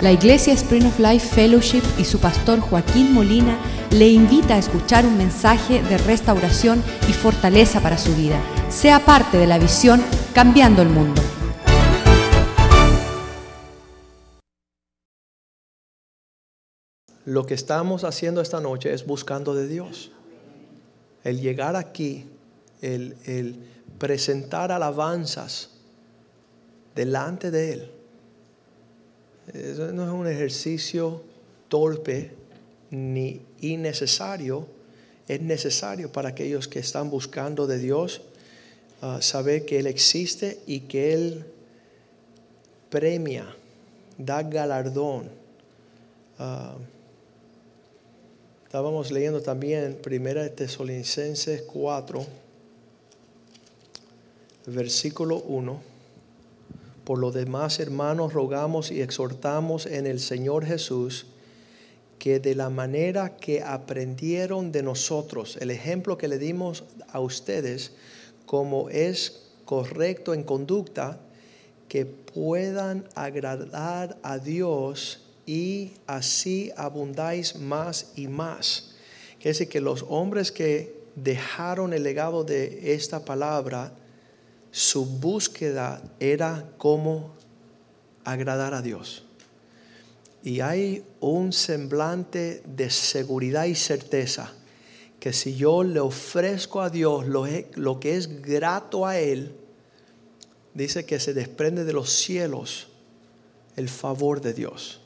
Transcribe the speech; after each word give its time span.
La 0.00 0.12
Iglesia 0.12 0.54
Spring 0.54 0.86
of 0.86 0.98
Life 0.98 1.28
Fellowship 1.34 1.82
y 1.98 2.06
su 2.06 2.18
pastor 2.20 2.58
Joaquín 2.60 3.12
Molina 3.12 3.58
le 3.90 4.08
invita 4.08 4.54
a 4.54 4.58
escuchar 4.58 5.04
un 5.04 5.18
mensaje 5.18 5.82
de 5.82 5.98
restauración 5.98 6.82
y 7.06 7.12
fortaleza 7.12 7.82
para 7.82 7.98
su 7.98 8.16
vida. 8.16 8.40
Sea 8.70 9.04
parte 9.04 9.36
de 9.36 9.46
la 9.46 9.58
visión 9.58 10.02
Cambiando 10.32 10.80
el 10.80 10.88
Mundo. 10.88 11.20
Lo 17.26 17.44
que 17.44 17.52
estamos 17.52 18.04
haciendo 18.04 18.40
esta 18.40 18.62
noche 18.62 18.94
es 18.94 19.04
buscando 19.04 19.54
de 19.54 19.68
Dios. 19.68 20.12
El 21.24 21.42
llegar 21.42 21.76
aquí, 21.76 22.26
el, 22.80 23.18
el 23.26 23.58
presentar 23.98 24.72
alabanzas 24.72 25.68
delante 26.94 27.50
de 27.50 27.72
Él 27.74 27.99
eso 29.54 29.92
no 29.92 30.04
es 30.04 30.10
un 30.10 30.26
ejercicio 30.26 31.22
torpe 31.68 32.30
ni 32.90 33.40
innecesario. 33.60 34.66
Es 35.26 35.40
necesario 35.40 36.10
para 36.10 36.30
aquellos 36.30 36.68
que 36.68 36.80
están 36.80 37.10
buscando 37.10 37.66
de 37.66 37.78
Dios 37.78 38.20
uh, 39.02 39.20
saber 39.20 39.64
que 39.64 39.78
Él 39.78 39.86
existe 39.86 40.60
y 40.66 40.80
que 40.80 41.12
Él 41.12 41.44
premia, 42.90 43.46
da 44.18 44.42
galardón. 44.42 45.28
Uh, 46.38 46.78
estábamos 48.64 49.10
leyendo 49.10 49.40
también 49.40 49.98
Primera 50.02 50.42
de 50.42 50.50
Tesalonicenses 50.50 51.62
4, 51.62 52.26
versículo 54.66 55.42
1. 55.42 55.89
Por 57.10 57.18
lo 57.18 57.32
demás, 57.32 57.80
hermanos, 57.80 58.34
rogamos 58.34 58.92
y 58.92 59.02
exhortamos 59.02 59.84
en 59.84 60.06
el 60.06 60.20
Señor 60.20 60.64
Jesús 60.64 61.26
que 62.20 62.38
de 62.38 62.54
la 62.54 62.70
manera 62.70 63.36
que 63.36 63.64
aprendieron 63.64 64.70
de 64.70 64.84
nosotros, 64.84 65.56
el 65.60 65.72
ejemplo 65.72 66.16
que 66.16 66.28
le 66.28 66.38
dimos 66.38 66.84
a 67.10 67.18
ustedes, 67.18 67.94
como 68.46 68.90
es 68.90 69.42
correcto 69.64 70.34
en 70.34 70.44
conducta, 70.44 71.18
que 71.88 72.06
puedan 72.06 73.08
agradar 73.16 74.16
a 74.22 74.38
Dios 74.38 75.26
y 75.46 75.94
así 76.06 76.70
abundáis 76.76 77.56
más 77.56 78.12
y 78.14 78.28
más. 78.28 78.92
Quiere 79.38 79.50
decir 79.50 79.68
que 79.68 79.80
los 79.80 80.04
hombres 80.08 80.52
que 80.52 80.94
dejaron 81.16 81.92
el 81.92 82.04
legado 82.04 82.44
de 82.44 82.94
esta 82.94 83.24
palabra, 83.24 83.94
su 84.70 85.04
búsqueda 85.04 86.02
era 86.20 86.70
cómo 86.78 87.32
agradar 88.24 88.74
a 88.74 88.82
Dios. 88.82 89.24
Y 90.42 90.60
hay 90.60 91.04
un 91.20 91.52
semblante 91.52 92.62
de 92.64 92.88
seguridad 92.90 93.64
y 93.64 93.74
certeza 93.74 94.52
que 95.18 95.32
si 95.34 95.54
yo 95.54 95.84
le 95.84 96.00
ofrezco 96.00 96.80
a 96.80 96.88
Dios 96.88 97.26
lo, 97.26 98.00
que 98.00 98.16
es 98.16 98.40
grato 98.40 99.06
a 99.06 99.18
Él, 99.18 99.54
dice 100.72 101.04
que 101.04 101.20
se 101.20 101.34
desprende 101.34 101.84
de 101.84 101.92
los 101.92 102.10
cielos 102.10 102.88
el 103.76 103.88
favor 103.88 104.40
de 104.40 104.54
Dios. 104.54 105.00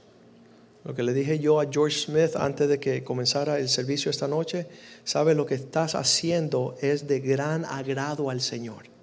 Lo 0.84 0.94
que 0.94 1.02
le 1.02 1.14
dije 1.14 1.38
yo 1.40 1.60
a 1.60 1.66
George 1.70 1.98
Smith 1.98 2.36
antes 2.36 2.68
de 2.68 2.78
que 2.78 3.02
comenzara 3.02 3.58
el 3.58 3.68
servicio 3.68 4.10
esta 4.10 4.28
noche, 4.28 4.68
sabe 5.02 5.34
lo 5.34 5.46
que 5.46 5.54
estás 5.54 5.94
haciendo 5.94 6.76
es 6.80 7.08
de 7.08 7.20
gran 7.20 7.64
agrado 7.64 8.30
al 8.30 8.40
Señor. 8.40 8.94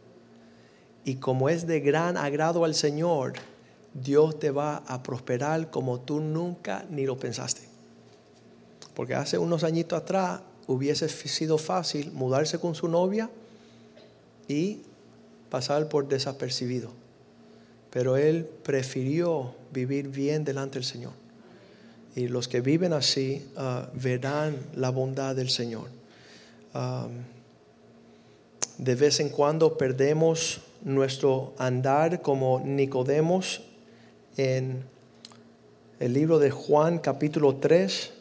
Y 1.04 1.16
como 1.16 1.50
es 1.50 1.66
de 1.68 1.80
gran 1.80 2.18
agrado 2.18 2.64
al 2.64 2.76
Señor, 2.76 3.34
Dios 3.94 4.40
te 4.40 4.52
va 4.52 4.78
a 4.88 5.04
prosperar 5.04 5.70
como 5.72 6.00
tú 6.00 6.20
nunca 6.20 6.86
ni 6.90 7.06
lo 7.06 7.18
pensaste. 7.18 7.62
Porque 8.94 9.16
hace 9.16 9.38
unos 9.38 9.64
añitos 9.64 10.00
atrás 10.00 10.42
hubiese 10.68 11.10
sido 11.10 11.58
fácil 11.58 12.12
mudarse 12.12 12.60
con 12.60 12.76
su 12.76 12.88
novia 12.88 13.30
y 14.48 14.82
pasar 15.50 15.90
por 15.90 16.08
desapercibido. 16.08 16.92
Pero 17.90 18.16
él 18.16 18.46
prefirió 18.64 19.54
vivir 19.72 20.08
bien 20.08 20.46
delante 20.46 20.76
del 20.76 20.86
Señor. 20.86 21.14
Y 22.16 22.28
los 22.28 22.48
que 22.48 22.62
viven 22.62 22.94
así 22.94 23.46
uh, 23.58 23.88
verán 23.98 24.58
la 24.76 24.90
bondad 24.90 25.36
del 25.36 25.50
Señor. 25.50 25.88
Um, 26.74 27.12
de 28.78 28.96
vez 28.96 29.20
en 29.20 29.30
cuando 29.30 29.78
perdemos 29.78 30.62
nuestro 30.84 31.54
andar 31.58 32.22
como 32.22 32.60
Nicodemos 32.60 33.64
en 34.38 34.84
el 36.00 36.14
libro 36.14 36.40
de 36.40 36.52
Juan 36.52 37.00
capítulo 37.00 37.56
3. 37.56 38.14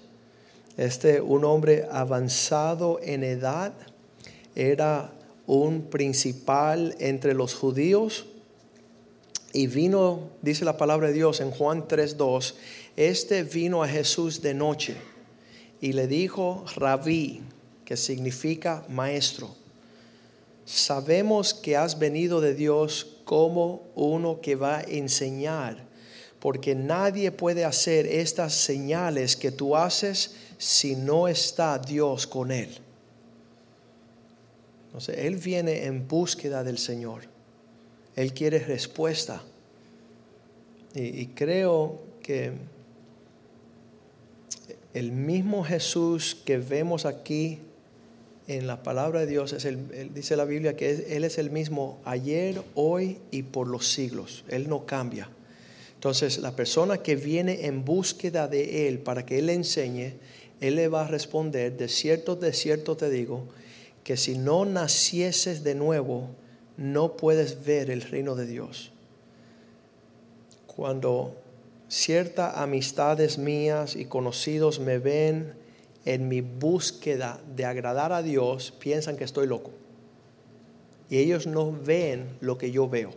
Este, 0.76 1.20
un 1.20 1.44
hombre 1.44 1.86
avanzado 1.90 3.00
en 3.02 3.24
edad, 3.24 3.72
era 4.54 5.12
un 5.46 5.82
principal 5.82 6.94
entre 7.00 7.34
los 7.34 7.54
judíos 7.54 8.26
y 9.52 9.66
vino, 9.66 10.30
dice 10.42 10.64
la 10.64 10.76
palabra 10.76 11.08
de 11.08 11.14
Dios 11.14 11.40
en 11.40 11.50
Juan 11.50 11.88
3.2, 11.88 12.54
este 12.96 13.42
vino 13.42 13.82
a 13.82 13.88
Jesús 13.88 14.42
de 14.42 14.54
noche 14.54 14.96
y 15.80 15.92
le 15.92 16.06
dijo 16.06 16.64
rabí, 16.76 17.40
que 17.84 17.96
significa 17.96 18.84
maestro 18.88 19.59
sabemos 20.70 21.52
que 21.52 21.76
has 21.76 21.98
venido 21.98 22.40
de 22.40 22.54
Dios 22.54 23.16
como 23.24 23.82
uno 23.96 24.40
que 24.40 24.54
va 24.54 24.78
a 24.78 24.82
enseñar, 24.82 25.84
porque 26.38 26.74
nadie 26.74 27.32
puede 27.32 27.64
hacer 27.64 28.06
estas 28.06 28.54
señales 28.54 29.36
que 29.36 29.50
tú 29.50 29.76
haces 29.76 30.36
si 30.58 30.94
no 30.94 31.26
está 31.26 31.78
Dios 31.78 32.26
con 32.26 32.52
él. 32.52 32.78
Entonces, 34.86 35.18
él 35.18 35.36
viene 35.36 35.86
en 35.86 36.06
búsqueda 36.06 36.62
del 36.62 36.78
Señor. 36.78 37.22
Él 38.16 38.32
quiere 38.32 38.58
respuesta. 38.60 39.42
Y, 40.94 41.20
y 41.20 41.26
creo 41.28 42.00
que 42.22 42.52
el 44.94 45.12
mismo 45.12 45.64
Jesús 45.64 46.36
que 46.44 46.58
vemos 46.58 47.06
aquí 47.06 47.60
en 48.50 48.66
la 48.66 48.82
palabra 48.82 49.20
de 49.20 49.26
Dios, 49.28 49.52
es 49.52 49.64
el, 49.64 50.12
dice 50.12 50.34
la 50.34 50.44
Biblia 50.44 50.74
que 50.74 51.06
Él 51.16 51.22
es 51.22 51.38
el 51.38 51.52
mismo 51.52 52.00
ayer, 52.04 52.60
hoy 52.74 53.18
y 53.30 53.44
por 53.44 53.68
los 53.68 53.86
siglos. 53.86 54.44
Él 54.48 54.68
no 54.68 54.86
cambia. 54.86 55.30
Entonces, 55.94 56.38
la 56.38 56.56
persona 56.56 56.98
que 56.98 57.14
viene 57.14 57.66
en 57.66 57.84
búsqueda 57.84 58.48
de 58.48 58.88
Él 58.88 58.98
para 58.98 59.24
que 59.24 59.38
Él 59.38 59.46
le 59.46 59.54
enseñe, 59.54 60.14
Él 60.60 60.74
le 60.74 60.88
va 60.88 61.04
a 61.04 61.06
responder, 61.06 61.76
de 61.76 61.86
cierto, 61.86 62.34
de 62.34 62.52
cierto 62.52 62.96
te 62.96 63.08
digo, 63.08 63.44
que 64.02 64.16
si 64.16 64.36
no 64.36 64.64
nacieses 64.64 65.62
de 65.62 65.76
nuevo, 65.76 66.30
no 66.76 67.16
puedes 67.16 67.64
ver 67.64 67.88
el 67.88 68.02
reino 68.02 68.34
de 68.34 68.46
Dios. 68.46 68.90
Cuando 70.66 71.36
ciertas 71.88 72.56
amistades 72.56 73.38
mías 73.38 73.94
y 73.94 74.06
conocidos 74.06 74.80
me 74.80 74.98
ven 74.98 75.59
en 76.04 76.28
mi 76.28 76.40
búsqueda 76.40 77.40
de 77.54 77.64
agradar 77.64 78.12
a 78.12 78.22
Dios 78.22 78.72
piensan 78.72 79.16
que 79.16 79.24
estoy 79.24 79.46
loco. 79.46 79.70
Y 81.08 81.18
ellos 81.18 81.46
no 81.46 81.72
ven 81.72 82.28
lo 82.40 82.56
que 82.56 82.70
yo 82.70 82.88
veo. 82.88 83.10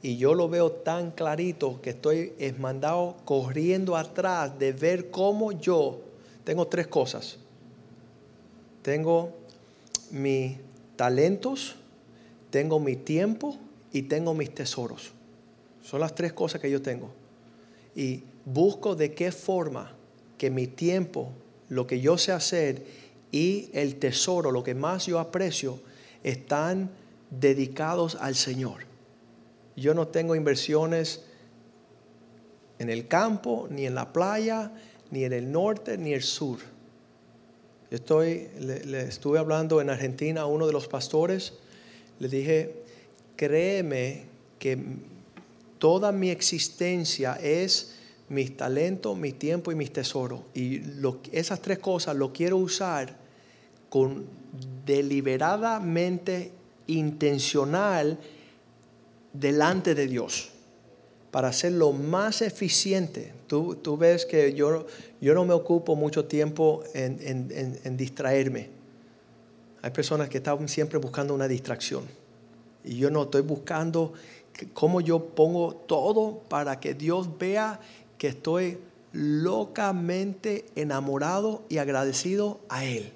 Y 0.00 0.16
yo 0.16 0.34
lo 0.34 0.48
veo 0.48 0.70
tan 0.70 1.10
clarito 1.10 1.80
que 1.82 1.90
estoy 1.90 2.32
mandado 2.58 3.16
corriendo 3.24 3.96
atrás 3.96 4.56
de 4.58 4.72
ver 4.72 5.10
cómo 5.10 5.52
yo 5.52 6.00
tengo 6.44 6.68
tres 6.68 6.86
cosas. 6.86 7.38
Tengo 8.82 9.34
mis 10.12 10.56
talentos, 10.94 11.74
tengo 12.50 12.78
mi 12.78 12.96
tiempo 12.96 13.56
y 13.92 14.02
tengo 14.02 14.34
mis 14.34 14.54
tesoros. 14.54 15.10
Son 15.82 16.00
las 16.00 16.14
tres 16.14 16.32
cosas 16.32 16.60
que 16.60 16.70
yo 16.70 16.80
tengo. 16.80 17.10
Y 17.96 18.22
busco 18.44 18.94
de 18.94 19.12
qué 19.14 19.32
forma 19.32 19.92
que 20.38 20.50
mi 20.50 20.68
tiempo 20.68 21.32
lo 21.68 21.86
que 21.86 22.00
yo 22.00 22.18
sé 22.18 22.32
hacer 22.32 22.84
y 23.30 23.70
el 23.72 23.96
tesoro, 23.96 24.50
lo 24.50 24.62
que 24.62 24.74
más 24.74 25.06
yo 25.06 25.18
aprecio, 25.18 25.80
están 26.22 26.90
dedicados 27.30 28.16
al 28.16 28.34
Señor. 28.34 28.86
Yo 29.76 29.94
no 29.94 30.08
tengo 30.08 30.34
inversiones 30.34 31.24
en 32.78 32.90
el 32.90 33.06
campo, 33.06 33.68
ni 33.70 33.86
en 33.86 33.94
la 33.94 34.12
playa, 34.12 34.72
ni 35.10 35.24
en 35.24 35.32
el 35.32 35.50
norte, 35.50 35.98
ni 35.98 36.12
el 36.12 36.22
sur. 36.22 36.58
estoy, 37.90 38.48
le, 38.60 39.02
estuve 39.02 39.38
hablando 39.38 39.80
en 39.80 39.90
Argentina 39.90 40.42
a 40.42 40.46
uno 40.46 40.66
de 40.66 40.72
los 40.72 40.88
pastores, 40.88 41.54
le 42.18 42.28
dije, 42.28 42.82
créeme 43.36 44.24
que 44.58 44.78
toda 45.78 46.12
mi 46.12 46.30
existencia 46.30 47.38
es 47.40 47.94
mis 48.28 48.56
talentos, 48.56 49.16
mi 49.16 49.32
tiempo 49.32 49.72
y 49.72 49.74
mis 49.74 49.92
tesoros. 49.92 50.40
Y 50.54 50.82
esas 51.32 51.60
tres 51.60 51.78
cosas 51.78 52.16
lo 52.16 52.32
quiero 52.32 52.56
usar 52.56 53.16
con 53.88 54.26
deliberadamente 54.84 56.52
intencional 56.86 58.18
delante 59.32 59.94
de 59.94 60.06
Dios. 60.06 60.50
para 61.30 61.52
ser 61.52 61.72
lo 61.72 61.92
más 61.92 62.40
eficiente. 62.40 63.34
Tú, 63.46 63.74
tú 63.76 63.98
ves 63.98 64.24
que 64.24 64.54
yo, 64.54 64.86
yo 65.20 65.34
no 65.34 65.44
me 65.44 65.52
ocupo 65.52 65.94
mucho 65.94 66.24
tiempo 66.24 66.82
en, 66.94 67.18
en, 67.20 67.78
en, 67.84 67.96
distraerme. 67.98 68.70
Hay 69.82 69.90
personas 69.90 70.30
que 70.30 70.38
están 70.38 70.66
siempre 70.68 70.98
buscando 70.98 71.34
una 71.34 71.46
distracción. 71.46 72.04
Y 72.82 72.96
yo 72.96 73.10
no 73.10 73.24
estoy 73.24 73.42
buscando 73.42 74.14
cómo 74.72 75.02
yo 75.02 75.26
pongo 75.26 75.74
todo 75.74 76.40
para 76.48 76.80
que 76.80 76.94
Dios 76.94 77.38
vea 77.38 77.78
que 78.18 78.28
estoy 78.28 78.78
locamente 79.12 80.66
enamorado 80.76 81.62
y 81.68 81.78
agradecido 81.78 82.60
a 82.68 82.84
Él. 82.84 83.12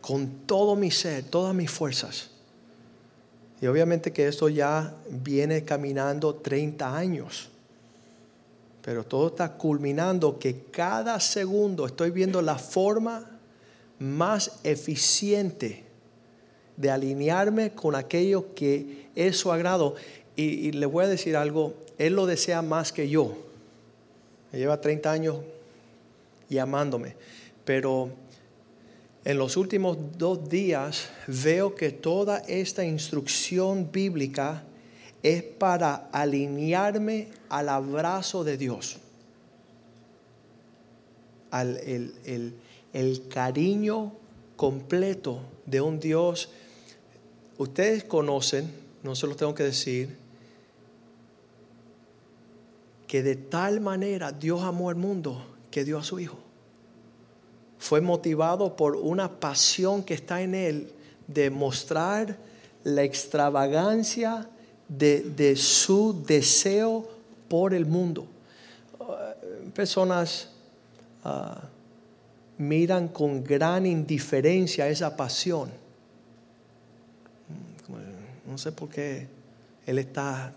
Con 0.00 0.28
todo 0.46 0.76
mi 0.76 0.90
ser, 0.90 1.24
todas 1.24 1.54
mis 1.54 1.70
fuerzas. 1.70 2.30
Y 3.60 3.66
obviamente 3.66 4.12
que 4.12 4.28
esto 4.28 4.48
ya 4.48 4.94
viene 5.08 5.64
caminando 5.64 6.34
30 6.34 6.96
años. 6.96 7.48
Pero 8.82 9.04
todo 9.04 9.28
está 9.28 9.52
culminando 9.52 10.38
que 10.38 10.64
cada 10.70 11.18
segundo 11.20 11.86
estoy 11.86 12.10
viendo 12.10 12.42
la 12.42 12.58
forma 12.58 13.30
más 13.98 14.60
eficiente 14.64 15.84
de 16.76 16.90
alinearme 16.90 17.70
con 17.70 17.94
aquello 17.94 18.54
que 18.54 19.08
es 19.14 19.38
su 19.38 19.50
agrado. 19.50 19.94
Y, 20.36 20.72
le 20.72 20.84
voy 20.86 21.04
a 21.04 21.08
decir 21.08 21.36
algo, 21.36 21.74
Él 21.98 22.14
lo 22.14 22.26
desea 22.26 22.62
más 22.62 22.92
que 22.92 23.08
yo. 23.08 23.36
Me 24.52 24.58
lleva 24.58 24.80
30 24.80 25.10
años 25.10 25.36
llamándome. 26.48 27.16
Pero 27.64 28.10
en 29.24 29.38
los 29.38 29.56
últimos 29.56 29.96
dos 30.18 30.48
días 30.48 31.08
veo 31.26 31.74
que 31.74 31.90
toda 31.90 32.38
esta 32.40 32.84
instrucción 32.84 33.90
bíblica 33.90 34.64
es 35.22 35.42
para 35.42 36.10
alinearme 36.12 37.28
al 37.48 37.70
abrazo 37.70 38.44
de 38.44 38.58
Dios, 38.58 38.98
al 41.50 41.78
el, 41.78 42.54
el 42.92 43.28
cariño 43.28 44.12
completo 44.56 45.40
de 45.64 45.80
un 45.80 45.98
Dios. 45.98 46.50
Ustedes 47.56 48.04
conocen, 48.04 48.70
no 49.02 49.14
se 49.14 49.26
lo 49.26 49.34
tengo 49.34 49.54
que 49.54 49.62
decir, 49.62 50.23
que 53.14 53.22
de 53.22 53.36
tal 53.36 53.80
manera 53.80 54.32
Dios 54.32 54.64
amó 54.64 54.90
al 54.90 54.96
mundo 54.96 55.40
que 55.70 55.84
dio 55.84 55.98
a 55.98 56.02
su 56.02 56.18
Hijo 56.18 56.36
fue 57.78 58.00
motivado 58.00 58.74
por 58.74 58.96
una 58.96 59.38
pasión 59.38 60.02
que 60.02 60.14
está 60.14 60.42
en 60.42 60.56
él 60.56 60.92
de 61.28 61.48
mostrar 61.48 62.36
la 62.82 63.04
extravagancia 63.04 64.48
de, 64.88 65.54
su 65.54 66.24
deseo 66.26 67.08
por 67.46 67.72
el 67.72 67.86
mundo. 67.86 68.26
Uh, 68.98 69.70
personas 69.70 70.48
uh, 71.24 71.54
miran 72.58 73.06
con 73.06 73.44
gran 73.44 73.86
indiferencia 73.86 74.88
esa 74.88 75.16
pasión. 75.16 75.68
Mm, 77.86 78.50
no 78.50 78.58
sé 78.58 78.72
por 78.72 78.88
qué 78.88 79.28
él 79.86 80.00
está 80.00 80.52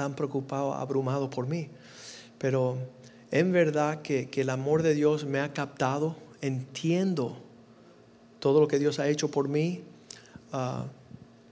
tan 0.00 0.14
preocupado, 0.14 0.72
abrumado 0.72 1.28
por 1.28 1.46
mí, 1.46 1.68
pero 2.38 2.78
en 3.30 3.52
verdad 3.52 4.00
que, 4.00 4.30
que 4.30 4.40
el 4.40 4.48
amor 4.48 4.82
de 4.82 4.94
Dios 4.94 5.26
me 5.26 5.40
ha 5.40 5.52
captado 5.52 6.16
entiendo 6.40 7.36
todo 8.38 8.60
lo 8.60 8.66
que 8.66 8.78
Dios 8.78 8.98
ha 8.98 9.08
hecho 9.08 9.30
por 9.30 9.48
mí. 9.48 9.82
Ah, 10.52 10.86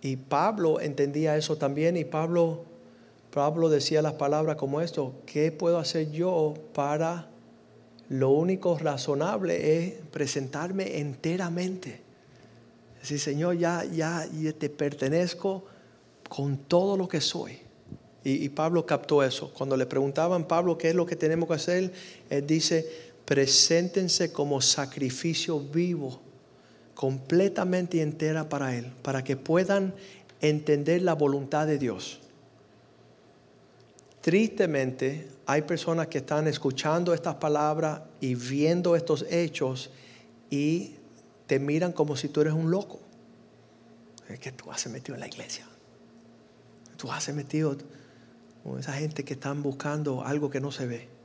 y 0.01 0.17
Pablo 0.17 0.81
entendía 0.81 1.37
eso 1.37 1.59
también 1.59 1.99
y 1.99 2.07
Pablo, 2.07 2.65
Pablo 3.31 3.69
decía 3.69 4.01
las 4.01 4.15
palabras 4.15 4.57
como 4.57 4.81
esto, 4.81 5.13
¿qué 5.27 5.53
puedo 5.53 5.79
hacer 5.79 6.11
yo 6.11 6.55
para 6.73 7.29
lo 8.09 8.31
único 8.31 8.79
razonable 8.79 9.77
es 9.77 9.95
presentarme 10.11 11.01
enteramente? 11.01 12.01
Decir, 12.99 13.21
Señor, 13.21 13.59
ya, 13.59 13.85
ya, 13.85 14.27
ya 14.27 14.53
te 14.55 14.71
pertenezco 14.71 15.67
con 16.31 16.57
todo 16.57 16.97
lo 16.97 17.09
que 17.09 17.21
soy. 17.21 17.68
Y, 18.29 18.45
y 18.45 18.49
Pablo 18.51 18.85
captó 18.85 19.23
eso. 19.23 19.51
Cuando 19.55 19.75
le 19.77 19.87
preguntaban, 19.87 20.47
Pablo, 20.47 20.77
¿qué 20.77 20.91
es 20.91 20.95
lo 20.95 21.07
que 21.07 21.17
tenemos 21.17 21.49
que 21.49 21.55
hacer? 21.55 21.93
Él 22.29 22.47
dice, 22.47 22.87
preséntense 23.25 24.33
como 24.33 24.61
sacrificio 24.61 25.59
vivo, 25.61 26.21
completamente 26.95 28.03
entera 28.03 28.49
para 28.49 28.77
Él, 28.77 28.93
para 29.03 29.25
que 29.25 29.37
puedan 29.37 29.95
entender 30.43 31.01
la 31.03 31.15
voluntad 31.15 31.67
de 31.67 31.79
Dios. 31.79 32.21
Tristemente, 34.21 35.29
hay 35.47 35.63
personas 35.63 36.09
que 36.09 36.19
están 36.19 36.49
escuchando 36.49 37.15
estas 37.15 37.37
palabras 37.37 38.03
y 38.21 38.35
viendo 38.35 38.95
estos 38.95 39.25
hechos 39.31 39.91
y 40.51 40.97
te 41.47 41.59
miran 41.59 41.93
como 41.93 42.15
si 42.15 42.29
tú 42.29 42.43
eres 42.43 42.53
un 42.53 42.71
loco. 42.71 43.01
Es 44.29 44.39
que 44.39 44.53
tú 44.53 44.71
has 44.71 44.87
metido 44.89 45.15
en 45.15 45.21
la 45.21 45.29
iglesia. 45.29 45.67
Tú 46.99 47.11
has 47.11 47.33
metido 47.33 47.77
esa 48.77 48.93
gente 48.95 49.25
que 49.25 49.35
están 49.35 49.63
buscando 49.63 50.25
algo 50.25 50.51
que 50.51 50.61
no 50.61 50.73
se 50.73 50.87
ve 50.87 51.19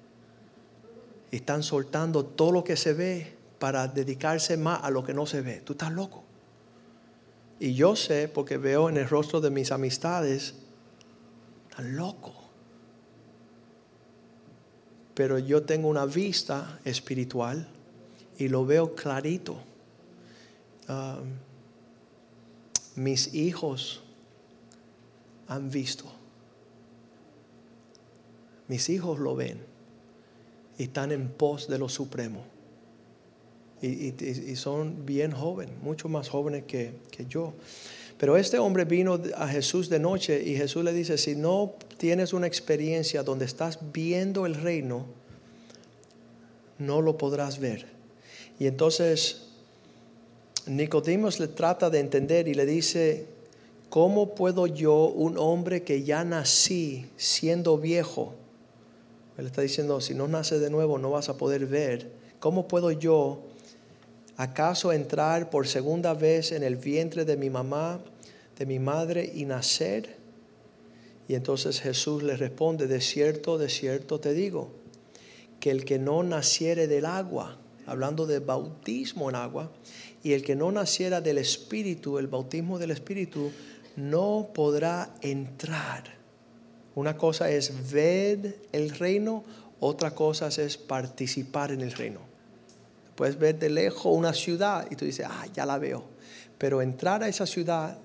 están 1.36 1.63
soltando 1.63 2.25
todo 2.25 2.51
lo 2.51 2.63
que 2.63 2.78
se 2.78 2.94
ve 2.94 3.34
para 3.57 3.88
dedicarse 3.88 4.56
más 4.56 4.84
a 4.84 4.92
lo 4.92 5.04
que 5.04 5.16
no 5.16 5.25
se 5.25 5.42
ve. 5.42 5.62
Tú 5.62 5.74
estás 5.74 5.92
loco. 5.92 6.24
Y 7.60 7.74
yo 7.74 7.95
sé, 7.95 8.28
porque 8.28 8.57
veo 8.57 8.88
en 8.88 8.98
el 8.98 9.10
rostro 9.10 9.42
de 9.42 9.50
mis 9.50 9.72
amistades, 9.72 10.54
están 11.69 11.95
loco. 11.95 12.36
Pero 15.16 15.40
yo 15.40 15.63
tengo 15.63 15.88
una 15.88 16.06
vista 16.06 16.80
espiritual 16.86 17.68
y 18.38 18.48
lo 18.48 18.63
veo 18.63 18.94
clarito. 18.94 19.57
Um, 20.88 21.34
mis 22.95 23.34
hijos 23.34 24.04
han 25.48 25.72
visto. 25.72 26.23
Mis 28.68 28.89
hijos 28.89 29.19
lo 29.19 29.36
ven 29.36 29.60
y 30.77 30.83
están 30.83 31.12
en 31.12 31.30
pos 31.30 31.68
de 31.68 31.77
lo 31.77 31.89
supremo. 31.89 32.44
Y, 33.81 34.56
son 34.56 35.06
bien 35.06 35.31
jóvenes, 35.31 35.75
mucho 35.81 36.07
más 36.07 36.30
jóvenes 36.30 36.63
que, 36.65 36.94
que 37.12 37.25
yo. 37.25 37.54
Pero 38.18 38.38
este 38.38 38.57
hombre 38.57 38.86
vino 38.86 39.19
a 39.36 39.48
Jesús 39.50 39.89
de 39.89 40.00
noche 40.00 40.42
y 40.42 40.56
Jesús 40.56 40.86
le 40.86 40.94
dice, 40.94 41.18
si 41.18 41.36
no 41.36 41.74
tienes 41.98 42.31
una 42.31 42.48
experiencia 42.48 43.24
donde 43.24 43.44
estás 43.44 43.80
viendo 43.92 44.45
el 44.45 44.56
reino, 44.56 45.06
no 46.80 47.02
lo 47.02 47.18
podrás 47.18 47.59
ver. 47.59 47.85
Y 48.57 48.68
entonces 48.68 49.47
Nicodemos 50.66 51.40
le 51.40 51.47
trata 51.47 51.90
de 51.90 51.99
entender 51.99 52.47
y 52.47 52.54
le 52.54 52.66
dice, 52.66 53.26
¿cómo 53.90 54.33
puedo 54.33 54.68
yo, 54.68 55.07
un 55.07 55.38
hombre 55.38 55.83
que 55.83 56.04
ya 56.04 56.23
nací 56.23 57.06
siendo 57.18 57.78
viejo, 57.78 58.33
él 59.37 59.47
está 59.47 59.61
diciendo, 59.61 59.99
si 59.99 60.13
no 60.13 60.28
naces 60.28 60.61
de 60.61 60.69
nuevo 60.69 60.97
no 60.97 61.11
vas 61.11 61.30
a 61.30 61.37
poder 61.37 61.66
ver. 61.66 62.11
¿Cómo 62.40 62.68
puedo 62.68 62.92
yo 62.92 63.42
acaso 64.37 64.92
entrar 64.92 65.49
por 65.49 65.68
segunda 65.68 66.13
vez 66.13 66.52
en 66.52 66.63
el 66.63 66.75
vientre 66.75 67.25
de 67.25 67.37
mi 67.37 67.49
mamá, 67.49 67.99
de 68.57 68.66
mi 68.66 68.80
madre 68.80 69.31
y 69.33 69.45
nacer? 69.45 70.18
Y 71.28 71.35
entonces 71.35 71.81
Jesús 71.81 72.21
le 72.21 72.37
responde, 72.37 72.87
de 72.87 73.02
cierto, 73.02 73.57
de 73.57 73.69
cierto 73.69 74.19
te 74.19 74.33
digo, 74.33 74.69
que 75.59 75.71
el 75.71 75.85
que 75.85 75.97
no 75.97 76.21
naciere 76.21 76.87
del 76.87 77.06
agua, 77.06 77.57
hablando 77.87 78.28
de 78.28 78.40
bautismo 78.40 79.30
en 79.30 79.35
agua, 79.35 79.71
y 80.21 80.33
el 80.33 80.44
que 80.44 80.56
no 80.56 80.71
naciera 80.71 81.21
del 81.21 81.37
Espíritu, 81.37 82.19
el 82.19 82.28
bautismo 82.28 82.78
del 82.78 82.92
Espíritu, 82.92 83.52
no 83.95 84.49
podrá 84.54 85.16
entrar 85.21 86.22
una 86.95 87.18
cosa 87.18 87.50
es 87.50 87.92
ver 87.92 88.57
el 88.71 88.92
reino, 88.92 89.44
otra 89.80 90.14
cosa 90.14 90.47
es 90.47 90.78
participar 90.78 91.71
en 91.71 91.81
el 91.81 91.92
reino. 91.92 92.19
Puedes 93.16 93.38
ver 93.38 93.59
de 93.59 93.69
lejos 93.69 94.06
una 94.06 94.33
ciudad 94.33 94.88
y 94.90 94.95
tú 94.95 95.06
dices, 95.06 95.26
ah, 95.30 95.45
ya 95.54 95.66
la 95.66 95.78
veo. 95.78 96.04
Pero 96.57 96.81
entrar 96.81 97.23
a 97.23 97.28
esa 97.28 97.45
ciudad 97.45 97.97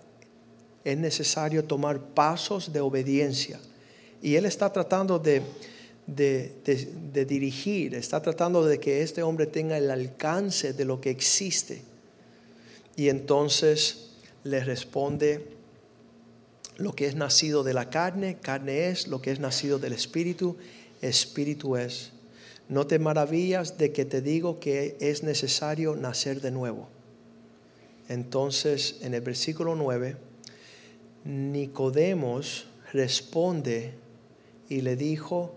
es 0.85 0.97
necesario 0.97 1.65
tomar 1.65 2.01
pasos 2.01 2.73
de 2.73 2.81
obediencia. 2.81 3.61
Y 4.23 4.35
Él 4.37 4.47
está 4.47 4.73
tratando 4.73 5.19
de, 5.19 5.43
de, 6.07 7.25
dirigir, 7.27 7.95
está 7.95 8.21
tratando 8.21 8.65
de 8.65 8.81
que 8.81 9.03
este 9.03 9.23
hombre 9.23 9.47
tenga 9.47 9.77
el 9.77 9.91
alcance 9.91 10.73
de 10.73 10.85
lo 10.85 11.01
que 11.01 11.11
existe. 11.11 11.83
Y 12.97 13.09
entonces 13.11 14.11
le 14.45 14.65
responde, 14.65 15.58
lo 16.79 16.95
que 16.95 17.07
es 17.07 17.17
nacido 17.17 17.65
de 17.65 17.75
la 17.75 17.91
carne, 17.91 18.39
carne 18.41 18.89
es, 18.89 19.09
lo 19.09 19.21
que 19.21 19.33
es 19.33 19.41
nacido 19.41 19.79
del 19.79 19.93
espíritu, 19.93 20.57
espíritu 21.03 21.77
es. 21.77 22.13
No 22.69 22.87
te 22.87 23.01
maravillas 23.01 23.79
de 23.79 23.93
que 23.93 24.05
te 24.05 24.23
digo 24.23 24.61
que 24.61 24.97
es 25.01 25.25
necesario 25.25 25.97
nacer 25.97 26.41
de 26.41 26.53
nuevo. 26.53 26.89
Entonces, 28.09 28.99
en 29.03 29.13
el 29.13 29.21
versículo 29.21 29.75
9, 29.75 30.17
Nicodemos 31.25 32.67
responde 32.93 33.95
y 34.69 34.81
le 34.81 34.95
dijo, 34.95 35.57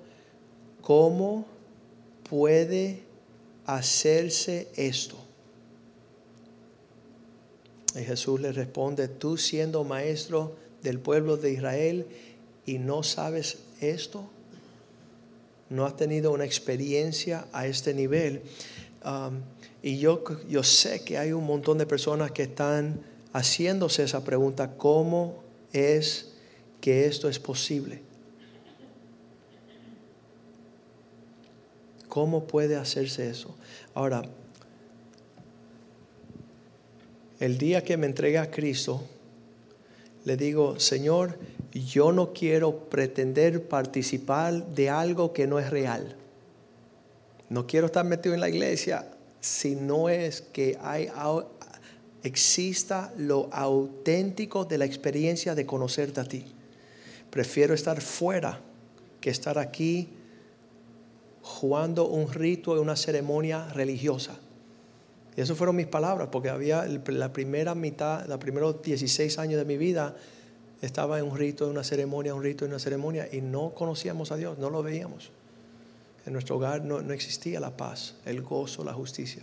¿cómo 0.82 1.46
puede 2.28 3.04
hacerse 3.68 4.70
esto? 4.76 5.18
Y 7.96 8.04
Jesús 8.04 8.42
le 8.42 8.52
responde, 8.54 9.08
tú 9.08 9.38
siendo 9.38 9.84
maestro 9.84 10.56
del 10.84 11.00
pueblo 11.00 11.38
de 11.38 11.52
Israel 11.52 12.06
y 12.66 12.78
no 12.78 13.04
sabes 13.04 13.60
esto, 13.80 14.30
no 15.70 15.86
has 15.86 15.96
tenido 15.96 16.32
una 16.32 16.46
experiencia 16.46 17.46
a 17.54 17.66
este 17.66 17.94
nivel. 17.94 18.42
Um, 19.06 19.42
y 19.82 19.98
yo, 19.98 20.24
yo 20.50 20.64
sé 20.64 21.04
que 21.04 21.18
hay 21.18 21.32
un 21.32 21.46
montón 21.46 21.78
de 21.78 21.86
personas 21.86 22.32
que 22.32 22.44
están 22.44 23.02
haciéndose 23.34 24.04
esa 24.04 24.24
pregunta, 24.24 24.76
¿cómo 24.78 25.44
es 25.72 26.34
que 26.82 27.06
esto 27.06 27.30
es 27.30 27.40
posible? 27.40 28.02
¿Cómo 32.10 32.46
puede 32.46 32.76
hacerse 32.76 33.30
eso? 33.30 33.56
Ahora, 33.94 34.24
el 37.40 37.58
día 37.58 37.84
que 37.84 37.96
me 37.96 38.06
entregue 38.06 38.38
a 38.38 38.52
Cristo, 38.52 39.02
le 40.24 40.38
digo, 40.38 40.80
Señor, 40.80 41.38
yo 41.72 42.12
no 42.12 42.34
quiero 42.34 42.90
pretender 42.90 43.68
participar 43.68 44.68
de 44.68 44.90
algo 44.90 45.34
que 45.34 45.48
no 45.48 45.60
es 45.60 45.70
real. 45.70 46.16
No 47.50 47.68
quiero 47.68 47.88
estar 47.88 48.06
metido 48.06 48.36
en 48.36 48.42
la 48.42 48.50
iglesia 48.50 49.08
si 49.40 49.76
no 49.76 50.08
es 50.08 50.42
que 50.42 50.78
hay, 50.82 51.10
exista 52.24 53.12
lo 53.18 53.50
auténtico 53.52 54.66
de 54.66 54.78
la 54.78 54.86
experiencia 54.86 55.56
de 55.56 55.66
conocerte 55.66 56.20
a 56.20 56.26
ti. 56.26 56.46
Prefiero 57.30 57.74
estar 57.74 58.00
fuera 58.02 58.62
que 59.20 59.30
estar 59.30 59.58
aquí 59.58 60.10
jugando 61.42 62.08
un 62.08 62.32
rito 62.32 62.76
y 62.76 62.80
una 62.80 62.96
ceremonia 62.96 63.68
religiosa. 63.70 64.38
Y 65.42 65.44
esas 65.44 65.58
fueron 65.58 65.76
mis 65.76 65.88
palabras, 65.88 66.30
porque 66.32 66.50
había 66.50 66.86
la 66.86 67.34
primera 67.34 67.74
mitad, 67.74 68.28
los 68.28 68.38
primeros 68.38 68.84
16 68.84 69.40
años 69.40 69.58
de 69.58 69.66
mi 69.66 69.76
vida, 69.76 70.16
estaba 70.84 71.18
en 71.18 71.26
un 71.26 71.36
rito, 71.36 71.66
en 71.66 71.72
una 71.72 71.84
ceremonia, 71.84 72.36
un 72.36 72.44
rito, 72.44 72.64
en 72.64 72.70
una 72.70 72.78
ceremonia, 72.78 73.28
y 73.32 73.42
no 73.42 73.72
conocíamos 73.72 74.32
a 74.32 74.36
Dios, 74.36 74.60
no 74.60 74.70
lo 74.70 74.84
veíamos. 74.84 75.32
En 76.28 76.34
nuestro 76.34 76.58
hogar 76.58 76.86
no, 76.86 77.02
no 77.02 77.12
existía 77.12 77.60
la 77.60 77.76
paz, 77.76 78.18
el 78.24 78.44
gozo, 78.44 78.84
la 78.84 78.94
justicia. 78.94 79.42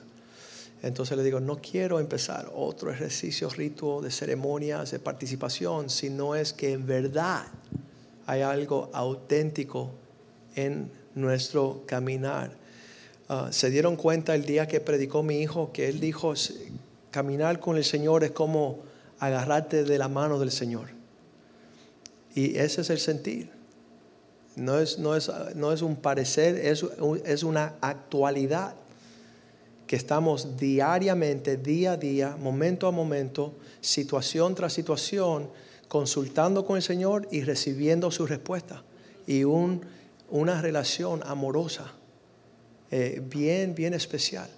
Entonces 0.84 1.16
le 1.16 1.24
digo, 1.24 1.40
no 1.40 1.58
quiero 1.60 1.98
empezar 1.98 2.48
otro 2.54 2.92
ejercicio, 2.92 3.50
rito 3.50 4.00
de 4.00 4.12
ceremonias, 4.12 4.92
de 4.92 5.00
participación, 5.00 5.90
sino 5.90 6.36
es 6.36 6.52
que 6.52 6.74
en 6.74 6.86
verdad 6.86 7.44
hay 8.26 8.42
algo 8.42 8.88
auténtico 8.92 9.90
en 10.54 10.92
nuestro 11.16 11.82
caminar. 11.86 12.52
Ah, 13.28 13.48
se 13.50 13.68
dieron 13.70 13.96
cuenta 13.96 14.34
el 14.34 14.46
día 14.46 14.66
que 14.66 14.80
predicó 14.80 15.22
mi 15.22 15.40
hijo 15.40 15.70
que 15.72 15.88
él 15.88 16.00
dijo, 16.00 16.32
caminar 17.10 17.60
con 17.60 17.76
el 17.76 17.84
Señor 17.84 18.24
es 18.24 18.30
como 18.30 18.80
agarrarte 19.18 19.84
de 19.84 19.98
la 19.98 20.08
mano 20.08 20.38
del 20.38 20.50
Señor. 20.50 20.88
Y 22.34 22.56
ese 22.56 22.80
es 22.80 22.90
el 22.90 22.98
sentir. 22.98 23.50
No 24.56 24.78
es, 24.78 24.98
no 24.98 25.14
es, 25.14 25.30
no 25.54 25.72
es 25.72 25.82
un 25.82 25.96
parecer, 25.96 26.56
es, 26.56 26.84
es 27.24 27.42
una 27.42 27.74
actualidad 27.80 28.74
que 29.86 29.96
estamos 29.96 30.56
diariamente, 30.56 31.56
día 31.56 31.92
a 31.92 31.96
día, 31.96 32.36
momento 32.36 32.86
a 32.86 32.90
momento, 32.90 33.54
situación 33.80 34.54
tras 34.54 34.72
situación, 34.72 35.50
consultando 35.88 36.64
con 36.64 36.76
el 36.76 36.82
Señor 36.82 37.28
y 37.30 37.42
recibiendo 37.42 38.10
su 38.10 38.26
respuesta. 38.26 38.84
Y 39.26 39.44
un, 39.44 39.82
una 40.28 40.60
relación 40.60 41.22
amorosa, 41.24 41.92
eh, 42.90 43.22
bien, 43.22 43.74
bien 43.74 43.94
especial, 43.94 44.48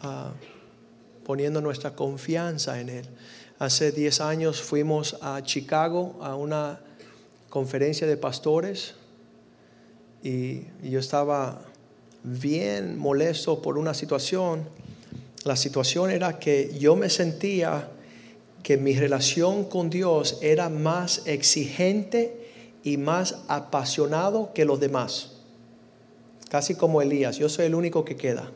ah, 0.00 0.32
poniendo 1.24 1.60
nuestra 1.60 1.94
confianza 1.94 2.80
en 2.80 2.88
Él. 2.88 3.06
Hace 3.58 3.92
10 3.92 4.20
años 4.20 4.62
fuimos 4.62 5.16
a 5.20 5.42
Chicago 5.42 6.18
a 6.22 6.34
una 6.34 6.80
conferencia 7.48 8.06
de 8.06 8.16
pastores 8.16 8.94
y 10.22 10.62
yo 10.82 10.98
estaba 10.98 11.62
bien 12.22 12.98
molesto 12.98 13.60
por 13.60 13.78
una 13.78 13.94
situación. 13.94 14.66
La 15.44 15.56
situación 15.56 16.10
era 16.10 16.38
que 16.38 16.76
yo 16.78 16.96
me 16.96 17.10
sentía 17.10 17.88
que 18.62 18.76
mi 18.76 18.94
relación 18.94 19.64
con 19.64 19.90
Dios 19.90 20.38
era 20.40 20.68
más 20.68 21.22
exigente 21.26 22.50
y 22.84 22.96
más 22.96 23.36
apasionado 23.48 24.52
que 24.54 24.64
los 24.64 24.80
demás. 24.80 25.41
Casi 26.52 26.74
como 26.74 27.00
Elías, 27.00 27.38
yo 27.38 27.48
soy 27.48 27.64
el 27.64 27.74
único 27.74 28.04
que 28.04 28.14
queda. 28.14 28.50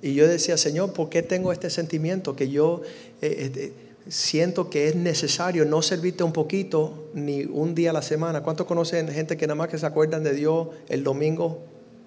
Y 0.00 0.14
yo 0.14 0.28
decía, 0.28 0.56
Señor, 0.56 0.92
¿por 0.92 1.08
qué 1.08 1.20
tengo 1.20 1.50
este 1.50 1.68
sentimiento 1.68 2.36
que 2.36 2.48
yo 2.48 2.82
eh, 3.22 3.50
eh, 3.56 3.72
siento 4.08 4.70
que 4.70 4.86
es 4.86 4.94
necesario 4.94 5.64
no 5.64 5.82
servirte 5.82 6.22
un 6.22 6.32
poquito 6.32 7.10
ni 7.12 7.42
un 7.42 7.74
día 7.74 7.90
a 7.90 7.92
la 7.92 8.02
semana? 8.02 8.44
¿Cuántos 8.44 8.68
conocen 8.68 9.08
gente 9.08 9.36
que 9.36 9.48
nada 9.48 9.56
más 9.56 9.68
que 9.68 9.78
se 9.78 9.86
acuerdan 9.86 10.22
de 10.22 10.32
Dios 10.32 10.68
el 10.88 11.02
domingo 11.02 11.58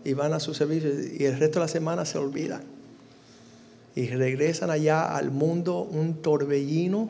y 0.05 0.13
van 0.13 0.31
a 0.31 0.39
su 0.39 0.53
servicio 0.53 0.91
y 0.93 1.25
el 1.25 1.37
resto 1.37 1.59
de 1.59 1.65
la 1.65 1.67
semana 1.67 2.05
se 2.05 2.17
olvidan? 2.17 2.63
Y 3.95 4.07
regresan 4.07 4.69
allá 4.69 5.13
al 5.13 5.29
mundo 5.29 5.81
un 5.81 6.21
torbellino, 6.21 7.09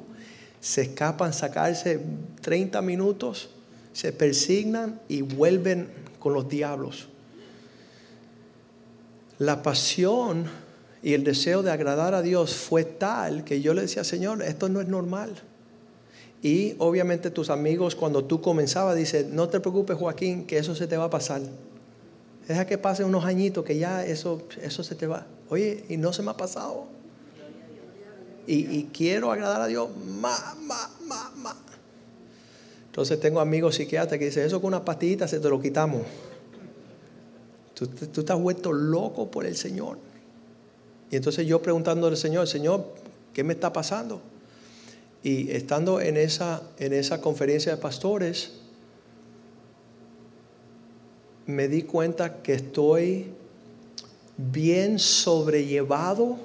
se 0.59 0.81
escapan 0.81 1.33
sacarse 1.33 1.99
30 2.41 2.81
minutos, 2.81 3.51
se 3.93 4.11
persignan 4.11 4.99
y 5.07 5.21
vuelven 5.21 5.87
con 6.17 6.33
los 6.33 6.49
diablos. 6.49 7.09
La 9.39 9.61
pasión 9.61 10.45
y 11.03 11.13
el 11.13 11.23
deseo 11.23 11.63
de 11.63 11.71
agradar 11.71 12.13
a 12.13 12.21
Dios 12.21 12.55
fue 12.55 12.83
tal 12.83 13.43
que 13.43 13.61
yo 13.61 13.73
le 13.73 13.81
decía, 13.81 14.03
Señor, 14.03 14.41
esto 14.41 14.67
no 14.69 14.81
es 14.81 14.87
normal. 14.87 15.35
Y 16.41 16.75
obviamente 16.79 17.31
tus 17.31 17.49
amigos 17.49 17.95
cuando 17.95 18.23
tú 18.23 18.41
comenzabas 18.41 18.95
dicen, 18.95 19.35
no 19.35 19.49
te 19.49 19.59
preocupes 19.59 19.97
Joaquín, 19.97 20.45
que 20.45 20.57
eso 20.57 20.75
se 20.75 20.87
te 20.87 20.97
va 20.97 21.05
a 21.05 21.09
pasar. 21.09 21.41
Deja 22.47 22.65
que 22.65 22.77
pasen 22.77 23.05
unos 23.05 23.25
añitos 23.25 23.65
que 23.65 23.77
ya 23.77 24.05
eso, 24.05 24.43
eso 24.61 24.83
se 24.83 24.95
te 24.95 25.07
va. 25.07 25.25
Oye, 25.49 25.83
y 25.89 25.97
no 25.97 26.13
se 26.13 26.23
me 26.23 26.31
ha 26.31 26.37
pasado. 26.37 26.85
Y, 28.49 28.83
quiero 28.93 29.29
agradar 29.29 29.59
a 29.59 29.67
Dios 29.67 29.89
más, 30.21 30.57
más, 30.61 30.89
más, 31.05 31.35
más. 31.35 31.55
Entonces 32.85 33.19
tengo 33.19 33.41
amigos 33.41 33.75
psiquiatras 33.75 34.17
que 34.17 34.25
dicen, 34.25 34.45
eso 34.45 34.61
con 34.61 34.69
una 34.69 34.85
pastillita 34.85 35.27
se 35.27 35.41
te 35.41 35.49
lo 35.49 35.61
quitamos. 35.61 36.03
Tú, 37.77 37.85
tú 37.85 38.21
estás 38.21 38.41
vuelto 38.41 38.73
loco 38.73 39.29
por 39.29 39.45
el 39.45 39.55
Señor. 39.55 39.99
Y 41.11 41.15
entonces 41.15 41.45
yo 41.45 41.61
preguntándole 41.61 42.15
al 42.15 42.17
Señor, 42.17 42.47
Señor, 42.47 42.85
¿qué 43.33 43.43
me 43.43 43.53
está 43.53 43.71
pasando? 43.71 44.19
Y 45.21 45.51
estando 45.51 46.01
en 46.01 46.17
esa, 46.17 46.63
en 46.79 46.93
esa 46.93 47.21
conferencia 47.21 47.75
de 47.75 47.77
pastores, 47.79 48.53
me 51.45 51.67
di 51.67 51.83
cuenta 51.83 52.41
que 52.41 52.53
estoy 52.53 53.27
bien 54.37 54.97
sobrellevado 54.97 56.37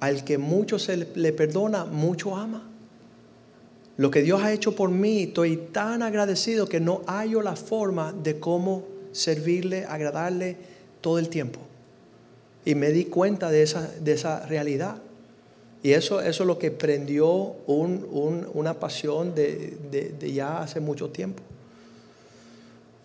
al 0.00 0.24
que 0.24 0.38
mucho 0.38 0.80
se 0.80 0.96
le 0.96 1.32
perdona, 1.32 1.84
mucho 1.84 2.36
ama. 2.36 2.68
Lo 3.96 4.10
que 4.10 4.22
Dios 4.22 4.42
ha 4.42 4.52
hecho 4.52 4.74
por 4.74 4.90
mí, 4.90 5.24
estoy 5.24 5.56
tan 5.56 6.02
agradecido 6.02 6.66
que 6.66 6.80
no 6.80 7.02
hallo 7.06 7.42
la 7.42 7.54
forma 7.54 8.12
de 8.12 8.40
cómo 8.40 8.84
servirle, 9.12 9.84
agradarle 9.84 10.56
todo 11.00 11.18
el 11.18 11.28
tiempo. 11.28 11.60
Y 12.64 12.74
me 12.74 12.90
di 12.90 13.06
cuenta 13.06 13.50
de 13.50 13.62
esa, 13.62 13.88
de 14.00 14.12
esa 14.12 14.46
realidad. 14.46 15.02
Y 15.82 15.92
eso, 15.92 16.20
eso 16.20 16.42
es 16.44 16.46
lo 16.46 16.58
que 16.58 16.70
prendió 16.70 17.56
una 17.66 18.74
pasión 18.74 19.34
de, 19.34 20.16
ya 20.32 20.62
hace 20.62 20.80
mucho 20.80 21.10
tiempo. 21.10 21.42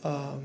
Ah, 0.04 0.36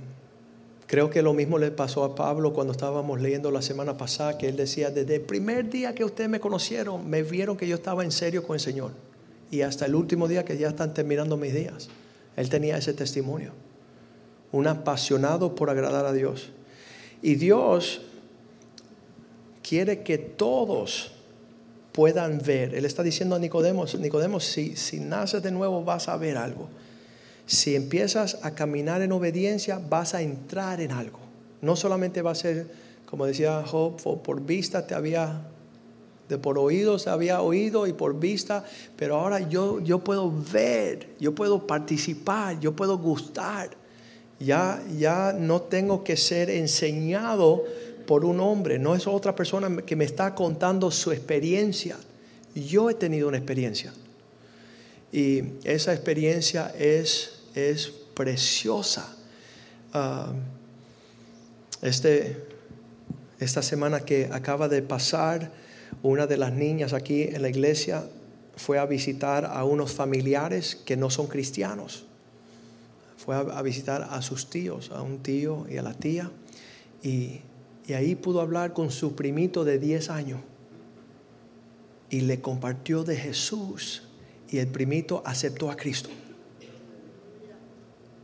creo 0.86 1.10
que 1.10 1.20
lo 1.20 1.34
mismo 1.34 1.58
le 1.58 1.70
pasó 1.70 2.04
a 2.04 2.14
Pablo 2.14 2.54
cuando 2.54 2.72
estábamos 2.72 3.20
leyendo 3.20 3.50
la 3.50 3.60
semana 3.60 3.98
pasada, 3.98 4.38
que 4.38 4.48
él 4.48 4.56
decía, 4.56 4.90
desde 4.90 5.16
el 5.16 5.20
primer 5.20 5.68
día 5.68 5.94
que 5.94 6.04
ustedes 6.04 6.30
me 6.30 6.40
conocieron, 6.40 7.08
me 7.08 7.22
vieron 7.22 7.56
que 7.56 7.68
yo 7.68 7.76
estaba 7.76 8.02
en 8.02 8.12
serio 8.12 8.46
con 8.46 8.54
el 8.54 8.60
Señor. 8.60 8.92
Y 9.50 9.60
hasta 9.60 9.84
el 9.84 9.94
último 9.94 10.26
día 10.26 10.44
que 10.46 10.56
ya 10.56 10.68
están 10.68 10.94
terminando 10.94 11.36
mis 11.36 11.52
días, 11.52 11.90
él 12.36 12.48
tenía 12.48 12.78
ese 12.78 12.94
testimonio. 12.94 13.52
Un 14.52 14.66
apasionado 14.66 15.54
por 15.54 15.70
agradar 15.70 16.06
a 16.06 16.12
Dios. 16.12 16.50
Y 17.22 17.36
Dios 17.36 18.02
quiere 19.62 20.02
que 20.02 20.18
todos 20.18 21.12
puedan 21.92 22.38
ver. 22.38 22.74
Él 22.74 22.84
está 22.84 23.02
diciendo 23.02 23.36
a 23.36 23.38
Nicodemo, 23.38 23.84
Nicodemo, 23.98 24.40
si, 24.40 24.76
si 24.76 25.00
naces 25.00 25.42
de 25.42 25.50
nuevo 25.50 25.84
vas 25.84 26.08
a 26.08 26.16
ver 26.16 26.36
algo. 26.36 26.68
Si 27.46 27.76
empiezas 27.76 28.38
a 28.42 28.52
caminar 28.52 29.02
en 29.02 29.12
obediencia, 29.12 29.78
vas 29.78 30.14
a 30.14 30.22
entrar 30.22 30.80
en 30.80 30.90
algo. 30.90 31.18
No 31.60 31.76
solamente 31.76 32.22
va 32.22 32.32
a 32.32 32.34
ser, 32.34 32.66
como 33.06 33.26
decía 33.26 33.62
Job, 33.64 34.00
por 34.22 34.40
vista 34.40 34.86
te 34.86 34.94
había, 34.94 35.42
de 36.28 36.38
por 36.38 36.58
oído 36.58 36.98
se 36.98 37.10
había 37.10 37.42
oído 37.42 37.86
y 37.86 37.92
por 37.92 38.18
vista, 38.18 38.64
pero 38.96 39.16
ahora 39.16 39.48
yo, 39.48 39.80
yo 39.80 40.00
puedo 40.00 40.32
ver, 40.52 41.10
yo 41.20 41.34
puedo 41.34 41.66
participar, 41.66 42.58
yo 42.58 42.74
puedo 42.74 42.98
gustar 42.98 43.81
Ya, 44.44 44.82
ya 44.98 45.34
no 45.38 45.62
tengo 45.62 46.02
que 46.04 46.16
ser 46.16 46.50
enseñado 46.50 47.64
por 48.06 48.24
un 48.24 48.40
hombre, 48.40 48.78
no 48.78 48.94
es 48.94 49.06
otra 49.06 49.34
persona 49.34 49.82
que 49.82 49.96
me 49.96 50.04
está 50.04 50.34
contando 50.34 50.90
su 50.90 51.12
experiencia. 51.12 51.96
Yo 52.54 52.90
he 52.90 52.94
tenido 52.94 53.28
una 53.28 53.38
experiencia. 53.38 53.92
Y 55.12 55.42
esa 55.64 55.92
experiencia 55.92 56.74
es, 56.78 57.40
es 57.54 57.92
preciosa. 58.14 59.16
Ah, 59.92 60.32
este, 61.82 62.36
esta 63.38 63.62
semana 63.62 64.00
que 64.00 64.28
acaba 64.32 64.68
de 64.68 64.82
pasar, 64.82 65.50
una 66.02 66.26
de 66.26 66.36
las 66.36 66.52
niñas 66.52 66.92
aquí 66.92 67.22
en 67.22 67.42
la 67.42 67.48
iglesia 67.48 68.04
fue 68.56 68.78
a 68.78 68.86
visitar 68.86 69.44
a 69.44 69.64
unos 69.64 69.92
familiares 69.92 70.76
que 70.76 70.96
no 70.96 71.10
son 71.10 71.26
cristianos. 71.26 72.06
Fue 73.16 73.36
a, 73.36 73.62
visitar 73.62 74.08
a 74.10 74.20
sus 74.22 74.50
tíos, 74.50 74.90
a 74.90 75.02
un 75.02 75.22
tío 75.22 75.66
y 75.70 75.76
a 75.76 75.82
la 75.82 75.94
tía. 75.94 76.30
Y, 77.02 77.40
ahí 77.94 78.14
pudo 78.14 78.40
hablar 78.40 78.72
con 78.72 78.90
su 78.90 79.14
primito 79.14 79.64
de 79.64 79.78
10 79.78 80.10
años. 80.10 80.40
Y 82.10 82.22
le 82.22 82.40
compartió 82.40 83.04
de 83.04 83.16
Jesús. 83.16 84.02
Y 84.48 84.58
el 84.58 84.68
primito 84.68 85.22
aceptó 85.24 85.70
a 85.70 85.76
Cristo. 85.76 86.10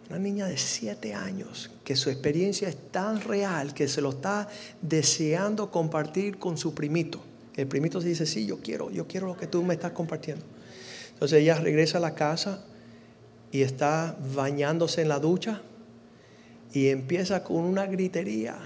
Una 0.09 0.19
niña 0.19 0.47
de 0.47 0.57
7 0.57 1.15
años 1.15 1.71
que 1.85 1.97
su 1.97 2.11
experiencia 2.11 2.69
es 2.69 2.77
tan 2.91 3.21
real 3.21 3.75
que 3.75 3.89
se 3.89 4.01
lo 4.01 4.11
está 4.11 4.49
deseando 4.81 5.71
compartir 5.71 6.39
con 6.39 6.57
su 6.57 6.75
primito. 6.75 7.21
El 7.57 7.67
primito 7.67 8.01
dice, 8.01 8.25
sí, 8.25 8.47
yo 8.47 8.61
quiero, 8.61 8.91
yo 8.91 9.07
quiero 9.07 9.27
lo 9.27 9.37
que 9.37 9.47
tú 9.47 9.63
me 9.63 9.75
estás 9.75 9.93
compartiendo. 9.93 10.45
Entonces 11.15 11.41
ella 11.41 11.57
regresa 11.57 11.99
a 11.99 12.01
la 12.01 12.15
casa 12.15 12.65
y 13.51 13.63
está 13.63 14.17
bañándose 14.35 15.03
en 15.03 15.09
la 15.09 15.19
ducha 15.19 15.63
y 16.73 16.89
empieza 16.89 17.45
con 17.45 17.59
una 17.59 17.87
gritería. 17.87 18.57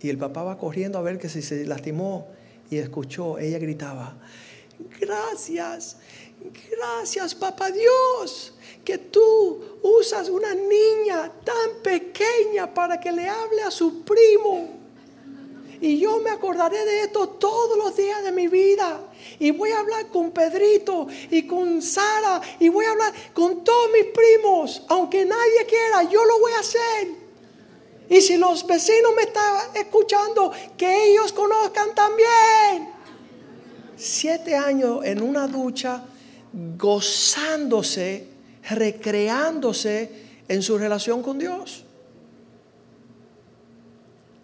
Y 0.00 0.10
el 0.10 0.18
papá 0.18 0.42
va 0.44 0.58
corriendo 0.58 0.98
a 0.98 1.02
ver 1.02 1.18
que 1.18 1.28
si 1.28 1.42
se 1.42 1.64
lastimó 1.64 2.28
y 2.70 2.76
escuchó, 2.76 3.38
ella 3.38 3.58
gritaba, 3.58 4.16
gracias, 5.00 5.96
gracias 6.70 7.34
papá 7.34 7.70
Dios, 7.70 8.54
que 8.84 8.98
tú 8.98 9.80
usas 9.82 10.28
una 10.28 10.54
niña 10.54 11.32
tan 11.44 11.82
pequeña 11.82 12.72
para 12.72 13.00
que 13.00 13.10
le 13.10 13.28
hable 13.28 13.62
a 13.62 13.70
su 13.70 14.04
primo. 14.04 14.77
Y 15.80 15.98
yo 15.98 16.18
me 16.18 16.30
acordaré 16.30 16.84
de 16.84 17.02
esto 17.02 17.28
todos 17.28 17.78
los 17.78 17.96
días 17.96 18.22
de 18.24 18.32
mi 18.32 18.48
vida. 18.48 19.00
Y 19.38 19.52
voy 19.52 19.70
a 19.70 19.80
hablar 19.80 20.08
con 20.08 20.32
Pedrito 20.32 21.06
y 21.30 21.46
con 21.46 21.80
Sara 21.82 22.40
y 22.58 22.68
voy 22.68 22.84
a 22.86 22.90
hablar 22.90 23.12
con 23.32 23.62
todos 23.62 23.90
mis 23.92 24.06
primos. 24.06 24.82
Aunque 24.88 25.24
nadie 25.24 25.66
quiera, 25.68 26.02
yo 26.04 26.24
lo 26.24 26.40
voy 26.40 26.52
a 26.52 26.60
hacer. 26.60 27.08
Y 28.10 28.20
si 28.20 28.36
los 28.36 28.66
vecinos 28.66 29.12
me 29.14 29.22
están 29.22 29.56
escuchando, 29.74 30.52
que 30.76 31.12
ellos 31.12 31.32
conozcan 31.32 31.94
también. 31.94 32.90
Siete 33.96 34.56
años 34.56 35.04
en 35.04 35.22
una 35.22 35.46
ducha, 35.46 36.04
gozándose, 36.52 38.28
recreándose 38.70 40.10
en 40.48 40.62
su 40.62 40.78
relación 40.78 41.22
con 41.22 41.38
Dios. 41.38 41.84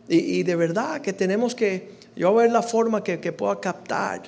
Y, 0.08 0.42
de 0.42 0.54
verdad 0.54 1.00
que 1.00 1.12
tenemos 1.12 1.54
que, 1.54 1.92
yo 2.14 2.34
ver 2.34 2.52
la 2.52 2.62
forma 2.62 3.02
que, 3.02 3.16
pueda 3.32 3.58
captar, 3.58 4.22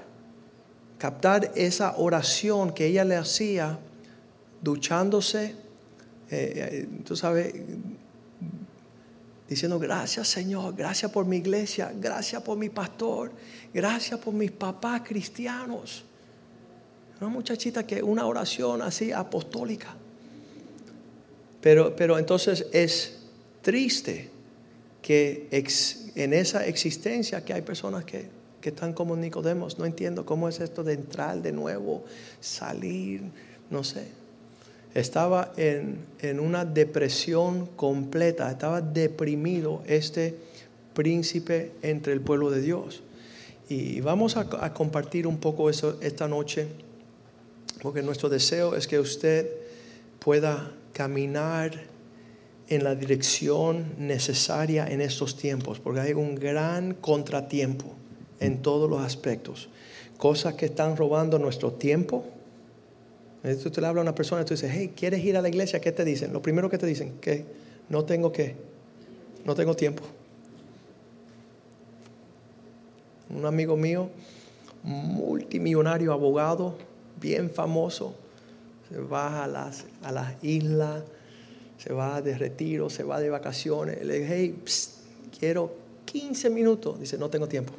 captar 0.99 1.53
esa 1.55 1.97
oración 1.99 2.73
que 2.73 2.87
ella 2.87 3.05
le 3.05 3.17
hacía 3.17 3.79
duchándose, 4.63 5.55
eh, 6.31 6.87
eh, 6.89 6.89
tú 7.05 7.15
sabes, 7.15 7.55
diciendo 9.49 9.79
gracias 9.79 10.29
Señor, 10.29 10.75
gracias 10.75 11.13
por 11.13 11.27
mi 11.27 11.37
iglesia, 11.37 11.93
gracias 11.95 12.43
por 12.43 12.57
mi 12.57 12.71
pastor, 12.71 13.31
gracias 13.73 14.19
por 14.19 14.33
mis 14.33 14.51
papás 14.51 15.03
cristianos. 15.05 16.05
Una 17.21 17.31
muchachita 17.31 17.87
que 17.87 18.03
una 18.03 18.27
oración 18.27 18.83
así 18.83 19.13
apostólica. 19.13 19.95
Pero, 21.61 21.95
pero 21.97 22.19
entonces 22.19 22.67
es 22.73 23.19
triste 23.63 24.36
que 25.07 25.47
en 26.17 26.33
esa 26.33 26.67
existencia 26.67 27.45
que 27.45 27.53
hay 27.53 27.63
personas 27.63 28.05
que, 28.05 28.35
están 28.61 28.93
como 28.93 29.15
Nicodemos, 29.15 29.79
no 29.79 29.85
entiendo 29.85 30.27
cómo 30.27 30.49
es 30.49 30.59
esto 30.59 30.83
de 30.83 30.95
entrar 30.95 31.41
de 31.41 31.53
nuevo, 31.53 32.05
salir, 32.41 33.23
no 33.71 33.85
sé. 33.85 34.09
Estaba 34.93 35.53
en, 35.57 36.41
una 36.41 36.65
depresión 36.65 37.67
completa, 37.77 38.51
estaba 38.51 38.81
deprimido 38.81 39.85
este 39.87 40.35
príncipe 40.95 41.71
entre 41.83 42.13
el 42.13 42.21
pueblo 42.21 42.51
de 42.51 42.61
Dios. 42.61 43.05
Y 43.69 44.01
vamos 44.01 44.37
a, 44.37 44.49
a 44.61 44.75
compartir 44.75 45.29
un 45.29 45.39
poco 45.39 45.71
eso 45.71 45.99
esta 46.01 46.27
noche, 46.27 46.67
porque 47.81 48.03
nuestro 48.03 48.29
deseo 48.29 48.75
es 48.75 48.89
que 48.89 48.99
usted 48.99 49.49
pueda 50.19 50.73
caminar 50.93 51.95
en 52.69 52.83
la 52.83 52.95
dirección 52.95 53.95
necesaria 53.99 54.87
en 54.87 55.01
estos 55.01 55.37
tiempos, 55.37 55.79
porque 55.79 56.01
hay 56.01 56.13
un 56.15 56.35
gran 56.35 56.95
contratiempo 56.95 57.95
en 58.41 58.63
todos 58.63 58.91
los 58.91 59.01
aspectos. 59.03 59.69
Cosas 60.17 60.55
que 60.55 60.67
están 60.67 60.97
robando 60.97 61.39
nuestro 61.39 61.73
tiempo. 61.73 62.25
Entonces 63.37 63.65
usted 63.67 63.83
le 63.83 63.89
habla 63.89 64.01
a 64.01 64.03
una 64.03 64.15
persona 64.15 64.43
y 64.43 64.45
tú 64.45 64.55
dices, 64.55 64.71
hey, 64.75 64.93
¿quieres 64.97 65.25
ir 65.25 65.37
a 65.37 65.43
la 65.43 65.49
iglesia? 65.49 65.81
¿Qué 65.81 65.93
te 65.93 66.05
dicen? 66.05 66.33
Lo 66.33 66.43
primero 66.43 66.69
que 66.69 66.79
te 66.79 66.87
dicen, 66.87 67.13
que 67.21 67.45
no 67.89 68.05
tengo 68.05 68.33
que, 68.33 68.57
no 69.45 69.55
tengo 69.55 69.75
tiempo. 69.75 70.03
Un 73.31 73.45
amigo 73.45 73.77
mío, 73.77 74.11
multimillonario 74.83 76.13
abogado, 76.13 76.77
bien 77.21 77.51
famoso, 77.51 78.15
se 78.89 78.99
va 78.99 79.45
a 79.45 79.47
las, 79.47 79.85
a 80.03 80.11
las 80.11 80.43
islas 80.43 81.03
se 81.79 81.93
va 81.93 82.23
de 82.23 82.37
retiro, 82.37 82.91
se 82.91 83.03
va 83.03 83.21
de 83.21 83.31
vacaciones. 83.31 84.05
Le 84.05 84.21
dije, 84.21 84.35
hey, 84.35 84.63
quiero 85.39 85.75
15 86.05 86.51
minutos. 86.51 86.99
Dice, 87.01 87.19
no 87.19 87.29
tengo 87.29 87.49
tiempo. 87.49 87.73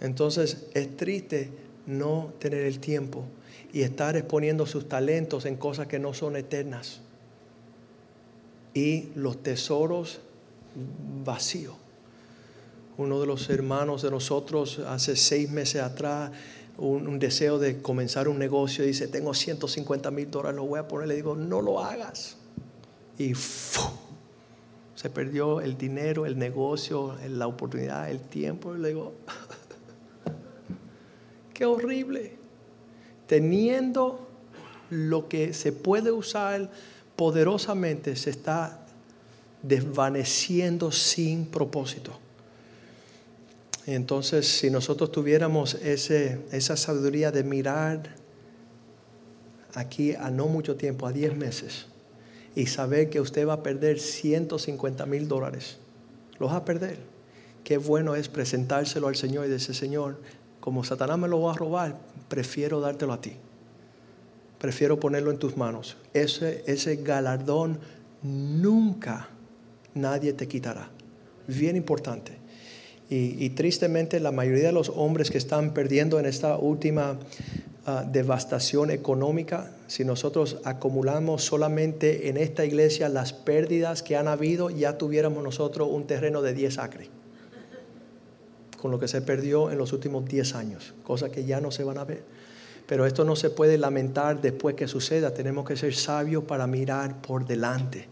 Entonces 0.00 0.66
es 0.74 0.96
triste 0.96 1.50
no 1.86 2.32
tener 2.38 2.62
el 2.62 2.80
tiempo 2.80 3.24
y 3.72 3.82
estar 3.82 4.16
exponiendo 4.16 4.66
sus 4.66 4.88
talentos 4.88 5.46
en 5.46 5.56
cosas 5.56 5.86
que 5.86 5.98
no 5.98 6.12
son 6.12 6.36
eternas. 6.36 7.00
Y 8.74 9.08
los 9.14 9.42
tesoros 9.42 10.20
vacíos. 11.24 11.76
Uno 12.98 13.20
de 13.20 13.26
los 13.26 13.48
hermanos 13.48 14.02
de 14.02 14.10
nosotros 14.10 14.78
hace 14.80 15.16
seis 15.16 15.50
meses 15.50 15.82
atrás 15.82 16.30
un, 16.78 17.18
deseo 17.18 17.58
de 17.58 17.82
comenzar 17.82 18.28
un 18.28 18.38
negocio, 18.38 18.84
dice, 18.84 19.08
tengo 19.08 19.34
150 19.34 20.10
mil 20.10 20.30
dólares, 20.30 20.56
lo 20.56 20.64
voy 20.64 20.80
a 20.80 20.88
poner, 20.88 21.08
le 21.08 21.16
digo, 21.16 21.36
no 21.36 21.60
lo 21.60 21.80
hagas. 21.80 22.36
Y 23.18 23.34
se 23.34 25.10
perdió 25.10 25.60
el 25.60 25.76
dinero, 25.76 26.26
el 26.26 26.38
negocio, 26.38 27.16
la 27.28 27.46
oportunidad, 27.46 28.10
el 28.10 28.20
tiempo. 28.20 28.74
Y 28.74 28.78
le 28.78 28.88
digo, 28.88 29.12
qué 31.54 31.66
horrible. 31.66 32.36
Teniendo 33.26 34.28
lo 34.90 35.28
que 35.28 35.54
se 35.54 35.72
puede 35.72 36.10
usar 36.10 36.70
poderosamente, 37.16 38.16
se 38.16 38.30
está 38.30 38.84
desvaneciendo 39.62 40.90
sin 40.90 41.46
propósito. 41.46 42.21
Entonces, 43.86 44.46
si 44.46 44.70
nosotros 44.70 45.10
tuviéramos 45.10 45.74
ese, 45.74 46.40
esa 46.52 46.76
sabiduría 46.76 47.32
de 47.32 47.42
mirar 47.42 48.14
aquí 49.74 50.14
a 50.14 50.30
no 50.30 50.46
mucho 50.46 50.76
tiempo, 50.76 51.06
a 51.06 51.12
10 51.12 51.36
meses, 51.36 51.86
y 52.54 52.66
saber 52.66 53.10
que 53.10 53.20
usted 53.20 53.46
va 53.46 53.54
a 53.54 53.62
perder 53.62 53.98
150 53.98 55.06
mil 55.06 55.26
dólares, 55.26 55.78
los 56.38 56.50
va 56.50 56.56
a 56.56 56.64
perder. 56.64 56.98
Qué 57.64 57.78
bueno 57.78 58.14
es 58.14 58.28
presentárselo 58.28 59.08
al 59.08 59.16
Señor 59.16 59.46
y 59.46 59.48
decir, 59.48 59.74
Señor, 59.74 60.18
como 60.60 60.84
Satanás 60.84 61.18
me 61.18 61.28
lo 61.28 61.40
va 61.40 61.52
a 61.52 61.56
robar, 61.56 61.98
prefiero 62.28 62.80
dártelo 62.80 63.12
a 63.12 63.20
ti. 63.20 63.32
Prefiero 64.58 65.00
ponerlo 65.00 65.32
en 65.32 65.38
tus 65.38 65.56
manos. 65.56 65.96
Ese, 66.12 66.62
ese 66.66 66.96
galardón 66.96 67.80
nunca 68.22 69.28
nadie 69.94 70.32
te 70.32 70.46
quitará. 70.46 70.90
Bien 71.48 71.74
importante. 71.74 72.41
Y, 73.14 73.50
tristemente 73.50 74.20
la 74.20 74.32
mayoría 74.32 74.68
de 74.68 74.72
los 74.72 74.88
hombres 74.88 75.30
que 75.30 75.36
están 75.36 75.74
perdiendo 75.74 76.18
en 76.18 76.24
esta 76.24 76.56
última 76.56 77.18
ah, 77.84 78.06
devastación 78.10 78.90
económica, 78.90 79.70
si 79.86 80.02
nosotros 80.02 80.56
acumulamos 80.64 81.44
solamente 81.44 82.30
en 82.30 82.38
esta 82.38 82.64
iglesia 82.64 83.10
las 83.10 83.34
pérdidas 83.34 84.02
que 84.02 84.16
han 84.16 84.28
habido, 84.28 84.70
ya 84.70 84.96
tuviéramos 84.96 85.44
nosotros 85.44 85.88
un 85.90 86.06
terreno 86.06 86.40
de 86.40 86.54
10 86.54 86.78
acres, 86.78 87.08
con 88.80 88.90
lo 88.90 88.98
que 88.98 89.08
se 89.08 89.20
perdió 89.20 89.70
en 89.70 89.76
los 89.76 89.92
últimos 89.92 90.24
10 90.24 90.54
años, 90.54 90.94
cosas 91.04 91.28
que 91.28 91.44
ya 91.44 91.60
no 91.60 91.70
se 91.70 91.84
van 91.84 91.98
a 91.98 92.04
ver. 92.04 92.22
Pero 92.86 93.04
esto 93.04 93.26
no 93.26 93.36
se 93.36 93.50
puede 93.50 93.76
lamentar 93.76 94.40
después 94.40 94.74
que 94.74 94.88
suceda. 94.88 95.34
Tenemos 95.34 95.66
que 95.66 95.76
ser 95.76 95.94
sabios 95.94 96.44
para 96.44 96.66
mirar 96.66 97.20
por 97.20 97.46
delante 97.46 98.08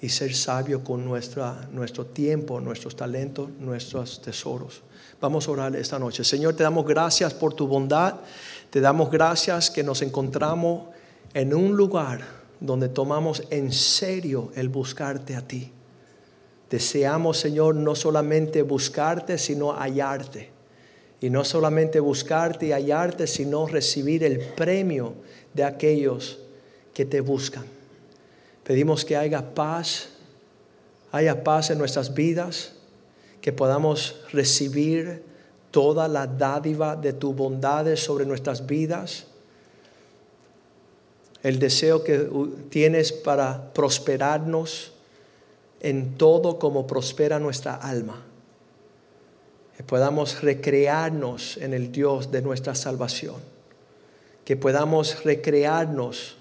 y 0.00 0.08
ser 0.08 0.34
sabios 0.34 0.82
con 0.82 1.04
nuestra, 1.04 1.68
nuestro 1.72 2.06
tiempo, 2.06 2.60
nuestros 2.60 2.96
talentos, 2.96 3.48
nuestros 3.58 4.20
tesoros. 4.20 4.82
Vamos 5.20 5.48
a 5.48 5.50
orar 5.52 5.76
esta 5.76 5.98
noche. 5.98 6.24
Señor, 6.24 6.54
te 6.54 6.62
damos 6.62 6.86
gracias 6.86 7.32
por 7.32 7.54
tu 7.54 7.66
bondad. 7.66 8.16
Te 8.70 8.80
damos 8.80 9.10
gracias 9.10 9.70
que 9.70 9.82
nos 9.82 10.02
encontramos 10.02 10.88
en 11.32 11.54
un 11.54 11.76
lugar 11.76 12.20
donde 12.60 12.88
tomamos 12.88 13.42
en 13.50 13.72
serio 13.72 14.50
el 14.54 14.68
buscarte 14.68 15.34
a 15.34 15.46
ti. 15.46 15.72
Deseamos, 16.70 17.38
Señor, 17.38 17.76
no 17.76 17.94
solamente 17.94 18.62
buscarte, 18.62 19.38
sino 19.38 19.72
hallarte. 19.72 20.50
Y 21.20 21.30
no 21.30 21.44
solamente 21.44 22.00
buscarte 22.00 22.66
y 22.66 22.72
hallarte, 22.72 23.26
sino 23.26 23.66
recibir 23.66 24.24
el 24.24 24.38
premio 24.54 25.14
de 25.54 25.64
aquellos 25.64 26.40
que 26.92 27.06
te 27.06 27.20
buscan. 27.20 27.75
Pedimos 28.66 29.04
que 29.04 29.16
haya 29.16 29.54
paz, 29.54 30.08
haya 31.12 31.44
paz 31.44 31.70
en 31.70 31.78
nuestras 31.78 32.14
vidas, 32.14 32.72
que 33.40 33.52
podamos 33.52 34.16
recibir 34.32 35.22
toda 35.70 36.08
la 36.08 36.26
dádiva 36.26 36.96
de 36.96 37.12
tu 37.12 37.32
bondades 37.32 38.00
sobre 38.00 38.26
nuestras 38.26 38.66
vidas 38.66 39.26
el 41.46 41.60
deseo 41.60 42.02
que 42.02 42.28
tienes 42.70 43.12
para 43.12 43.72
prosperarnos 43.72 44.90
en 45.78 46.16
todo 46.16 46.58
como 46.58 46.88
prospera 46.88 47.38
nuestra 47.38 47.76
alma. 47.76 48.24
Que 49.76 49.84
podamos 49.84 50.42
recrearnos 50.42 51.56
en 51.58 51.72
el 51.72 51.92
Dios 51.92 52.32
de 52.32 52.42
nuestra 52.42 52.74
salvación. 52.74 53.36
Que 54.44 54.56
podamos 54.56 55.22
recrearnos 55.22 56.36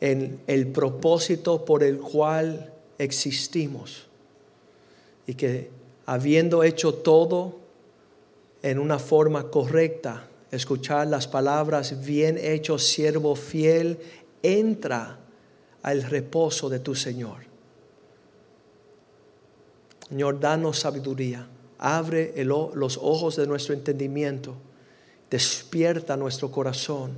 en 0.00 0.40
el 0.46 0.68
propósito 0.68 1.64
por 1.64 1.82
el 1.82 1.98
cual 1.98 2.72
existimos. 2.98 4.06
Y 5.26 5.34
que 5.34 5.70
habiendo 6.06 6.62
hecho 6.62 6.94
todo 6.94 7.56
en 8.62 8.78
una 8.78 8.98
forma 8.98 9.50
correcta, 9.50 10.28
escuchar 10.50 11.06
las 11.08 11.28
palabras, 11.28 12.04
bien 12.04 12.38
hecho 12.38 12.78
siervo 12.78 13.34
fiel, 13.36 13.98
entra 14.42 15.18
al 15.82 16.02
reposo 16.02 16.68
de 16.68 16.78
tu 16.78 16.94
Señor. 16.94 17.48
Señor, 20.08 20.40
danos 20.40 20.78
sabiduría, 20.78 21.46
abre 21.78 22.32
los 22.44 22.98
ojos 23.02 23.36
de 23.36 23.46
nuestro 23.46 23.74
entendimiento, 23.74 24.54
despierta 25.30 26.16
nuestro 26.16 26.50
corazón, 26.50 27.12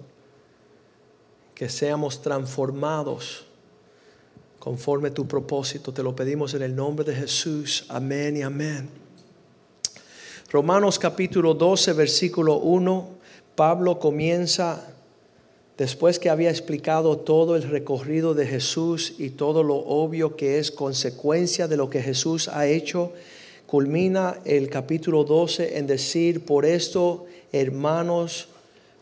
que 1.60 1.68
seamos 1.68 2.22
transformados 2.22 3.44
conforme 4.58 5.10
tu 5.10 5.28
propósito. 5.28 5.92
Te 5.92 6.02
lo 6.02 6.16
pedimos 6.16 6.54
en 6.54 6.62
el 6.62 6.74
nombre 6.74 7.04
de 7.04 7.14
Jesús. 7.14 7.84
Amén 7.90 8.38
y 8.38 8.40
amén. 8.40 8.88
Romanos 10.50 10.98
capítulo 10.98 11.52
12, 11.52 11.92
versículo 11.92 12.56
1 12.60 13.08
Pablo 13.56 13.98
comienza, 13.98 14.90
después 15.76 16.18
que 16.18 16.30
había 16.30 16.48
explicado 16.48 17.18
todo 17.18 17.56
el 17.56 17.64
recorrido 17.64 18.32
de 18.32 18.46
Jesús 18.46 19.12
y 19.18 19.28
todo 19.28 19.62
lo 19.62 19.76
obvio 19.76 20.36
que 20.36 20.58
es 20.60 20.70
consecuencia 20.70 21.68
de 21.68 21.76
lo 21.76 21.90
que 21.90 22.00
Jesús 22.00 22.48
ha 22.48 22.68
hecho, 22.68 23.12
culmina 23.66 24.38
el 24.46 24.70
capítulo 24.70 25.24
12 25.24 25.76
en 25.76 25.86
decir, 25.86 26.42
por 26.42 26.64
esto, 26.64 27.26
hermanos, 27.52 28.48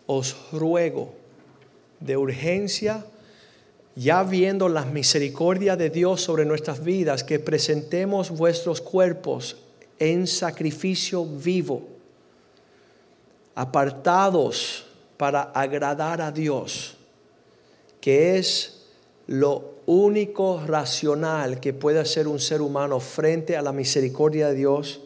os 0.08 0.34
ruego 0.50 1.17
de 2.00 2.16
urgencia, 2.16 3.04
ya 3.96 4.22
viendo 4.22 4.68
la 4.68 4.84
misericordia 4.84 5.76
de 5.76 5.90
Dios 5.90 6.20
sobre 6.22 6.44
nuestras 6.44 6.82
vidas, 6.82 7.24
que 7.24 7.38
presentemos 7.38 8.30
vuestros 8.30 8.80
cuerpos 8.80 9.56
en 9.98 10.26
sacrificio 10.26 11.24
vivo 11.24 11.98
apartados 13.58 14.86
para 15.16 15.42
agradar 15.42 16.22
a 16.22 16.30
Dios, 16.30 16.96
que 18.00 18.38
es 18.38 18.84
lo 19.26 19.74
único 19.86 20.62
racional 20.64 21.58
que 21.58 21.72
puede 21.72 21.98
hacer 21.98 22.28
un 22.28 22.38
ser 22.38 22.62
humano 22.62 23.00
frente 23.00 23.56
a 23.56 23.62
la 23.62 23.72
misericordia 23.72 24.50
de 24.50 24.54
Dios. 24.54 25.00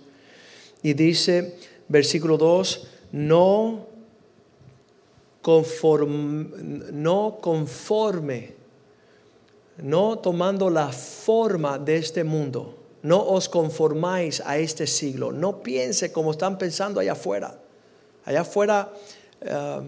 Y 0.83 0.93
dice, 0.93 1.57
versículo 1.89 2.37
2, 2.37 2.89
no 3.13 3.87
no 5.45 7.39
conforme, 7.41 8.55
no 9.79 10.19
tomando 10.19 10.71
la 10.71 10.93
forma 10.93 11.79
de 11.79 11.97
este 11.97 12.25
mundo, 12.25 12.79
no 13.03 13.21
os 13.21 13.49
conformáis 13.49 14.41
a 14.45 14.59
este 14.59 14.87
siglo, 14.87 15.33
no 15.33 15.63
piense 15.63 16.13
como 16.13 16.31
están 16.31 16.57
pensando 16.59 17.01
allá 17.01 17.13
afuera. 17.13 17.59
Allá 18.25 18.43
afuera 18.43 18.93
eh, 19.41 19.81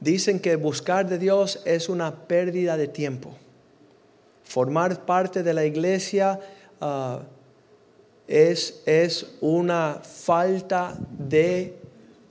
dicen 0.00 0.40
que 0.40 0.56
buscar 0.56 1.08
de 1.08 1.18
Dios 1.18 1.62
es 1.64 1.88
una 1.88 2.26
pérdida 2.26 2.76
de 2.76 2.88
tiempo. 2.88 3.36
Formar 4.42 5.06
parte 5.06 5.44
de 5.44 5.54
la 5.54 5.64
iglesia 5.64 6.40
eh, 6.80 7.18
es, 8.26 8.82
es, 8.86 9.36
una 9.40 10.00
falta 10.02 10.96
de 11.10 11.83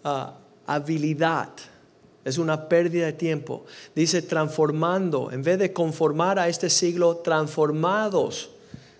eh, 0.04 0.26
habilidad. 0.66 1.50
Es 2.24 2.38
una 2.38 2.70
pérdida 2.70 3.08
de 3.08 3.14
tiempo. 3.14 3.66
Dice 3.94 4.22
transformando, 4.22 5.32
en 5.32 5.44
vez 5.44 5.60
de 5.60 5.74
conformar 5.74 6.40
a 6.40 6.48
este 6.48 6.70
siglo, 6.70 7.18
transformados, 7.18 8.50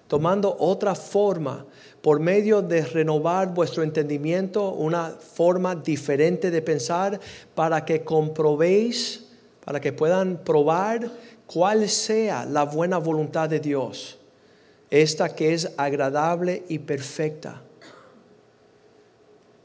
tomando 0.08 0.56
otra 0.60 0.94
forma 0.94 1.66
por 2.02 2.20
medio 2.20 2.62
de 2.62 2.82
renovar 2.86 3.54
vuestro 3.54 3.82
entendimiento, 3.82 4.72
una 4.72 5.12
forma 5.12 5.74
diferente 5.74 6.52
de 6.52 6.62
pensar, 6.62 7.20
para 7.56 7.86
que 7.86 8.04
comprobéis, 8.04 9.24
para 9.64 9.80
que 9.80 9.94
puedan 9.94 10.38
probar 10.44 11.10
cuál 11.48 11.88
sea 11.88 12.44
la 12.44 12.64
buena 12.66 12.98
voluntad 12.98 13.48
de 13.48 13.62
Dios, 13.62 14.18
esta 14.90 15.34
que 15.34 15.54
es 15.54 15.72
agradable 15.78 16.64
y 16.68 16.80
perfecta. 16.80 17.62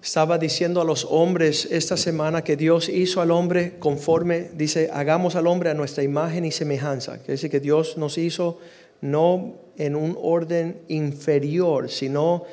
Estaba 0.08 0.38
diciendo 0.38 0.80
a 0.80 0.86
los 0.86 1.06
hombres 1.10 1.68
esta 1.70 1.98
semana 1.98 2.42
que 2.42 2.56
Dios 2.56 2.88
hizo 2.88 3.20
al 3.20 3.30
hombre 3.30 3.78
conforme, 3.78 4.48
dice, 4.54 4.88
hagamos 4.90 5.36
al 5.36 5.46
hombre 5.46 5.68
a 5.68 5.74
nuestra 5.74 6.02
imagen 6.02 6.46
y 6.46 6.50
semejanza. 6.50 7.18
Quiere 7.18 7.34
decir 7.34 7.50
que 7.50 7.60
Dios 7.60 7.98
nos 7.98 8.16
hizo 8.16 8.58
no 9.02 9.56
en 9.76 9.94
un 9.94 10.16
orden 10.18 10.80
inferior, 10.88 11.90
sino 11.90 12.44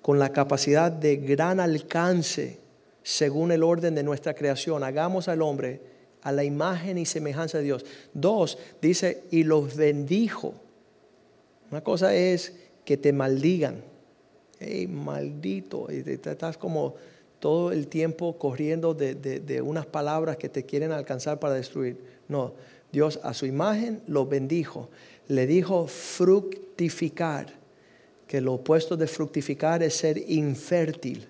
con 0.00 0.18
la 0.18 0.32
capacidad 0.32 0.90
de 0.90 1.16
gran 1.16 1.60
alcance 1.60 2.58
según 3.02 3.52
el 3.52 3.64
orden 3.64 3.94
de 3.94 4.02
nuestra 4.02 4.32
creación. 4.32 4.82
Hagamos 4.82 5.28
al 5.28 5.42
hombre 5.42 5.82
a 6.22 6.32
la 6.32 6.42
imagen 6.42 6.96
y 6.96 7.04
semejanza 7.04 7.58
de 7.58 7.64
Dios. 7.64 7.84
Dos, 8.14 8.56
dice, 8.80 9.24
y 9.30 9.44
los 9.44 9.76
bendijo. 9.76 10.54
Una 11.70 11.82
cosa 11.82 12.14
es 12.14 12.54
que 12.86 12.96
te 12.96 13.12
maldigan. 13.12 13.92
Hey, 14.64 14.86
maldito. 14.86 15.86
Y 15.90 16.02
te, 16.02 16.14
estás 16.14 16.56
como 16.56 16.94
todo 17.40 17.72
el 17.72 17.88
tiempo 17.88 18.38
corriendo 18.38 18.94
de, 18.94 19.14
de 19.14 19.62
unas 19.62 19.86
palabras 19.86 20.36
que 20.36 20.48
te 20.48 20.64
quieren 20.64 20.92
alcanzar 20.92 21.38
para 21.38 21.54
destruir. 21.54 21.98
No, 22.28 22.54
Dios 22.90 23.20
a 23.22 23.34
su 23.34 23.46
imagen 23.46 24.02
los 24.06 24.28
bendijo 24.28 24.88
le 25.28 25.46
dijo 25.46 25.86
fructificar, 25.86 27.52
que 28.26 28.40
lo 28.40 28.54
opuesto 28.54 28.96
de 28.96 29.06
fructificar 29.06 29.82
es 29.82 29.96
ser 29.96 30.18
infértil, 30.30 31.26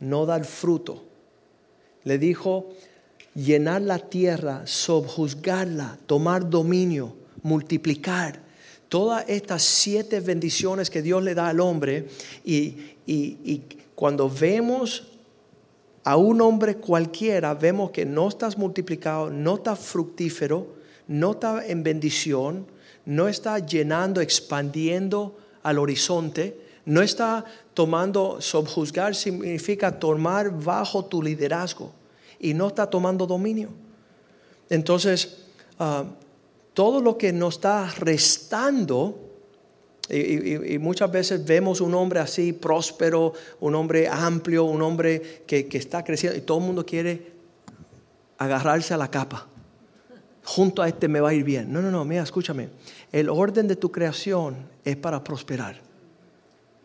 no 0.00 0.26
dar 0.26 0.44
fruto. 0.44 1.04
Le 2.04 2.18
dijo 2.18 2.70
llenar 3.34 3.82
la 3.82 3.98
tierra, 3.98 4.66
subjuzgarla, 4.66 5.98
tomar 6.06 6.48
dominio, 6.48 7.14
multiplicar. 7.42 8.40
Todas 8.88 9.24
estas 9.28 9.62
siete 9.62 10.20
bendiciones 10.20 10.90
que 10.90 11.02
Dios 11.02 11.22
le 11.22 11.34
da 11.34 11.48
al 11.48 11.60
hombre 11.60 12.08
y, 12.44 12.94
y 13.06 13.62
cuando 13.94 14.30
vemos 14.30 15.08
a 16.04 16.16
un 16.16 16.40
hombre 16.40 16.76
cualquiera, 16.76 17.52
vemos 17.52 17.90
que 17.90 18.06
no 18.06 18.28
estás 18.28 18.56
multiplicado, 18.56 19.28
no 19.28 19.56
está 19.56 19.76
fructífero, 19.76 20.66
no 21.06 21.32
está 21.32 21.66
en 21.66 21.82
bendición, 21.82 22.66
no 23.04 23.28
está 23.28 23.58
llenando, 23.58 24.20
expandiendo 24.20 25.36
al 25.62 25.78
horizonte, 25.78 26.58
no 26.84 27.02
está 27.02 27.44
tomando, 27.74 28.40
subjuzgar 28.40 29.14
significa 29.14 29.98
tomar 29.98 30.50
bajo 30.50 31.04
tu 31.04 31.22
liderazgo 31.22 31.92
y 32.40 32.54
no 32.54 32.68
está 32.68 32.88
tomando 32.88 33.26
dominio. 33.26 33.68
Entonces, 34.70 35.44
ah, 35.78 36.04
todo 36.78 37.00
lo 37.00 37.18
que 37.18 37.32
nos 37.32 37.56
está 37.56 37.92
restando 37.98 39.18
Y, 40.08 40.78
muchas 40.78 41.10
veces 41.10 41.44
vemos 41.44 41.80
un 41.80 41.92
hombre 41.92 42.20
así, 42.20 42.52
próspero, 42.52 43.32
un 43.58 43.74
hombre 43.74 44.06
amplio, 44.06 44.62
un 44.62 44.80
hombre 44.82 45.42
que, 45.44 45.66
que 45.66 45.76
está 45.76 46.04
creciendo 46.04 46.38
y 46.38 46.42
todo 46.42 46.58
el 46.58 46.64
mundo 46.64 46.86
quiere 46.86 47.32
agarrarse 48.38 48.94
a 48.94 48.96
la 48.96 49.10
capa. 49.10 49.48
Junto 50.44 50.80
a 50.80 50.86
este 50.86 51.08
me 51.08 51.18
va 51.18 51.30
a 51.30 51.34
ir 51.34 51.42
bien. 51.42 51.72
No, 51.72 51.82
no, 51.82 51.90
no, 51.90 52.04
mira, 52.04 52.22
escúchame. 52.22 52.68
El 53.10 53.28
orden 53.28 53.66
de 53.66 53.74
tu 53.74 53.90
creación 53.90 54.54
es 54.84 54.96
para 54.96 55.24
prosperar. 55.24 55.80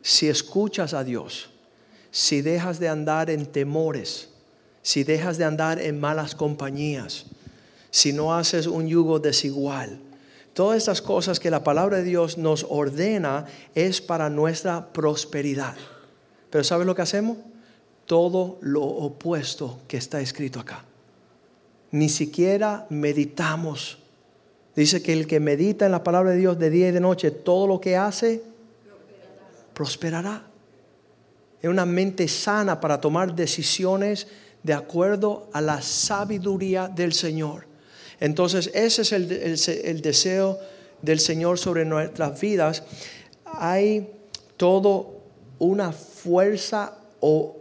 Si 0.02 0.28
escuchas 0.28 0.96
a 0.96 1.04
Dios, 1.04 1.52
si 2.10 2.42
dejas 2.42 2.80
de 2.80 2.90
andar 2.90 3.30
en 3.30 3.46
temores, 3.46 4.30
si 4.82 5.04
dejas 5.04 5.38
de 5.38 5.46
andar 5.46 5.80
en 5.80 6.00
malas 6.00 6.34
compañías, 6.34 7.28
si 7.94 8.12
no 8.12 8.34
haces 8.34 8.66
un 8.66 8.88
yugo 8.88 9.20
desigual, 9.20 10.00
todas 10.54 10.80
estas 10.80 11.02
cosas 11.02 11.40
que 11.40 11.52
la 11.52 11.64
palabra 11.64 11.98
de 11.98 12.04
Dios 12.04 12.38
nos 12.38 12.66
ordena 12.68 13.46
es 13.76 14.02
para 14.02 14.30
nuestra 14.30 14.92
prosperidad. 14.92 15.76
Pero 16.50 16.64
¿sabes 16.64 16.88
lo 16.88 16.96
que 16.96 17.04
hacemos? 17.04 17.38
Todo 18.06 18.58
lo 18.62 18.84
opuesto 18.84 19.80
que 19.88 19.98
está 19.98 20.20
escrito 20.20 20.60
acá 20.60 20.84
ni 21.94 22.10
siquiera 22.10 22.88
meditamos. 22.90 24.00
Dice 24.76 25.04
que 25.04 25.14
el 25.14 25.28
que 25.28 25.40
medita 25.40 25.86
en 25.86 25.92
la 25.92 26.04
palabra 26.04 26.32
de 26.32 26.38
Dios 26.38 26.58
de 26.58 26.72
día 26.72 26.90
y 26.90 26.92
de 26.92 27.00
noche, 27.00 27.30
todo 27.30 27.68
lo 27.68 27.80
que 27.80 27.96
hace 27.96 28.42
prosperará. 29.76 30.44
Es 31.62 31.70
una 31.70 31.86
mente 31.86 32.28
sana 32.28 32.82
para 32.82 33.00
tomar 33.00 33.36
decisiones 33.36 34.28
de 34.64 34.74
acuerdo 34.74 35.50
a 35.54 35.62
la 35.62 35.84
sabiduría 35.84 36.88
del 36.88 37.14
Señor. 37.14 37.68
Entonces, 38.20 38.72
ese 38.74 39.02
es 39.02 39.12
el, 39.12 39.32
el 39.32 40.02
deseo 40.02 40.60
del 41.02 41.20
Señor 41.20 41.60
sobre 41.60 41.86
nuestras 41.86 42.40
vidas. 42.40 42.84
Hay 43.46 44.10
todo 44.58 45.22
una 45.60 45.92
fuerza 45.92 46.98
o 47.20 47.58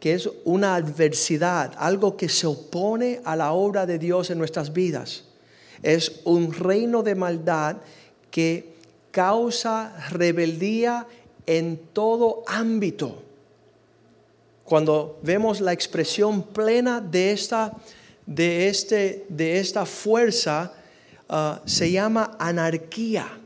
que 0.00 0.14
es 0.14 0.28
una 0.44 0.76
adversidad, 0.76 1.72
algo 1.78 2.16
que 2.16 2.28
se 2.28 2.46
opone 2.46 3.20
a 3.24 3.34
la 3.34 3.52
obra 3.52 3.86
de 3.86 3.98
Dios 3.98 4.30
en 4.30 4.38
nuestras 4.38 4.72
vidas. 4.72 5.24
Es 5.82 6.20
un 6.24 6.52
reino 6.52 7.02
de 7.02 7.14
maldad 7.14 7.76
que 8.30 8.74
causa 9.10 9.96
rebeldía 10.10 11.06
en 11.46 11.78
todo 11.92 12.44
ámbito. 12.46 13.22
Cuando 14.64 15.18
vemos 15.22 15.60
la 15.60 15.72
expresión 15.72 16.42
plena 16.42 17.00
de 17.00 17.32
esta, 17.32 17.72
de 18.26 18.68
este, 18.68 19.24
de 19.28 19.58
esta 19.58 19.86
fuerza, 19.86 20.72
ah, 21.28 21.62
se 21.64 21.90
llama 21.90 22.36
anarquía. 22.38 23.40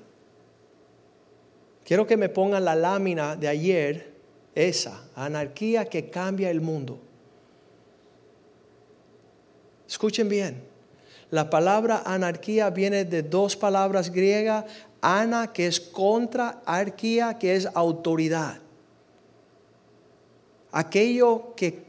Quiero 1.85 2.07
que 2.07 2.17
me 2.17 2.29
pongan 2.29 2.65
la 2.65 2.75
lámina 2.75 3.37
de 3.37 3.49
ayer 3.49 4.11
esa 4.55 5.05
anarquía 5.15 5.85
que 5.85 6.09
cambia 6.09 6.51
el 6.51 6.61
mundo. 6.61 6.99
Escuchen 9.89 10.29
bien, 10.29 10.63
la 11.31 11.51
palabra 11.51 12.03
anarquía 12.07 12.71
viene 12.71 13.05
de 13.05 13.23
dos 13.23 13.57
palabras 13.57 14.11
griegas, 14.11 14.65
ana 15.01 15.53
que 15.53 15.67
es 15.67 15.81
contra, 15.81 16.63
arquía 16.65 17.39
que 17.39 17.57
es 17.57 17.69
autoridad. 17.75 18.59
Aquello 20.73 21.55
que 21.57 21.87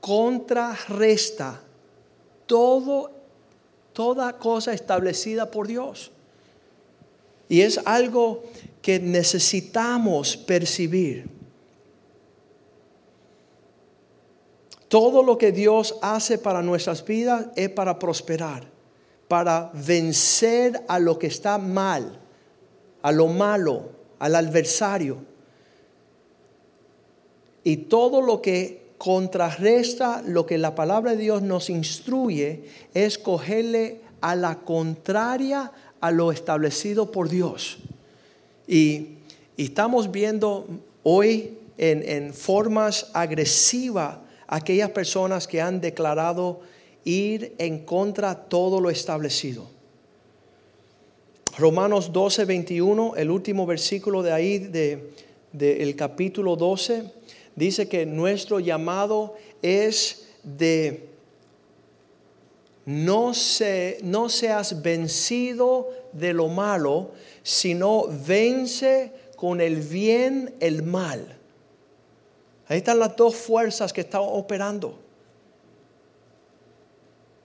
contrarresta 0.00 1.60
todo, 2.46 3.10
toda 3.92 4.38
cosa 4.38 4.72
establecida 4.72 5.50
por 5.50 5.66
Dios. 5.66 6.10
Y 7.48 7.60
es 7.60 7.80
algo 7.84 8.42
que 8.82 8.98
necesitamos 8.98 10.36
percibir. 10.36 11.28
Todo 14.88 15.22
lo 15.22 15.36
que 15.36 15.52
Dios 15.52 15.96
hace 16.00 16.38
para 16.38 16.62
nuestras 16.62 17.04
vidas 17.04 17.46
es 17.56 17.68
para 17.70 17.98
prosperar, 17.98 18.68
para 19.28 19.70
vencer 19.74 20.84
a 20.86 20.98
lo 20.98 21.18
que 21.18 21.26
está 21.26 21.58
mal, 21.58 22.18
a 23.02 23.12
lo 23.12 23.26
malo, 23.26 23.90
al 24.18 24.36
adversario. 24.36 25.18
Y 27.64 27.76
todo 27.76 28.20
lo 28.20 28.40
que 28.40 28.85
contrarresta 28.98 30.22
lo 30.26 30.46
que 30.46 30.58
la 30.58 30.74
palabra 30.74 31.12
de 31.12 31.18
Dios 31.18 31.42
nos 31.42 31.70
instruye 31.70 32.64
es 32.94 33.18
cogerle 33.18 34.00
a 34.20 34.34
la 34.34 34.60
contraria 34.60 35.72
a 36.00 36.10
lo 36.10 36.32
establecido 36.32 37.10
por 37.10 37.28
Dios. 37.28 37.78
Y, 38.66 39.08
estamos 39.56 40.12
viendo 40.12 40.66
hoy 41.02 41.56
en, 41.78 42.06
en 42.06 42.34
formas 42.34 43.10
agresivas 43.14 44.18
aquellas 44.46 44.90
personas 44.90 45.46
que 45.46 45.62
han 45.62 45.80
declarado 45.80 46.60
ir 47.04 47.54
en 47.58 47.84
contra 47.84 48.34
de 48.34 48.40
todo 48.48 48.80
lo 48.80 48.90
establecido. 48.90 49.76
Romanos 51.58 52.12
12, 52.12 52.44
21, 52.44 53.14
el 53.16 53.30
último 53.30 53.64
versículo 53.64 54.22
de 54.22 54.32
ahí, 54.32 54.58
del 54.58 55.10
de, 55.52 55.94
capítulo 55.96 56.54
12, 56.54 57.04
dice 57.56 57.88
que 57.88 58.06
nuestro 58.06 58.60
llamado 58.60 59.34
es 59.62 60.28
de 60.44 61.08
no, 62.84 63.34
se, 63.34 63.98
no 64.02 64.28
seas 64.28 64.80
vencido 64.80 65.88
de 66.12 66.32
lo 66.32 66.46
malo, 66.46 67.10
sino 67.42 68.04
vence 68.24 69.12
con 69.36 69.60
el 69.60 69.80
bien 69.80 70.54
el 70.60 70.84
mal. 70.84 71.36
Ahí 72.68 72.78
están 72.78 72.98
las 72.98 73.16
dos 73.16 73.34
fuerzas 73.34 73.92
que 73.92 74.00
están 74.02 74.22
operando. 74.24 74.98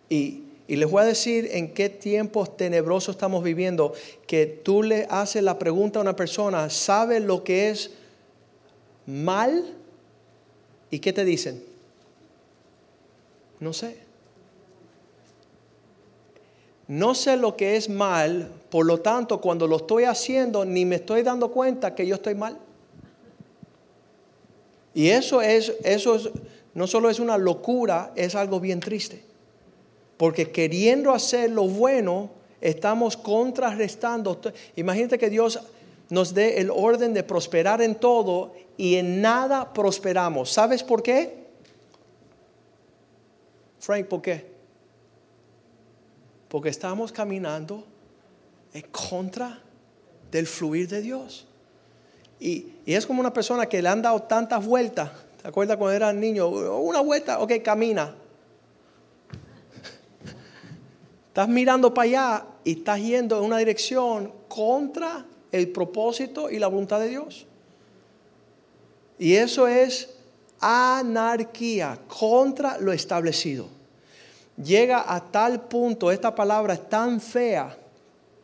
Y, 0.09 0.43
les 0.67 0.89
voy 0.89 1.01
a 1.01 1.05
decir 1.05 1.49
en 1.51 1.73
qué 1.73 1.89
tiempos 1.89 2.55
tenebrosos 2.55 3.15
estamos 3.15 3.43
viviendo, 3.43 3.93
que 4.25 4.45
tú 4.45 4.83
le 4.83 5.05
haces 5.09 5.43
la 5.43 5.59
pregunta 5.59 5.99
a 5.99 6.01
una 6.01 6.15
persona, 6.15 6.69
¿sabe 6.69 7.19
lo 7.19 7.43
que 7.43 7.69
es 7.69 7.91
mal? 9.05 9.80
¿Y 10.91 10.99
qué 10.99 11.13
te 11.13 11.25
dicen? 11.25 11.63
No 13.59 13.73
sé. 13.73 13.97
No 16.87 17.15
sé 17.15 17.37
lo 17.37 17.55
que 17.55 17.77
es 17.77 17.89
mal, 17.89 18.51
por 18.69 18.85
lo 18.85 18.99
tanto, 18.99 19.39
cuando 19.39 19.65
lo 19.65 19.77
estoy 19.77 20.03
haciendo, 20.03 20.65
ni 20.65 20.83
me 20.83 20.97
estoy 20.97 21.23
dando 21.23 21.49
cuenta 21.51 21.95
que 21.95 22.05
yo 22.05 22.15
estoy 22.15 22.35
mal. 22.35 22.57
Y 24.93 25.07
eso 25.07 25.41
es, 25.41 25.73
eso 25.85 26.15
es, 26.15 26.29
no 26.73 26.87
solo 26.87 27.09
es 27.09 27.19
una 27.19 27.37
locura, 27.37 28.11
es 28.17 28.35
algo 28.35 28.59
bien 28.59 28.81
triste. 28.81 29.23
Porque 30.17 30.51
queriendo 30.51 31.13
hacer 31.13 31.49
lo 31.51 31.63
bueno, 31.63 32.29
estamos 32.59 33.15
contrarrestando. 33.15 34.41
Imagínate 34.75 35.17
que 35.17 35.29
Dios 35.29 35.61
nos 36.11 36.33
dé 36.33 36.59
el 36.59 36.69
orden 36.69 37.13
de 37.13 37.23
prosperar 37.23 37.81
en 37.81 37.95
todo 37.95 38.53
y 38.75 38.95
en 38.95 39.21
nada 39.21 39.71
prosperamos. 39.71 40.51
¿Sabes 40.51 40.83
por 40.83 41.01
qué? 41.01 41.47
Frank, 43.79 44.07
¿por 44.07 44.21
qué? 44.21 44.45
Porque 46.49 46.67
estamos 46.67 47.13
caminando 47.13 47.85
en 48.73 48.81
contra 48.91 49.57
del 50.29 50.45
fluir 50.45 50.89
de 50.89 51.01
Dios. 51.01 51.47
Y, 52.41 52.73
es 52.85 53.05
como 53.05 53.21
una 53.21 53.31
persona 53.31 53.67
que 53.67 53.81
le 53.81 53.87
han 53.87 54.01
dado 54.01 54.21
tantas 54.23 54.65
vueltas. 54.65 55.11
¿Te 55.41 55.47
acuerdas 55.47 55.77
cuando 55.77 55.95
era 55.95 56.11
niño? 56.11 56.49
Una 56.49 56.99
vuelta, 56.99 57.39
ok, 57.39 57.53
camina. 57.63 58.13
Estás 61.29 61.47
mirando 61.47 61.93
para 61.93 62.03
allá 62.03 62.45
y 62.65 62.79
estás 62.79 62.99
yendo 62.99 63.37
en 63.37 63.45
una 63.45 63.59
dirección 63.59 64.33
contra 64.49 65.25
el 65.51 65.69
propósito 65.69 66.49
y 66.49 66.59
la 66.59 66.67
voluntad 66.67 66.99
de 66.99 67.09
Dios. 67.09 67.45
Y 69.19 69.35
eso 69.35 69.67
es 69.67 70.09
anarquía, 70.59 71.99
contra 72.07 72.77
lo 72.77 72.93
establecido. 72.93 73.67
Llega 74.63 75.03
a 75.13 75.19
tal 75.31 75.61
punto, 75.61 76.11
esta 76.11 76.33
palabra 76.33 76.75
es 76.75 76.89
tan 76.89 77.19
fea 77.19 77.77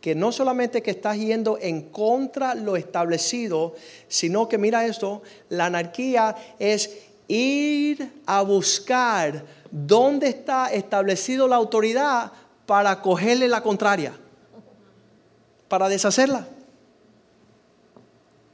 que 0.02 0.16
no 0.16 0.32
solamente 0.32 0.82
que 0.82 0.92
estás 0.92 1.18
yendo 1.18 1.58
en 1.60 1.90
contra 1.90 2.56
lo 2.56 2.76
establecido, 2.76 3.76
sino 4.08 4.48
que 4.48 4.58
mira 4.58 4.86
esto, 4.86 5.22
la 5.50 5.66
anarquía 5.66 6.36
es 6.60 6.92
ir 7.28 8.22
a 8.26 8.42
buscar 8.42 9.44
dónde 9.70 10.30
está 10.30 10.68
establecido 10.68 11.48
la 11.48 11.58
autoridad 11.58 12.32
para 12.66 13.02
cogerle 13.02 13.48
la 13.48 13.62
contraria, 13.62 14.14
para 15.68 15.90
deshacerla. 15.90 16.48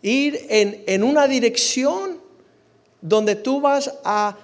Ir 0.03 0.45
en, 0.49 0.83
en 0.85 1.03
una 1.03 1.27
dirección 1.27 2.19
donde 3.01 3.35
tú 3.35 3.59
vas 3.59 3.91
a 4.03 4.37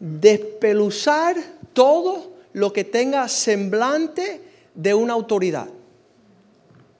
despeluzar 0.00 1.36
todo 1.72 2.32
lo 2.52 2.72
que 2.72 2.82
tenga 2.82 3.28
semblante 3.28 4.40
de 4.74 4.94
una 4.94 5.12
autoridad. 5.12 5.68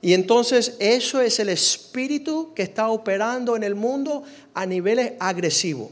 Y 0.01 0.15
entonces 0.15 0.77
eso 0.81 1.21
es 1.21 1.39
el 1.39 1.49
espíritu 1.49 2.53
que 2.55 2.63
está 2.63 2.89
operando 2.89 3.55
en 3.55 3.63
el 3.63 3.75
mundo 3.75 4.25
a 4.53 4.67
niveles 4.67 5.13
agresivos. 5.21 5.91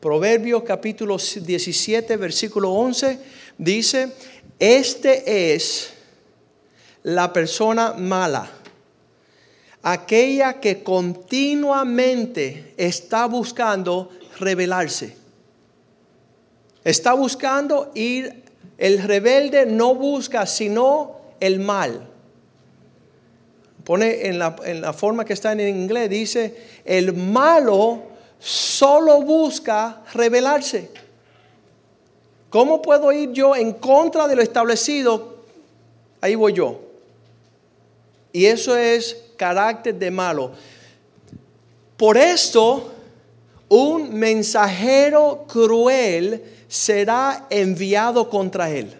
Proverbios 0.00 0.62
capítulo 0.64 1.16
17, 1.16 2.16
versículo 2.18 2.70
11 2.72 3.18
dice, 3.56 4.12
este 4.58 5.54
es 5.54 5.90
la 7.02 7.32
persona 7.32 7.94
mala, 7.94 8.50
aquella 9.82 10.60
que 10.60 10.82
continuamente 10.82 12.74
está 12.76 13.26
buscando 13.26 14.10
rebelarse. 14.38 15.16
Está 16.84 17.12
buscando 17.12 17.90
ir, 17.94 18.44
el 18.78 19.02
rebelde 19.02 19.66
no 19.66 19.94
busca 19.94 20.46
sino 20.46 21.16
el 21.40 21.60
mal. 21.60 22.08
Pone 23.84 24.26
en 24.26 24.38
la, 24.38 24.56
en 24.64 24.80
la 24.80 24.92
forma 24.92 25.24
que 25.24 25.32
está 25.32 25.52
en 25.52 25.60
inglés, 25.60 26.10
dice, 26.10 26.56
el 26.84 27.14
malo 27.14 28.02
solo 28.38 29.22
busca 29.22 30.02
rebelarse. 30.12 30.90
¿Cómo 32.50 32.80
puedo 32.80 33.12
ir 33.12 33.32
yo 33.32 33.54
en 33.56 33.72
contra 33.74 34.26
de 34.26 34.36
lo 34.36 34.42
establecido? 34.42 35.38
Ahí 36.20 36.34
voy 36.34 36.54
yo. 36.54 36.87
Y 38.38 38.46
eso 38.46 38.76
es 38.76 39.16
carácter 39.36 39.96
de 39.96 40.12
malo. 40.12 40.52
Por 41.96 42.16
esto, 42.16 42.92
un 43.68 44.14
mensajero 44.14 45.44
cruel 45.48 46.44
será 46.68 47.48
enviado 47.50 48.30
contra 48.30 48.70
él. 48.70 48.94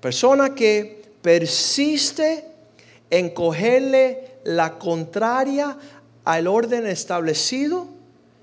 Persona 0.00 0.52
que 0.52 1.12
persiste 1.22 2.44
en 3.10 3.30
cogerle 3.30 4.32
la 4.42 4.80
contraria 4.80 5.78
al 6.24 6.48
orden 6.48 6.88
establecido 6.88 7.86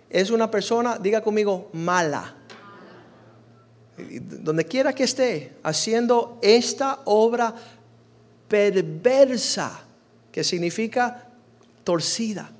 es 0.09 0.29
una 0.29 0.49
persona, 0.49 0.97
diga 0.97 1.19
conmigo, 1.19 1.67
mala. 1.73 2.44
Donde 3.97 4.65
quiera 4.65 4.93
que 4.93 5.03
esté 5.03 5.53
haciendo 5.63 6.37
esta 6.41 7.01
obra 7.05 7.55
perversa, 8.47 9.81
que 10.31 10.43
significa 10.43 11.29
torcida. 11.83 12.51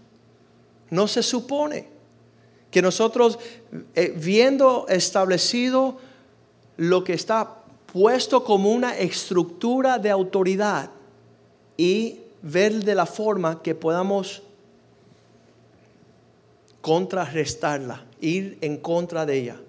No 0.89 1.07
se 1.07 1.21
supone 1.21 1.87
que 2.71 2.81
nosotros, 2.81 3.39
eh, 3.95 4.13
viendo 4.15 4.85
establecido 4.87 5.97
lo 6.77 7.03
que 7.03 7.13
está 7.13 7.63
puesto 7.91 8.43
como 8.43 8.71
una 8.71 8.97
estructura 8.97 9.99
de 9.99 10.09
autoridad 10.11 10.89
y 11.77 12.19
ver 12.41 12.83
de 12.83 12.95
la 12.95 13.05
forma 13.05 13.61
que 13.61 13.75
podamos 13.75 14.43
contrarrestarla, 16.81 18.05
ir 18.21 18.57
en 18.61 18.77
contra 18.77 19.25
de 19.25 19.37
ella. 19.37 19.61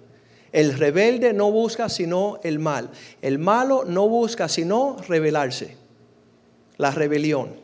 El 0.51 0.77
rebelde 0.77 1.33
no 1.33 1.51
busca 1.51 1.89
sino 1.89 2.39
el 2.43 2.59
mal. 2.59 2.89
El 3.21 3.39
malo 3.39 3.83
no 3.85 4.07
busca 4.07 4.47
sino 4.47 4.97
rebelarse. 5.07 5.75
La 6.77 6.91
rebelión. 6.91 7.55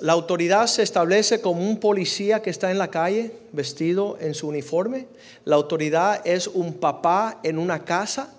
La 0.00 0.12
autoridad 0.12 0.66
se 0.66 0.82
establece 0.82 1.40
como 1.40 1.62
un 1.62 1.80
policía 1.80 2.42
que 2.42 2.50
está 2.50 2.70
en 2.70 2.78
la 2.78 2.90
calle 2.90 3.32
vestido 3.52 4.18
en 4.20 4.34
su 4.34 4.48
uniforme. 4.48 5.06
La 5.44 5.56
autoridad 5.56 6.26
es 6.26 6.46
un 6.48 6.74
papá 6.74 7.40
en 7.42 7.58
una 7.58 7.84
casa. 7.84 8.34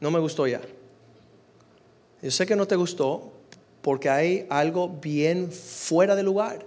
No 0.00 0.10
me 0.10 0.20
gustó 0.20 0.46
ya. 0.46 0.60
Yo 2.22 2.30
sé 2.30 2.46
que 2.46 2.56
no 2.56 2.66
te 2.66 2.76
gustó 2.76 3.32
porque 3.82 4.08
hay 4.08 4.46
algo 4.48 4.88
bien 4.88 5.50
fuera 5.50 6.14
de 6.14 6.22
lugar 6.22 6.64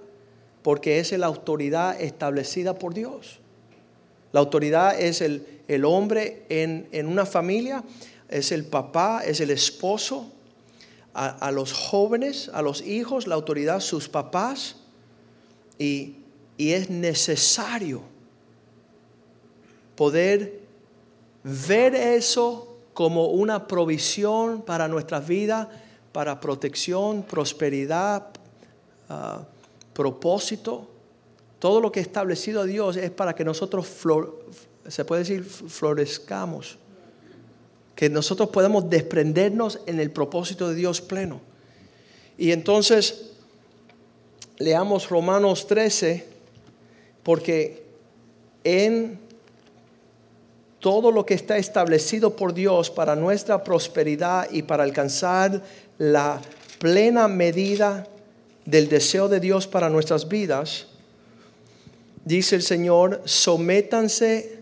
porque 0.62 1.00
es 1.00 1.12
la 1.14 1.28
autoridad 1.28 2.00
establecida 2.02 2.76
por 2.76 2.94
Dios. 2.94 3.40
La 4.32 4.40
autoridad 4.40 5.00
es 5.00 5.22
el, 5.22 5.86
hombre 5.86 6.46
en, 6.50 7.08
una 7.08 7.26
familia, 7.26 7.84
es 8.28 8.52
el 8.52 8.66
papá, 8.66 9.24
es 9.26 9.40
el 9.40 9.52
esposo, 9.52 10.32
a, 11.14 11.52
los 11.52 11.74
jóvenes, 11.74 12.50
a 12.54 12.62
los 12.62 12.82
hijos, 12.82 13.28
la 13.28 13.36
autoridad, 13.36 13.80
sus 13.82 14.08
papás, 14.08 14.78
y, 15.78 16.16
y 16.58 16.72
es 16.72 16.90
necesario 16.90 18.02
poder 19.96 20.62
ver 21.44 21.96
eso 21.96 22.78
como 22.94 23.28
una 23.28 23.68
provisión 23.68 24.62
para 24.62 24.88
nuestras 24.88 25.28
vidas, 25.28 25.68
para 26.12 26.40
protección, 26.40 27.24
prosperidad, 27.24 28.28
uh, 29.10 29.44
propósito, 29.94 30.88
todo 31.60 31.82
lo 31.82 31.92
que 31.92 32.00
ha 32.00 32.04
establecido 32.04 32.64
Dios 32.64 32.96
es 32.96 33.12
para 33.12 33.36
que 33.36 33.44
nosotros, 33.44 33.88
se 34.88 35.06
puede 35.06 35.22
decir, 35.22 35.44
florezcamos. 35.44 36.78
Que 37.96 38.10
nosotros 38.10 38.50
podamos 38.50 38.90
desprendernos 38.90 39.80
en 39.86 40.00
el 40.00 40.10
propósito 40.10 40.70
de 40.70 40.76
Dios 40.76 41.02
pleno. 41.02 41.42
Y 42.38 42.52
entonces, 42.52 43.32
leamos 44.58 45.10
Romanos 45.10 45.68
13, 45.68 46.26
porque 47.24 47.84
en 48.64 49.20
todo 50.80 51.12
lo 51.12 51.26
que 51.26 51.34
está 51.34 51.58
establecido 51.58 52.38
por 52.38 52.54
Dios 52.54 52.90
para 52.90 53.16
nuestra 53.18 53.64
prosperidad 53.66 54.50
y 54.50 54.62
para 54.62 54.84
alcanzar 54.84 55.62
la 55.98 56.42
plena 56.80 57.28
medida 57.28 58.08
del 58.66 58.88
deseo 58.88 59.28
de 59.28 59.42
Dios 59.42 59.68
para 59.68 59.90
nuestras 59.90 60.30
vidas, 60.30 60.88
dice 62.30 62.56
el 62.56 62.62
Señor, 62.62 63.24
sométanse 63.26 64.60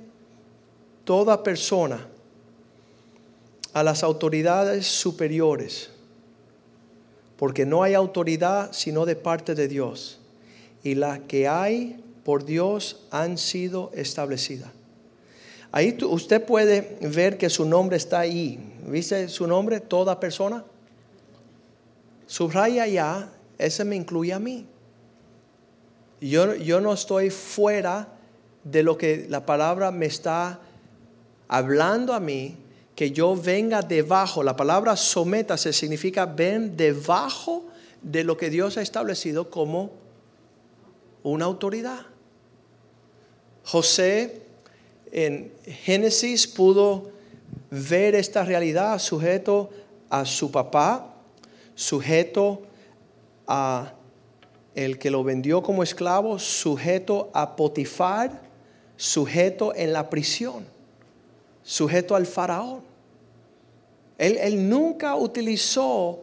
toda 1.04 1.44
persona 1.44 2.08
a 3.74 3.84
las 3.84 4.04
autoridades 4.04 4.88
superiores, 4.88 5.90
porque 7.36 7.66
no 7.66 7.84
hay 7.84 7.94
autoridad 7.94 8.70
sino 8.72 9.06
de 9.06 9.18
parte 9.18 9.54
de 9.54 9.68
Dios, 9.68 10.18
y 10.82 10.96
la 10.96 11.20
que 11.20 11.50
hay 11.50 12.02
por 12.24 12.46
Dios 12.46 13.06
han 13.12 13.38
sido 13.38 13.92
establecidas. 13.94 14.70
Ahí 15.74 15.98
usted 16.02 16.46
puede 16.46 16.98
ver 17.02 17.38
que 17.38 17.50
su 17.50 17.66
nombre 17.66 17.98
está 17.98 18.22
ahí. 18.22 18.58
¿Viste 18.88 19.28
su 19.28 19.46
nombre? 19.46 19.82
Toda 19.82 20.18
persona. 20.22 20.64
Subraya 22.28 22.88
ya 22.88 23.30
ese 23.58 23.84
me 23.84 23.98
incluye 23.98 24.32
a 24.32 24.40
mí. 24.40 24.66
Yo, 26.20 26.56
yo 26.56 26.82
no 26.82 26.94
estoy 26.94 27.30
fuera 27.30 28.08
de 28.64 28.84
lo 28.84 28.98
que 28.98 29.28
la 29.30 29.46
palabra 29.46 29.92
me 29.92 30.06
está 30.08 30.60
hablando 31.48 32.14
a 32.14 32.20
mí, 32.20 32.58
que 32.96 33.12
yo 33.12 33.36
venga 33.36 33.82
debajo. 33.82 34.44
La 34.44 34.56
palabra 34.56 34.96
sométase 34.96 35.72
significa 35.72 36.26
ven 36.26 36.76
debajo 36.76 37.66
de 38.02 38.24
lo 38.24 38.38
que 38.38 38.50
Dios 38.50 38.78
ha 38.78 38.82
establecido 38.82 39.50
como 39.50 39.92
una 41.24 41.46
autoridad. 41.46 42.06
José 43.64 44.42
en 45.12 45.52
Génesis 45.66 46.48
pudo 46.48 47.12
ver 47.70 48.16
esta 48.16 48.44
realidad 48.44 48.98
sujeto 49.00 49.70
a 50.10 50.26
su 50.26 50.52
papá, 50.52 51.16
sujeto 51.76 52.64
a 53.46 53.94
el 54.78 55.00
que 55.00 55.10
lo 55.10 55.24
vendió 55.24 55.64
como 55.64 55.82
esclavo, 55.82 56.38
sujeto 56.38 57.32
a 57.34 57.56
Potifar, 57.56 58.44
sujeto 58.96 59.74
en 59.76 59.92
la 59.92 60.08
prisión, 60.08 60.68
sujeto 61.64 62.16
al 62.16 62.28
faraón. 62.28 62.82
Él, 64.20 64.70
nunca 64.70 65.16
utilizó 65.16 66.20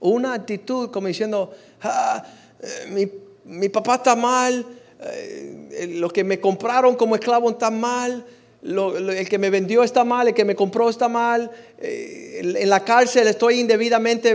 una 0.00 0.34
actitud 0.34 0.90
como 0.90 1.06
diciendo, 1.06 1.54
ah, 1.80 2.22
eh, 2.60 3.10
mi, 3.46 3.68
papá 3.70 3.94
está 3.94 4.14
mal, 4.14 4.66
eh, 5.00 5.94
lo 5.94 6.10
que 6.10 6.24
me 6.24 6.38
compraron 6.38 6.96
como 6.96 7.14
esclavo 7.14 7.48
está 7.48 7.70
mal, 7.70 8.22
el 8.62 9.28
que 9.30 9.38
me 9.38 9.48
vendió 9.48 9.82
está 9.82 10.04
mal, 10.04 10.28
el 10.28 10.34
que 10.34 10.44
me 10.44 10.54
compró 10.54 10.90
está 10.90 11.08
mal, 11.08 11.50
eh, 11.78 12.40
en 12.42 12.68
la 12.68 12.84
cárcel 12.84 13.28
estoy 13.28 13.60
indebidamente 13.60 14.34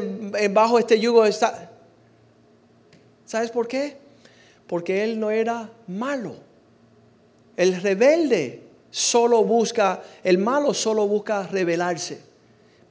bajo 0.50 0.80
este 0.80 1.00
yugo. 1.00 1.24
¿Sabes 3.30 3.52
por 3.52 3.68
qué? 3.68 3.96
Porque 4.66 5.04
él 5.04 5.20
no 5.20 5.30
era 5.30 5.70
malo. 5.86 6.34
El 7.56 7.80
rebelde 7.80 8.64
solo 8.90 9.44
busca, 9.44 10.02
el 10.24 10.40
malo 10.40 10.74
solo 10.74 11.08
busca 11.08 11.46
rebelarse. 11.46 12.24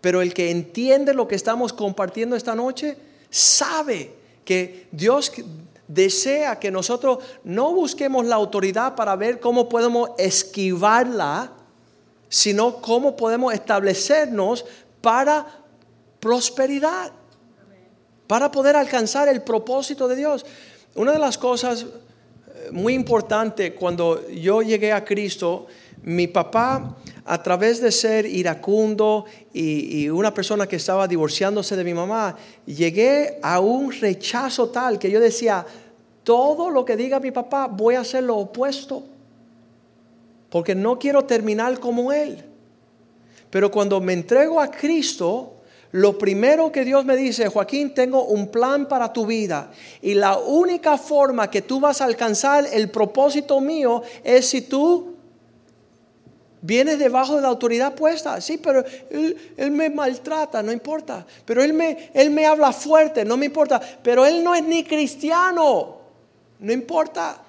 Pero 0.00 0.22
el 0.22 0.32
que 0.32 0.52
entiende 0.52 1.12
lo 1.12 1.26
que 1.26 1.34
estamos 1.34 1.72
compartiendo 1.72 2.36
esta 2.36 2.54
noche, 2.54 2.96
sabe 3.30 4.12
que 4.44 4.86
Dios 4.92 5.32
desea 5.88 6.60
que 6.60 6.70
nosotros 6.70 7.18
no 7.42 7.72
busquemos 7.72 8.24
la 8.24 8.36
autoridad 8.36 8.94
para 8.94 9.16
ver 9.16 9.40
cómo 9.40 9.68
podemos 9.68 10.10
esquivarla 10.18 11.52
sino 12.28 12.76
cómo 12.76 13.16
podemos 13.16 13.54
establecernos 13.54 14.64
para 15.00 15.46
prosperidad, 16.20 17.10
para 18.28 18.52
poder 18.52 18.76
alcanzar 18.76 19.28
el 19.28 19.42
propósito 19.42 20.06
de 20.06 20.14
Dios. 20.14 20.46
Una 20.94 21.12
de 21.12 21.18
las 21.18 21.36
cosas 21.36 21.82
eh, 21.82 22.68
muy 22.70 22.94
importantes 22.94 23.72
cuando 23.72 24.28
yo 24.28 24.62
llegué 24.62 24.92
a 24.92 25.04
Cristo, 25.04 25.66
mi 26.02 26.28
papá, 26.28 26.96
a 27.24 27.42
través 27.42 27.80
de 27.80 27.90
ser 27.90 28.26
iracundo 28.26 29.24
y, 29.52 30.08
una 30.08 30.32
persona 30.32 30.66
que 30.66 30.76
estaba 30.76 31.08
divorciándose 31.08 31.74
de 31.74 31.84
mi 31.84 31.94
mamá, 31.94 32.36
llegué 32.64 33.38
a 33.42 33.60
un 33.60 33.92
rechazo 33.92 34.68
tal 34.68 34.98
que 34.98 35.10
yo 35.10 35.20
decía, 35.20 35.66
todo 36.22 36.70
lo 36.70 36.84
que 36.84 36.96
diga 36.96 37.20
mi 37.20 37.30
papá, 37.30 37.66
voy 37.66 37.96
a 37.96 38.00
hacer 38.00 38.22
lo 38.24 38.36
opuesto, 38.36 39.02
porque 40.50 40.74
no 40.74 40.98
quiero 40.98 41.24
terminar 41.24 41.80
como 41.80 42.12
él. 42.12 42.44
Pero 43.50 43.70
cuando 43.70 44.00
me 44.00 44.12
entrego 44.12 44.60
a 44.60 44.70
Cristo, 44.70 45.57
lo 45.92 46.18
primero 46.18 46.70
que 46.70 46.84
Dios 46.84 47.04
me 47.04 47.16
dice, 47.16 47.48
Joaquín, 47.48 47.94
tengo 47.94 48.24
un 48.24 48.48
plan 48.48 48.86
para 48.86 49.12
tu 49.12 49.24
vida. 49.24 49.70
Y 50.02 50.14
la 50.14 50.36
única 50.36 50.98
forma 50.98 51.50
que 51.50 51.62
tú 51.62 51.80
vas 51.80 52.00
a 52.00 52.04
alcanzar 52.04 52.66
el 52.70 52.90
propósito 52.90 53.60
mío 53.60 54.02
es 54.22 54.50
si 54.50 54.62
tú 54.62 55.14
vienes 56.60 56.98
debajo 56.98 57.36
de 57.36 57.42
la 57.42 57.48
autoridad 57.48 57.94
puesta. 57.94 58.38
Sí, 58.42 58.58
pero 58.58 58.84
él, 59.10 59.70
me 59.70 59.88
maltrata, 59.88 60.62
no 60.62 60.72
importa. 60.72 61.26
Pero 61.46 61.62
él 61.62 61.72
me, 61.72 62.10
él 62.12 62.30
me 62.30 62.44
habla 62.44 62.72
fuerte, 62.72 63.24
no 63.24 63.38
me 63.38 63.46
importa. 63.46 63.80
Pero 64.02 64.26
él 64.26 64.44
no 64.44 64.54
es 64.54 64.62
ni 64.64 64.84
cristiano, 64.84 65.96
no 66.58 66.72
importa. 66.72 67.42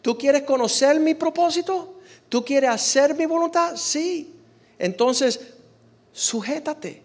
¿Tú 0.00 0.16
quieres 0.16 0.42
conocer 0.44 0.98
mi 0.98 1.14
propósito? 1.14 2.00
¿Tú 2.30 2.42
quieres 2.42 2.70
hacer 2.70 3.14
mi 3.14 3.26
voluntad? 3.26 3.76
Sí. 3.76 4.34
Entonces, 4.78 5.38
sujétate. 6.10 7.01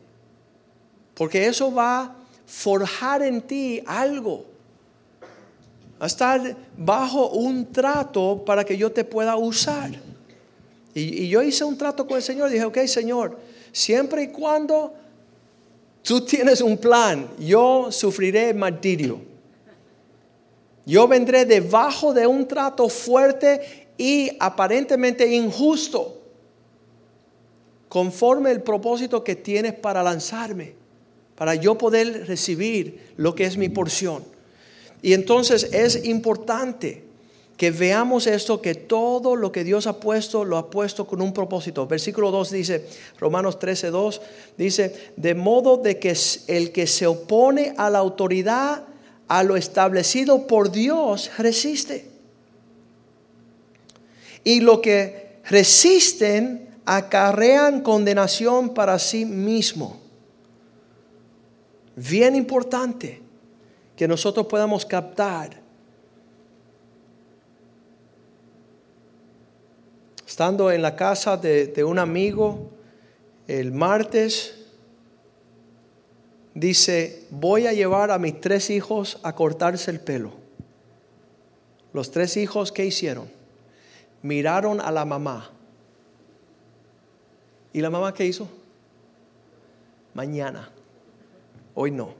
Porque 1.17 1.47
eso 1.47 1.73
va 1.73 2.01
a 2.01 2.15
forjar 2.45 3.23
en 3.23 3.41
ti 3.41 3.81
algo. 3.87 4.45
A 5.99 6.05
estar 6.05 6.55
bajo 6.77 7.29
un 7.29 7.71
trato 7.71 8.43
para 8.45 8.63
que 8.63 8.77
yo 8.77 8.91
te 8.91 9.03
pueda 9.03 9.35
usar. 9.35 9.89
Y, 10.93 11.27
yo 11.27 11.41
hice 11.41 11.63
un 11.63 11.75
trato 11.75 12.05
con 12.05 12.17
el 12.17 12.23
Señor. 12.23 12.51
Dije, 12.51 12.65
ok, 12.65 12.77
Señor, 12.85 13.39
siempre 13.71 14.23
y 14.23 14.27
cuando 14.27 14.93
tú 16.03 16.23
tienes 16.23 16.61
un 16.61 16.77
plan, 16.77 17.27
yo 17.39 17.91
sufriré 17.91 18.53
martirio. 18.53 19.19
Yo 20.85 21.07
vendré 21.07 21.45
debajo 21.45 22.13
de 22.13 22.27
un 22.27 22.47
trato 22.47 22.87
fuerte 22.89 23.87
y 23.97 24.29
aparentemente 24.39 25.27
injusto, 25.33 26.21
conforme 27.89 28.51
el 28.51 28.61
propósito 28.61 29.23
que 29.23 29.35
tienes 29.35 29.73
para 29.73 30.03
lanzarme 30.03 30.77
para 31.37 31.53
yo 31.53 31.77
poder 31.77 32.25
recibir 32.27 33.13
lo 33.15 33.35
que 33.35 33.45
es 33.45 33.57
mi 33.57 33.69
porción. 33.69 34.23
Y 35.03 35.13
entonces 35.13 35.69
es 35.71 36.05
importante 36.05 37.03
que 37.55 37.69
veamos 37.69 38.25
esto, 38.25 38.59
que 38.59 38.73
todo 38.73 39.35
lo 39.35 39.51
que 39.51 39.63
Dios 39.63 39.85
ha 39.85 39.99
puesto, 39.99 40.43
lo 40.43 40.57
ha 40.57 40.71
puesto 40.71 41.05
con 41.05 41.21
un 41.21 41.33
propósito. 41.33 41.85
Versículo 41.85 42.31
2 42.31 42.51
dice, 42.51 42.87
Romanos 43.19 43.59
13, 43.59 43.91
2, 43.91 44.21
dice, 44.57 45.11
de 45.15 45.35
modo 45.35 45.77
de 45.77 45.99
que 45.99 46.15
el 46.47 46.71
que 46.71 46.87
se 46.87 47.05
opone 47.05 47.75
a 47.77 47.91
la 47.91 47.99
autoridad, 47.99 48.85
a 49.27 49.43
lo 49.43 49.55
establecido 49.55 50.47
por 50.47 50.71
Dios, 50.71 51.29
resiste. 51.37 52.07
Y 54.43 54.61
lo 54.61 54.81
que 54.81 55.39
resisten 55.45 56.67
acarrean 56.85 57.81
condenación 57.81 58.73
para 58.73 58.97
sí 58.97 59.25
mismo 59.25 60.06
bien 61.97 62.35
importante 62.35 63.21
que 63.95 64.07
nosotros 64.07 64.45
podamos 64.45 64.85
captar. 64.85 65.59
Estando 70.25 70.71
en 70.71 70.83
la 70.83 70.95
casa 70.95 71.35
de, 71.35 71.83
un 71.83 71.97
amigo 71.97 72.69
el 73.47 73.71
martes, 73.71 74.53
dice, 76.53 77.25
voy 77.31 77.65
a 77.65 77.73
llevar 77.73 78.11
a 78.11 78.19
mis 78.19 78.39
tres 78.39 78.69
hijos 78.69 79.19
a 79.23 79.33
cortarse 79.33 79.89
el 79.89 79.99
pelo. 79.99 80.33
Los 81.93 82.11
tres 82.11 82.37
hijos, 82.37 82.71
¿qué 82.71 82.85
hicieron? 82.85 83.27
Miraron 84.21 84.79
a 84.81 84.91
la 84.91 85.05
mamá. 85.05 85.49
¿Y 87.73 87.81
la 87.81 87.89
mamá 87.89 88.13
qué 88.13 88.25
hizo? 88.25 88.47
Mañana 90.13 90.71
hoy 91.79 91.91
no. 91.91 92.15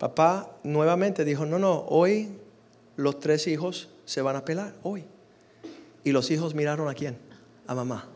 Papá 0.00 0.56
nuevamente 0.64 1.24
dijo, 1.24 1.46
no, 1.46 1.60
no, 1.60 1.84
hoy 1.88 2.28
los 2.96 3.20
tres 3.20 3.46
hijos 3.46 3.88
se 4.04 4.20
van 4.20 4.34
a 4.34 4.44
pelar, 4.44 4.74
hoy. 4.82 5.04
Y 6.02 6.10
los 6.10 6.28
hijos 6.32 6.52
miraron 6.52 6.88
a 6.88 6.94
quién? 6.94 7.16
A 7.68 7.74
mamá. 7.76 8.08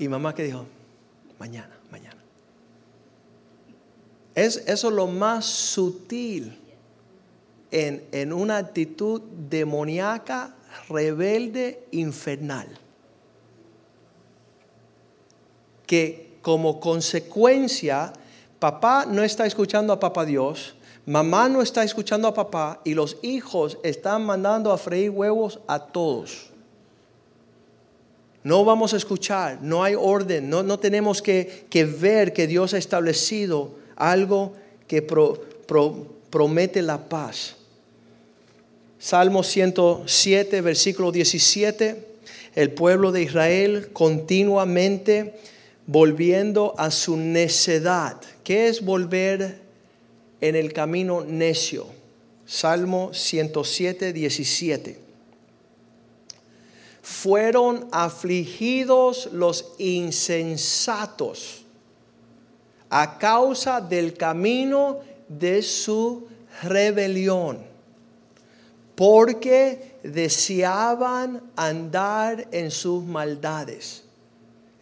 Y 0.00 0.08
mamá 0.08 0.34
que 0.34 0.42
dijo, 0.42 0.66
mañana, 1.38 1.78
mañana. 1.92 2.20
Es 4.34 4.56
eso 4.66 4.90
lo 4.90 5.06
más 5.06 5.44
sutil 5.44 6.58
en, 7.70 8.04
en 8.10 8.32
una 8.32 8.56
actitud 8.56 9.22
demoníaca, 9.48 10.56
rebelde, 10.88 11.86
infernal. 11.92 12.66
Que 15.86 16.38
como 16.42 16.80
consecuencia 16.80 18.12
Papá 18.66 19.06
no 19.06 19.22
está 19.22 19.46
escuchando 19.46 19.92
a 19.92 20.00
papá 20.00 20.24
Dios, 20.24 20.74
mamá 21.06 21.48
no 21.48 21.62
está 21.62 21.84
escuchando 21.84 22.26
a 22.26 22.34
papá 22.34 22.80
y 22.84 22.94
los 22.94 23.16
hijos 23.22 23.78
están 23.84 24.26
mandando 24.26 24.72
a 24.72 24.76
freír 24.76 25.10
huevos 25.10 25.60
a 25.68 25.78
todos. 25.78 26.50
No 28.42 28.64
vamos 28.64 28.92
a 28.92 28.96
escuchar, 28.96 29.60
no 29.62 29.84
hay 29.84 29.94
orden, 29.94 30.50
no, 30.50 30.64
no 30.64 30.80
tenemos 30.80 31.22
que, 31.22 31.68
ver 32.00 32.32
que 32.32 32.48
Dios 32.48 32.74
ha 32.74 32.78
establecido 32.78 33.70
algo 33.94 34.54
que 34.88 35.00
promete 35.00 36.82
la 36.82 37.08
paz. 37.08 37.54
Salmo 38.98 39.44
107, 39.44 40.60
versículo 40.60 41.12
17, 41.12 42.04
el 42.56 42.72
pueblo 42.72 43.12
de 43.12 43.22
Israel 43.22 43.90
continuamente 43.92 45.38
volviendo 45.86 46.74
a 46.76 46.90
su 46.90 47.16
necedad. 47.16 48.20
¿Qué 48.42 48.68
es 48.68 48.84
volver 48.84 49.62
en 50.40 50.56
el 50.56 50.72
camino 50.72 51.22
necio? 51.22 51.86
Salmo 52.44 53.12
107, 53.12 54.12
17. 54.12 55.00
Fueron 57.02 57.88
afligidos 57.92 59.30
los 59.32 59.74
insensatos 59.78 61.62
a 62.90 63.18
causa 63.18 63.80
del 63.80 64.14
camino 64.14 65.00
de 65.28 65.62
su 65.62 66.28
rebelión, 66.62 67.64
porque 68.94 69.98
deseaban 70.02 71.42
andar 71.56 72.48
en 72.52 72.70
sus 72.70 73.04
maldades. 73.04 74.05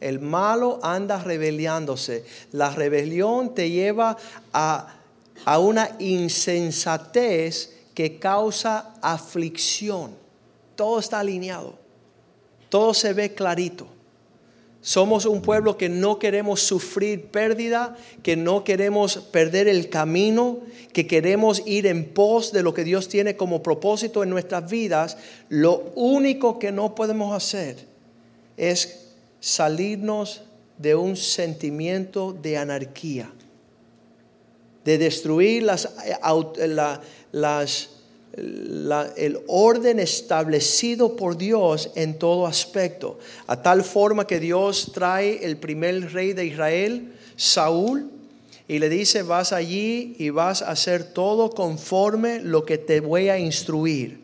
El 0.05 0.21
malo 0.21 0.81
anda 0.83 1.19
rebeliándose. 1.19 2.27
La 2.53 2.69
rebelión 2.69 3.55
te 3.55 3.71
lleva 3.71 4.19
a, 4.53 4.97
a 5.47 5.59
una 5.59 5.97
insensatez 5.99 7.75
que 7.95 8.19
causa 8.19 8.93
aflicción. 9.01 10.11
Todo 10.77 10.99
está 10.99 11.21
alineado. 11.21 11.79
Todo 12.69 12.93
se 12.93 13.15
ve 13.15 13.33
clarito. 13.33 13.87
Somos 14.83 15.25
un 15.25 15.41
pueblo 15.41 15.79
que 15.79 15.89
no 15.89 16.19
queremos 16.19 16.61
sufrir 16.61 17.29
pérdida, 17.29 17.97
que 18.23 18.37
no 18.37 18.63
queremos 18.63 19.17
perder 19.17 19.69
el 19.69 19.89
camino, 19.89 20.59
que 20.93 21.07
queremos 21.07 21.63
ir 21.65 21.87
en 21.87 22.13
pos 22.13 22.53
de 22.53 22.63
lo 22.63 22.75
que 22.75 22.85
Dios 22.85 23.09
tiene 23.09 23.39
como 23.39 23.63
propósito 23.63 24.23
en 24.23 24.29
nuestras 24.29 24.71
vidas. 24.71 25.17
Lo 25.49 25.93
único 25.95 26.59
que 26.59 26.73
no 26.73 26.95
podemos 26.95 27.35
hacer 27.35 27.87
es 28.59 29.04
salirnos 29.45 30.41
de 30.79 30.95
un 30.95 31.17
sentimiento 31.17 32.33
de 32.33 32.57
anarquía, 32.57 33.31
de 34.87 34.97
destruir 34.97 35.65
las, 35.65 35.91
las, 37.31 37.91
el 39.17 39.41
orden 39.47 40.01
establecido 40.01 41.15
por 41.15 41.37
Dios 41.37 41.91
en 41.95 42.19
todo 42.19 42.47
aspecto, 42.47 43.19
a 43.47 43.61
tal 43.61 43.85
forma 43.85 44.27
que 44.27 44.41
Dios 44.41 44.93
trae 44.95 45.45
el 45.45 45.59
primer 45.59 46.15
rey 46.15 46.33
de 46.33 46.47
Israel, 46.47 47.13
Saúl, 47.37 48.11
y 48.67 48.79
le 48.79 48.89
dice, 48.89 49.23
vas 49.23 49.53
allí 49.53 50.17
y 50.19 50.31
vas 50.31 50.63
a 50.63 50.71
hacer 50.71 51.05
todo 51.05 51.51
conforme 51.51 52.41
lo 52.41 52.65
que 52.65 52.79
te 52.79 53.01
voy 53.01 53.29
a 53.29 53.39
instruir. 53.39 54.21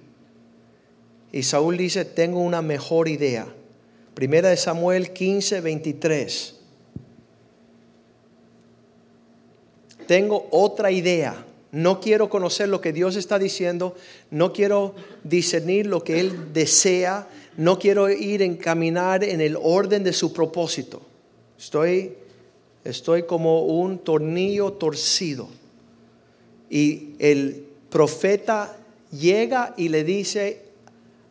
Y 1.31 1.43
Saúl 1.43 1.77
dice, 1.77 2.07
tengo 2.07 2.41
una 2.41 2.62
mejor 2.62 3.07
idea 3.07 3.47
Primera 4.15 4.49
de 4.51 4.57
Samuel 4.57 5.13
15, 5.13 5.61
23. 5.61 6.57
Tengo 10.07 10.49
otra 10.51 10.91
idea. 10.91 11.47
No 11.73 12.01
quiero 12.01 12.29
conocer 12.29 12.69
lo 12.69 12.81
que 12.81 12.93
Dios 12.93 13.15
está 13.15 13.39
diciendo. 13.39 13.95
No 14.31 14.53
quiero 14.53 14.95
discernir 15.23 15.87
lo 15.87 16.03
que 16.03 16.19
Él 16.19 16.53
desea. 16.53 17.29
No 17.57 17.79
quiero 17.79 18.11
ir 18.11 18.43
en 18.43 18.57
caminar 18.57 19.23
en 19.23 19.41
el 19.41 19.57
orden 19.57 20.03
de 20.03 20.13
su 20.13 20.33
propósito. 20.33 21.01
Estoy, 21.57 22.15
estoy 22.85 23.23
como 23.23 23.65
un 23.67 23.99
tornillo 23.99 24.73
torcido. 24.73 25.49
Y 26.69 27.15
el 27.21 27.65
profeta 27.89 28.77
llega 29.13 29.75
y 29.77 29.91
le 29.91 30.03
dice 30.03 30.63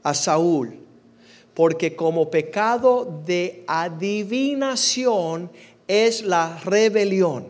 a 0.03 0.13
Saúl, 0.13 0.78
porque 1.59 1.93
como 1.93 2.31
pecado 2.31 3.21
de 3.25 3.65
adivinación 3.67 5.51
es 5.89 6.23
la 6.23 6.57
rebelión. 6.63 7.49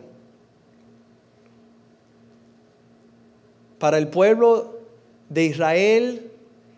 Para 3.78 3.98
el 3.98 4.08
pueblo 4.08 4.80
de 5.28 5.44
Israel, 5.44 6.28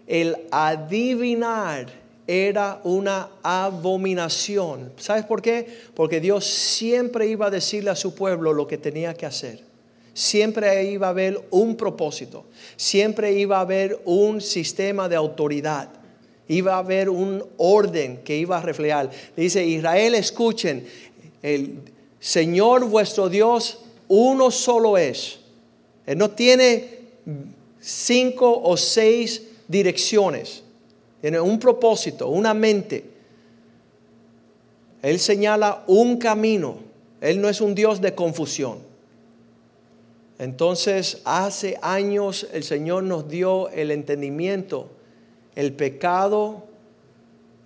el 0.07 0.37
adivinar 0.51 1.87
era 2.27 2.83
una 2.85 3.31
abominación. 3.43 4.93
¿Sabes 4.99 5.25
por 5.25 5.41
qué? 5.41 5.67
Porque 5.95 6.21
Dios 6.21 6.45
siempre 6.45 7.29
iba 7.29 7.47
a 7.47 7.51
decirle 7.51 7.89
a 7.89 7.97
su 7.97 8.15
pueblo 8.15 8.53
lo 8.53 8.67
que 8.67 8.77
tenía 8.77 9.15
que 9.15 9.25
hacer. 9.25 9.65
Siempre 10.13 10.85
iba 10.85 11.07
a 11.07 11.11
haber 11.11 11.49
un 11.51 11.79
propósito, 11.79 12.45
siempre 12.77 13.33
iba 13.33 13.57
a 13.57 13.63
haber 13.63 14.03
un 14.05 14.43
sistema 14.43 15.09
de 15.09 15.17
autoridad, 15.17 16.02
iba 16.49 16.75
a 16.75 16.79
haber 16.79 17.09
un 17.09 17.45
orden 17.57 18.19
que 18.19 18.37
iba 18.37 18.59
a 18.59 18.63
reflejar. 18.63 19.11
Dice, 19.37 19.65
Israel, 19.65 20.15
escuchen, 20.15 20.87
el 21.43 21.79
Señor 22.21 22.85
vuestro 22.87 23.29
Dios 23.29 23.79
uno 24.09 24.51
solo 24.51 24.99
es. 24.99 25.39
Él 26.07 26.19
no 26.19 26.31
tiene 26.31 26.99
cinco 27.81 28.61
o 28.63 28.77
seis 28.77 29.43
direcciones, 29.69 30.63
tiene 31.21 31.41
un 31.41 31.59
propósito, 31.59 32.29
una 32.29 32.53
mente. 32.55 33.05
Él 35.03 35.19
señala 35.19 35.85
un 35.87 36.19
camino, 36.19 36.79
Él 37.21 37.41
no 37.41 37.49
es 37.49 37.61
un 37.61 37.75
Dios 37.75 38.01
de 38.01 38.15
confusión. 38.15 38.79
Entonces, 40.39 41.23
hace 41.25 41.79
años 41.83 42.47
el 42.53 42.65
Señor 42.65 43.05
nos 43.05 43.29
dio 43.29 43.69
el 43.71 43.91
entendimiento, 43.91 44.91
el 45.55 45.73
pecado, 45.73 46.65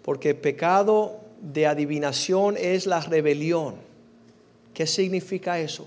porque 0.03 0.34
pecado 0.34 1.20
de 1.41 1.66
adivinación 1.66 2.57
es 2.57 2.87
la 2.87 3.01
rebelión. 3.01 3.76
¿Qué 4.74 4.87
significa 4.87 5.59
eso? 5.59 5.84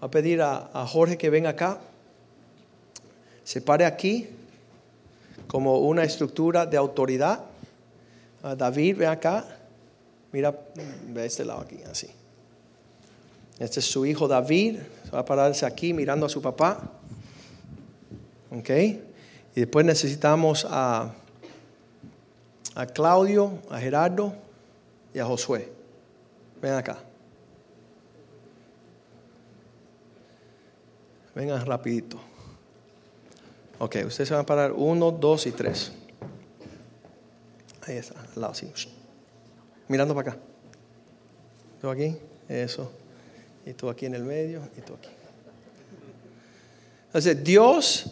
Voy 0.00 0.08
a 0.08 0.10
pedir 0.10 0.42
a, 0.42 0.86
Jorge 0.86 1.16
que 1.16 1.30
venga 1.30 1.50
acá, 1.50 1.78
se 3.44 3.60
pare 3.60 3.84
aquí 3.84 4.28
como 5.46 5.78
una 5.78 6.04
estructura 6.04 6.66
de 6.66 6.76
autoridad. 6.76 7.44
A 8.42 8.54
David, 8.54 8.98
ven 8.98 9.08
acá, 9.08 9.44
mira, 10.32 10.54
ve 11.08 11.24
este 11.24 11.44
lado 11.44 11.60
aquí, 11.60 11.78
así. 11.90 12.08
Este 13.58 13.80
es 13.80 13.86
su 13.86 14.04
hijo 14.04 14.26
David. 14.26 14.80
Va 15.14 15.20
a 15.20 15.24
pararse 15.24 15.64
aquí 15.64 15.92
mirando 15.92 16.26
a 16.26 16.28
su 16.28 16.42
papá. 16.42 16.90
¿Ok? 18.50 18.70
Y 19.54 19.60
después 19.60 19.86
necesitamos 19.86 20.66
a, 20.68 21.14
a 22.74 22.86
Claudio, 22.86 23.58
a 23.70 23.78
Gerardo 23.78 24.34
y 25.12 25.18
a 25.18 25.24
Josué. 25.24 25.72
Ven 26.60 26.74
acá. 26.74 26.98
Vengan 31.34 31.64
rapidito. 31.66 32.18
Ok, 33.78 33.96
ustedes 34.06 34.28
se 34.28 34.34
van 34.34 34.42
a 34.42 34.46
parar 34.46 34.72
uno, 34.72 35.10
dos 35.10 35.46
y 35.46 35.52
tres. 35.52 35.92
Ahí 37.86 37.96
está, 37.96 38.20
al 38.20 38.40
lado. 38.40 38.54
Mirando 39.88 40.14
para 40.14 40.30
acá. 40.32 40.40
¿Tú 41.80 41.90
aquí? 41.90 42.16
Eso 42.48 42.90
y 43.66 43.72
tú 43.72 43.88
aquí 43.88 44.06
en 44.06 44.14
el 44.14 44.24
medio 44.24 44.68
y 44.76 44.80
tú 44.80 44.94
aquí. 44.94 45.08
Entonces, 47.06 47.42
Dios 47.42 48.10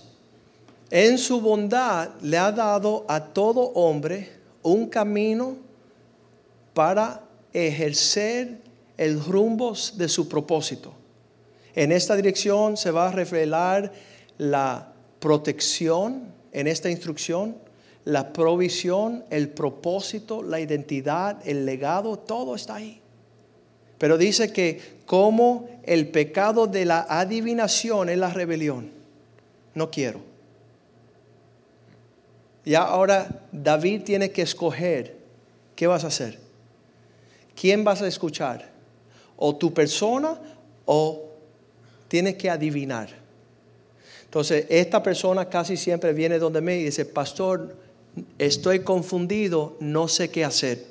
en 0.92 1.16
su 1.16 1.40
bondad 1.40 2.10
le 2.20 2.36
ha 2.36 2.52
dado 2.52 3.06
a 3.08 3.24
todo 3.24 3.62
hombre 3.72 4.28
un 4.62 4.90
camino 4.90 5.56
para 6.74 7.22
ejercer 7.50 8.58
el 8.98 9.24
rumbo 9.24 9.72
de 9.94 10.06
su 10.06 10.28
propósito. 10.28 10.92
En 11.74 11.92
esta 11.92 12.14
dirección 12.14 12.76
se 12.76 12.90
va 12.90 13.08
a 13.08 13.10
revelar 13.10 13.90
la 14.36 14.92
protección 15.18 16.26
en 16.52 16.66
esta 16.66 16.90
instrucción, 16.90 17.56
la 18.04 18.30
provisión, 18.34 19.24
el 19.30 19.48
propósito, 19.48 20.42
la 20.42 20.60
identidad, 20.60 21.38
el 21.48 21.64
legado, 21.64 22.18
todo 22.18 22.54
está 22.54 22.74
ahí. 22.74 23.00
Pero 23.96 24.18
dice 24.18 24.52
que 24.52 24.98
como 25.06 25.70
el 25.84 26.08
pecado 26.08 26.66
de 26.66 26.84
la 26.84 27.06
adivinación 27.08 28.10
es 28.10 28.18
la 28.18 28.28
rebelión. 28.28 28.90
No 29.74 29.90
quiero. 29.90 30.31
Y 32.64 32.74
ahora 32.74 33.42
David 33.50 34.02
tiene 34.02 34.30
que 34.30 34.42
escoger 34.42 35.16
qué 35.74 35.86
vas 35.86 36.04
a 36.04 36.08
hacer. 36.08 36.38
¿Quién 37.54 37.84
vas 37.84 38.02
a 38.02 38.06
escuchar? 38.06 38.70
¿O 39.36 39.56
tu 39.56 39.74
persona 39.74 40.38
o 40.84 41.28
tienes 42.08 42.36
que 42.36 42.48
adivinar? 42.50 43.08
Entonces, 44.24 44.66
esta 44.70 45.02
persona 45.02 45.48
casi 45.48 45.76
siempre 45.76 46.12
viene 46.12 46.38
donde 46.38 46.60
me 46.60 46.78
y 46.78 46.84
dice, 46.84 47.04
pastor, 47.04 47.76
estoy 48.38 48.80
confundido, 48.80 49.76
no 49.80 50.08
sé 50.08 50.30
qué 50.30 50.44
hacer. 50.44 50.86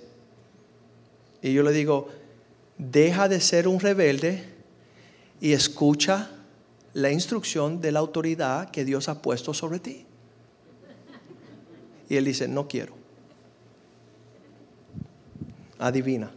Y 1.41 1.53
yo 1.53 1.63
le 1.63 1.71
digo, 1.71 2.09
deja 2.77 3.27
de 3.27 3.41
ser 3.41 3.67
un 3.67 3.79
rebelde 3.79 4.43
y 5.39 5.53
escucha 5.53 6.29
la 6.93 7.11
instrucción 7.11 7.81
de 7.81 7.91
la 7.91 7.99
autoridad 7.99 8.69
que 8.69 8.85
Dios 8.85 9.09
ha 9.09 9.21
puesto 9.21 9.53
sobre 9.53 9.79
ti. 9.79 10.05
Y 12.11 12.17
él 12.17 12.25
dice, 12.25 12.45
no 12.45 12.67
quiero. 12.67 12.91
Adivina. 15.79 16.29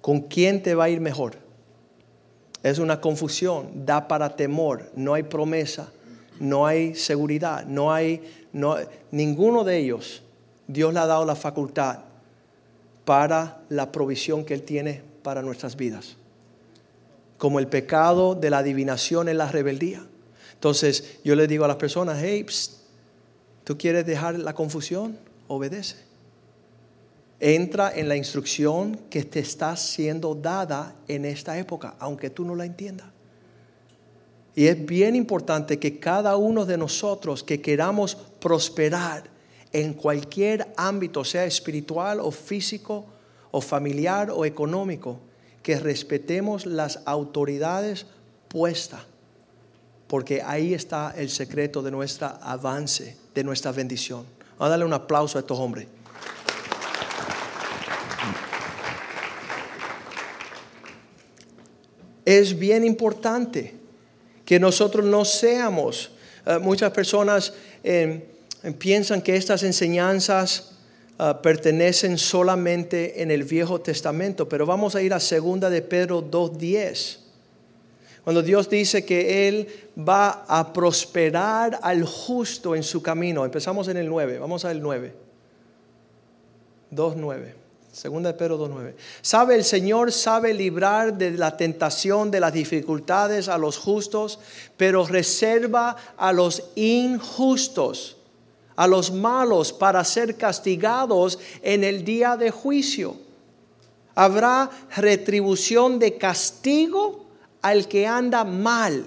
¿Con 0.00 0.22
quién 0.22 0.64
te 0.64 0.74
va 0.74 0.84
a 0.84 0.88
ir 0.88 1.00
mejor? 1.00 1.36
Es 2.60 2.80
una 2.80 3.00
confusión, 3.00 3.86
da 3.86 4.08
para 4.08 4.34
temor, 4.34 4.90
no 4.96 5.14
hay 5.14 5.22
promesa, 5.22 5.92
no 6.40 6.66
hay 6.66 6.96
seguridad, 6.96 7.64
no 7.66 7.92
hay, 7.92 8.48
no, 8.52 8.76
ninguno 9.12 9.62
de 9.62 9.78
ellos 9.78 10.24
Dios 10.66 10.92
le 10.92 10.98
ha 10.98 11.06
dado 11.06 11.24
la 11.24 11.36
facultad 11.36 12.00
para 13.04 13.62
la 13.68 13.92
provisión 13.92 14.44
que 14.44 14.54
Él 14.54 14.62
tiene 14.62 15.02
para 15.22 15.40
nuestras 15.40 15.76
vidas. 15.76 16.16
Como 17.38 17.60
el 17.60 17.68
pecado 17.68 18.34
de 18.34 18.50
la 18.50 18.58
adivinación 18.58 19.28
en 19.28 19.38
la 19.38 19.52
rebeldía. 19.52 20.04
Entonces 20.54 21.20
yo 21.22 21.36
le 21.36 21.46
digo 21.46 21.64
a 21.64 21.68
las 21.68 21.76
personas, 21.76 22.18
hey, 22.20 22.44
¿tú 23.64 23.76
quieres 23.76 24.06
dejar 24.06 24.38
la 24.38 24.54
confusión? 24.54 25.18
Obedece. 25.48 25.96
Entra 27.40 27.92
en 27.94 28.08
la 28.08 28.16
instrucción 28.16 28.96
que 29.10 29.24
te 29.24 29.40
está 29.40 29.76
siendo 29.76 30.34
dada 30.34 30.94
en 31.08 31.24
esta 31.24 31.58
época, 31.58 31.96
aunque 31.98 32.30
tú 32.30 32.44
no 32.44 32.54
la 32.54 32.64
entiendas. 32.64 33.08
Y 34.54 34.66
es 34.68 34.86
bien 34.86 35.16
importante 35.16 35.78
que 35.78 35.98
cada 35.98 36.36
uno 36.36 36.64
de 36.64 36.78
nosotros 36.78 37.42
que 37.42 37.60
queramos 37.60 38.14
prosperar 38.14 39.24
en 39.72 39.94
cualquier 39.94 40.72
ámbito, 40.76 41.24
sea 41.24 41.44
espiritual 41.44 42.20
o 42.20 42.30
físico 42.30 43.04
o 43.50 43.60
familiar 43.60 44.30
o 44.30 44.44
económico, 44.44 45.18
que 45.62 45.80
respetemos 45.80 46.66
las 46.66 47.00
autoridades 47.04 48.06
puestas, 48.48 49.00
porque 50.06 50.42
ahí 50.42 50.74
está 50.74 51.14
el 51.16 51.30
secreto 51.30 51.82
de 51.82 51.90
nuestro 51.90 52.28
avance, 52.40 53.16
de 53.34 53.44
nuestra 53.44 53.72
bendición. 53.72 54.24
Vamos 54.58 54.66
a 54.66 54.68
darle 54.68 54.84
un 54.84 54.92
aplauso 54.92 55.38
a 55.38 55.40
estos 55.40 55.58
hombres. 55.58 55.86
Es 62.24 62.58
bien 62.58 62.84
importante 62.84 63.74
que 64.44 64.58
nosotros 64.58 65.04
no 65.04 65.24
seamos, 65.24 66.12
eh, 66.46 66.58
muchas 66.58 66.90
personas 66.92 67.52
eh, 67.82 68.28
piensan 68.78 69.20
que 69.20 69.36
estas 69.36 69.62
enseñanzas 69.62 70.74
Ah, 71.16 71.40
pertenecen 71.40 72.18
solamente 72.18 73.22
en 73.22 73.30
el 73.30 73.44
Viejo 73.44 73.80
Testamento, 73.80 74.48
pero 74.48 74.66
vamos 74.66 74.96
a 74.96 75.02
ir 75.02 75.14
a 75.14 75.20
segunda 75.20 75.70
de 75.70 75.80
Pedro 75.80 76.28
2.10. 76.28 77.18
Cuando 78.24 78.42
Dios 78.42 78.70
dice 78.70 79.04
que 79.04 79.46
Él 79.48 79.68
va 79.96 80.46
a 80.48 80.72
prosperar 80.72 81.78
al 81.82 82.04
justo 82.04 82.74
en 82.74 82.82
su 82.82 83.02
camino. 83.02 83.44
Empezamos 83.44 83.86
en 83.88 83.98
el 83.98 84.08
9, 84.08 84.38
vamos 84.38 84.64
al 84.64 84.80
9. 84.80 85.14
2.9. 86.90 87.52
Segunda 87.92 88.32
de 88.32 88.38
Pedro 88.38 88.58
2.9. 88.58 88.94
Sabe 89.20 89.54
el 89.54 89.62
Señor, 89.62 90.10
sabe 90.10 90.54
librar 90.54 91.16
de 91.18 91.32
la 91.32 91.56
tentación, 91.56 92.30
de 92.30 92.40
las 92.40 92.52
dificultades 92.52 93.48
a 93.48 93.58
los 93.58 93.76
justos, 93.76 94.40
pero 94.76 95.06
reserva 95.06 95.94
a 96.16 96.32
los 96.32 96.70
injustos, 96.76 98.16
a 98.74 98.86
los 98.86 99.12
malos, 99.12 99.72
para 99.72 100.02
ser 100.02 100.36
castigados 100.36 101.38
en 101.62 101.84
el 101.84 102.04
día 102.04 102.36
de 102.36 102.50
juicio. 102.50 103.16
Habrá 104.16 104.70
retribución 104.96 105.98
de 105.98 106.16
castigo 106.16 107.23
al 107.64 107.88
que 107.88 108.06
anda 108.06 108.44
mal. 108.44 109.06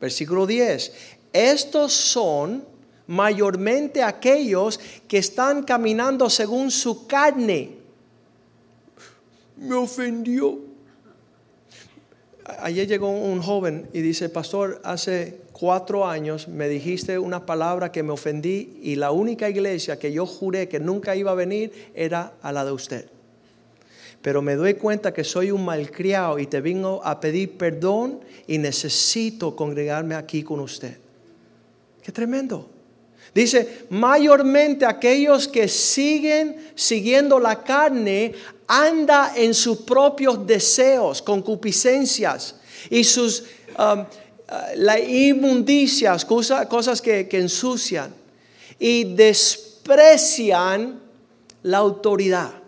Versículo 0.00 0.46
10. 0.46 0.92
Estos 1.34 1.92
son 1.92 2.64
mayormente 3.06 4.02
aquellos 4.02 4.80
que 5.06 5.18
están 5.18 5.62
caminando 5.62 6.30
según 6.30 6.70
su 6.70 7.06
carne. 7.06 7.76
Me 9.58 9.74
ofendió. 9.74 10.60
Ayer 12.60 12.88
llegó 12.88 13.10
un 13.10 13.42
joven 13.42 13.86
y 13.92 14.00
dice, 14.00 14.30
pastor, 14.30 14.80
hace 14.82 15.40
cuatro 15.52 16.06
años 16.06 16.48
me 16.48 16.70
dijiste 16.70 17.18
una 17.18 17.44
palabra 17.44 17.92
que 17.92 18.02
me 18.02 18.12
ofendí 18.12 18.78
y 18.82 18.94
la 18.94 19.10
única 19.10 19.50
iglesia 19.50 19.98
que 19.98 20.10
yo 20.10 20.24
juré 20.24 20.68
que 20.70 20.80
nunca 20.80 21.14
iba 21.14 21.32
a 21.32 21.34
venir 21.34 21.90
era 21.94 22.32
a 22.40 22.50
la 22.50 22.64
de 22.64 22.72
usted. 22.72 23.15
Pero 24.26 24.42
me 24.42 24.56
doy 24.56 24.74
cuenta 24.74 25.14
que 25.14 25.22
soy 25.22 25.52
un 25.52 25.64
malcriado 25.64 26.40
y 26.40 26.48
te 26.48 26.60
vengo 26.60 27.00
a 27.04 27.20
pedir 27.20 27.56
perdón 27.56 28.18
y 28.48 28.58
necesito 28.58 29.54
congregarme 29.54 30.16
aquí 30.16 30.42
con 30.42 30.58
usted. 30.58 30.98
Qué 32.02 32.10
tremendo. 32.10 32.68
Dice, 33.32 33.86
mayormente 33.88 34.84
aquellos 34.84 35.46
que 35.46 35.68
siguen 35.68 36.56
siguiendo 36.74 37.38
la 37.38 37.62
carne 37.62 38.34
anda 38.66 39.32
en 39.36 39.54
sus 39.54 39.82
propios 39.82 40.44
deseos, 40.44 41.22
concupiscencias 41.22 42.56
y 42.90 43.04
sus 43.04 43.44
um, 43.78 44.00
uh, 44.00 44.06
las 44.74 45.08
inmundicias, 45.08 46.24
cosas 46.24 47.00
que, 47.00 47.28
que 47.28 47.38
ensucian 47.38 48.12
y 48.80 49.04
desprecian 49.14 50.98
la 51.62 51.78
autoridad. 51.78 52.65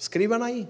Escriban 0.00 0.42
ahí. 0.42 0.66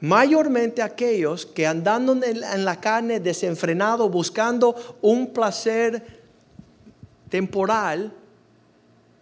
Mayormente 0.00 0.82
aquellos 0.82 1.46
que 1.46 1.66
andando 1.66 2.12
en 2.22 2.64
la 2.64 2.80
carne 2.80 3.18
desenfrenado, 3.18 4.10
buscando 4.10 4.98
un 5.00 5.32
placer 5.32 6.20
temporal, 7.30 8.12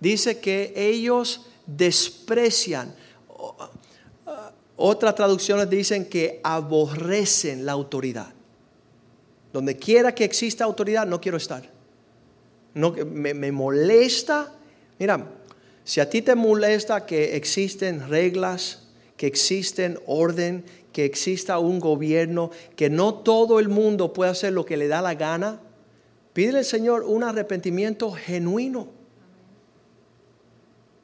dice 0.01 0.40
que 0.40 0.72
ellos 0.74 1.46
desprecian. 1.64 2.92
Otras 4.76 5.14
traducciones 5.14 5.70
dicen 5.70 6.07
que 6.07 6.40
aborrecen 6.42 7.64
la 7.64 7.72
autoridad. 7.72 8.32
Donde 9.53 9.76
quiera 9.76 10.14
que 10.14 10.24
exista 10.24 10.64
autoridad, 10.64 11.07
no 11.07 11.20
quiero 11.20 11.36
estar. 11.36 11.62
No, 12.74 12.92
me, 12.92 13.53
molesta. 13.53 14.53
Mira, 14.98 15.24
si 15.91 15.99
a 15.99 16.09
ti 16.09 16.22
te 16.22 16.36
molesta 16.36 17.05
que 17.05 17.34
existen 17.34 18.09
reglas, 18.09 18.86
que 19.16 19.26
existen 19.26 19.99
orden, 20.07 20.64
que 20.93 21.05
exista 21.05 21.59
un 21.59 21.80
gobierno, 21.80 22.53
que 22.76 22.88
no 22.88 23.14
todo 23.14 23.59
el 23.59 23.68
mundo 23.68 24.12
puede 24.12 24.30
hacer 24.30 24.53
lo 24.53 24.64
que 24.64 24.76
le 24.76 24.86
da 24.86 25.03
la 25.03 25.14
gana, 25.14 25.59
Pídele 26.32 26.59
al 26.59 26.64
Señor 26.64 27.03
un 27.03 27.24
arrepentimiento 27.24 28.12
genuino. 28.12 28.86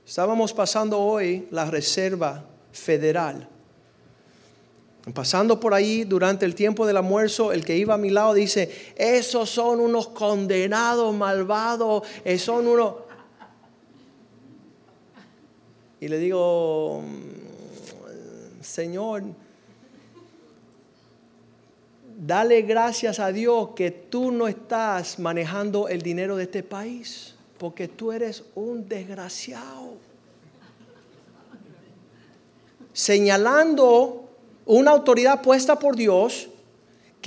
Estábamos 0.06 0.52
pasando 0.52 1.00
hoy 1.00 1.48
la 1.50 1.64
Reserva 1.64 2.44
Federal. 2.70 3.48
Pasando 5.12 5.58
por 5.58 5.74
ahí 5.74 6.04
durante 6.04 6.46
el 6.46 6.54
tiempo 6.54 6.86
del 6.86 6.98
almuerzo, 6.98 7.52
el 7.52 7.64
que 7.64 7.76
iba 7.76 7.94
a 7.94 7.98
mi 7.98 8.10
lado 8.10 8.34
dice, 8.34 8.94
esos 8.94 9.50
son 9.50 9.80
unos 9.80 10.10
condenados 10.10 11.12
malvados, 11.12 12.04
eh, 12.24 12.38
son 12.38 12.68
unos... 12.68 13.05
Y 16.00 16.08
le 16.08 16.18
digo, 16.18 17.02
mm, 17.02 18.62
Señor, 18.62 19.22
dale 22.16 22.62
gracias 22.62 23.18
a 23.18 23.32
Dios 23.32 23.70
que 23.74 23.90
tú 23.90 24.30
no 24.30 24.48
estás 24.48 25.18
manejando 25.18 25.88
el 25.88 26.02
dinero 26.02 26.36
de 26.36 26.44
este 26.44 26.62
país, 26.62 27.34
porque 27.58 27.88
tú 27.88 28.12
eres 28.12 28.44
un 28.54 28.88
desgraciado. 28.88 29.94
Señalando 32.92 34.28
una 34.64 34.90
autoridad 34.90 35.42
puesta 35.42 35.78
por 35.78 35.96
Dios, 35.96 36.48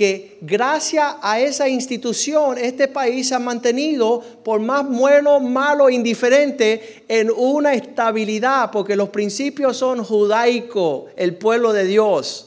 que 0.00 0.38
gracias 0.40 1.16
a 1.20 1.40
esa 1.40 1.68
institución 1.68 2.56
este 2.56 2.88
país 2.88 3.28
se 3.28 3.34
ha 3.34 3.38
mantenido, 3.38 4.22
por 4.42 4.58
más 4.58 4.88
bueno, 4.88 5.40
malo, 5.40 5.90
indiferente, 5.90 7.04
en 7.06 7.30
una 7.30 7.74
estabilidad, 7.74 8.70
porque 8.70 8.96
los 8.96 9.10
principios 9.10 9.76
son 9.76 10.02
judaicos, 10.02 11.10
el 11.16 11.36
pueblo 11.36 11.74
de 11.74 11.84
Dios 11.84 12.46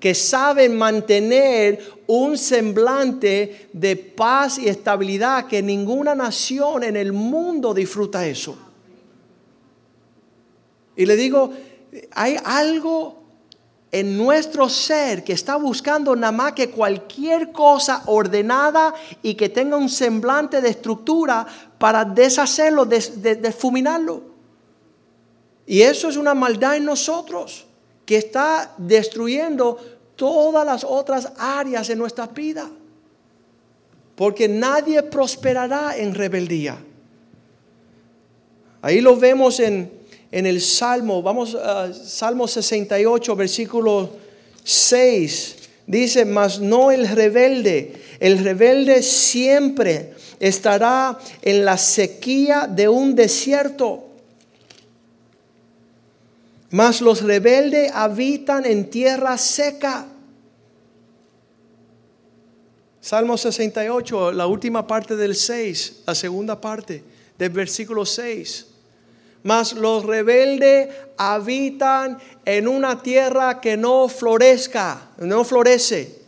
que 0.00 0.12
saben 0.16 0.76
mantener 0.76 1.78
un 2.08 2.36
semblante 2.36 3.68
de 3.72 3.94
paz 3.94 4.58
y 4.58 4.66
estabilidad 4.66 5.46
que 5.46 5.62
ninguna 5.62 6.16
nación 6.16 6.82
en 6.82 6.96
el 6.96 7.12
mundo 7.12 7.72
disfruta 7.74 8.26
eso. 8.26 8.58
Y 10.96 11.06
le 11.06 11.14
digo, 11.14 11.52
hay 12.10 12.36
algo 12.44 13.21
en 13.92 14.16
nuestro 14.16 14.70
ser 14.70 15.22
que 15.22 15.34
está 15.34 15.56
buscando 15.56 16.16
nada 16.16 16.32
más 16.32 16.52
que 16.52 16.70
cualquier 16.70 17.52
cosa 17.52 18.02
ordenada 18.06 18.94
y 19.22 19.34
que 19.34 19.50
tenga 19.50 19.76
un 19.76 19.90
semblante 19.90 20.62
de 20.62 20.70
estructura 20.70 21.46
para 21.78 22.02
deshacerlo, 22.06 22.86
desfuminarlo. 22.86 24.22
Y 25.66 25.82
eso 25.82 26.08
es 26.08 26.16
una 26.16 26.32
maldad 26.32 26.76
en 26.76 26.86
nosotros 26.86 27.66
que 28.06 28.16
está 28.16 28.74
destruyendo 28.78 29.76
todas 30.16 30.64
las 30.64 30.84
otras 30.84 31.30
áreas 31.38 31.90
en 31.90 31.98
nuestra 31.98 32.26
vida. 32.26 32.70
Porque 34.16 34.48
nadie 34.48 35.02
prosperará 35.02 35.96
en 35.98 36.14
rebeldía. 36.14 36.78
Ahí 38.80 39.00
lo 39.02 39.16
vemos 39.16 39.60
en, 39.60 40.01
en 40.32 40.46
el 40.46 40.60
Salmo, 40.60 41.22
vamos 41.22 41.54
a 41.54 41.92
Salmo 41.94 42.48
68, 42.48 43.36
versículo 43.36 44.10
6. 44.64 45.56
Dice, 45.86 46.24
mas 46.24 46.58
no 46.58 46.90
el 46.90 47.06
rebelde. 47.06 47.92
El 48.18 48.38
rebelde 48.38 49.02
siempre 49.02 50.14
estará 50.40 51.18
en 51.42 51.64
la 51.64 51.76
sequía 51.76 52.66
de 52.66 52.88
un 52.88 53.14
desierto 53.14 54.08
mas 56.72 57.02
los 57.02 57.20
rebeldes 57.20 57.92
habitan 57.92 58.64
en 58.64 58.88
tierra 58.88 59.36
seca. 59.36 60.06
Salmo 62.98 63.36
68, 63.36 64.32
la 64.32 64.46
última 64.46 64.86
parte 64.86 65.14
del 65.14 65.36
6, 65.36 66.04
la 66.06 66.14
segunda 66.14 66.58
parte 66.58 67.04
del 67.36 67.50
versículo 67.50 68.06
6. 68.06 68.66
Mas 69.42 69.72
los 69.72 70.04
rebeldes 70.04 70.88
habitan 71.16 72.18
en 72.44 72.68
una 72.68 73.02
tierra 73.02 73.60
que 73.60 73.76
no 73.76 74.08
florezca, 74.08 75.10
no 75.18 75.44
florece, 75.44 76.20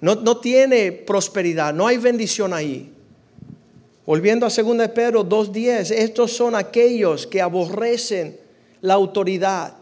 no, 0.00 0.16
no 0.16 0.38
tiene 0.38 0.92
prosperidad, 0.92 1.72
no 1.72 1.86
hay 1.86 1.98
bendición 1.98 2.52
ahí. 2.52 2.92
Volviendo 4.04 4.46
a 4.46 4.50
2 4.50 4.78
de 4.78 4.88
Pedro 4.88 5.24
2.10, 5.24 5.90
estos 5.92 6.32
son 6.32 6.54
aquellos 6.54 7.26
que 7.26 7.40
aborrecen 7.40 8.38
la 8.80 8.94
autoridad 8.94 9.74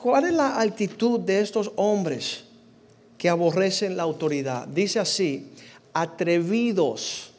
¿Cuál 0.00 0.26
es 0.26 0.32
la 0.32 0.60
actitud 0.60 1.20
de 1.20 1.40
estos 1.40 1.72
hombres 1.76 2.44
que 3.16 3.28
aborrecen 3.28 3.96
la 3.96 4.02
autoridad? 4.02 4.68
Dice 4.68 5.00
así, 5.00 5.50
atrevidos. 5.92 7.32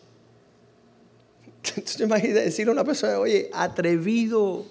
¿Te 1.97 2.03
imaginas 2.03 2.45
decirle 2.45 2.71
a 2.71 2.73
una 2.73 2.83
persona, 2.83 3.19
oye, 3.19 3.49
atrevido, 3.53 4.65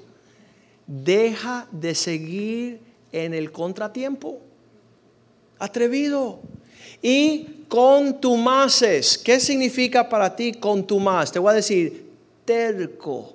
deja 0.86 1.68
de 1.70 1.94
seguir 1.94 2.80
en 3.12 3.34
el 3.34 3.52
contratiempo? 3.52 4.40
Atrevido. 5.58 6.40
Y 7.02 7.64
contumaces. 7.68 9.18
¿Qué 9.18 9.38
significa 9.40 10.08
para 10.08 10.34
ti 10.34 10.52
contumaz? 10.52 11.30
Te 11.30 11.38
voy 11.38 11.52
a 11.52 11.56
decir, 11.56 12.08
terco, 12.44 13.34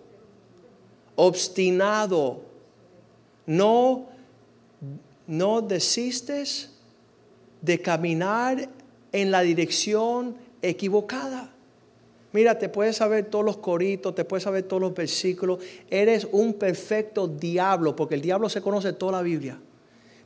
obstinado, 1.16 2.42
no, 3.46 4.08
no 5.28 5.62
desistes 5.62 6.70
de 7.62 7.80
caminar 7.80 8.70
en 9.12 9.32
la 9.32 9.42
dirección 9.42 10.36
equivocada. 10.62 11.53
Mira, 12.34 12.58
te 12.58 12.68
puedes 12.68 12.98
saber 12.98 13.26
todos 13.26 13.46
los 13.46 13.58
coritos, 13.58 14.16
te 14.16 14.26
puedes 14.26 14.44
saber 14.44 14.64
todos 14.64 14.82
los 14.82 14.94
versículos. 14.94 15.60
Eres 15.90 16.28
un 16.32 16.56
perfecto 16.56 17.28
diablo, 17.28 17.96
porque 17.96 18.16
el 18.16 18.22
diablo 18.22 18.50
se 18.50 18.62
conoce 18.62 18.92
toda 18.94 19.14
la 19.14 19.22
Biblia. 19.22 19.60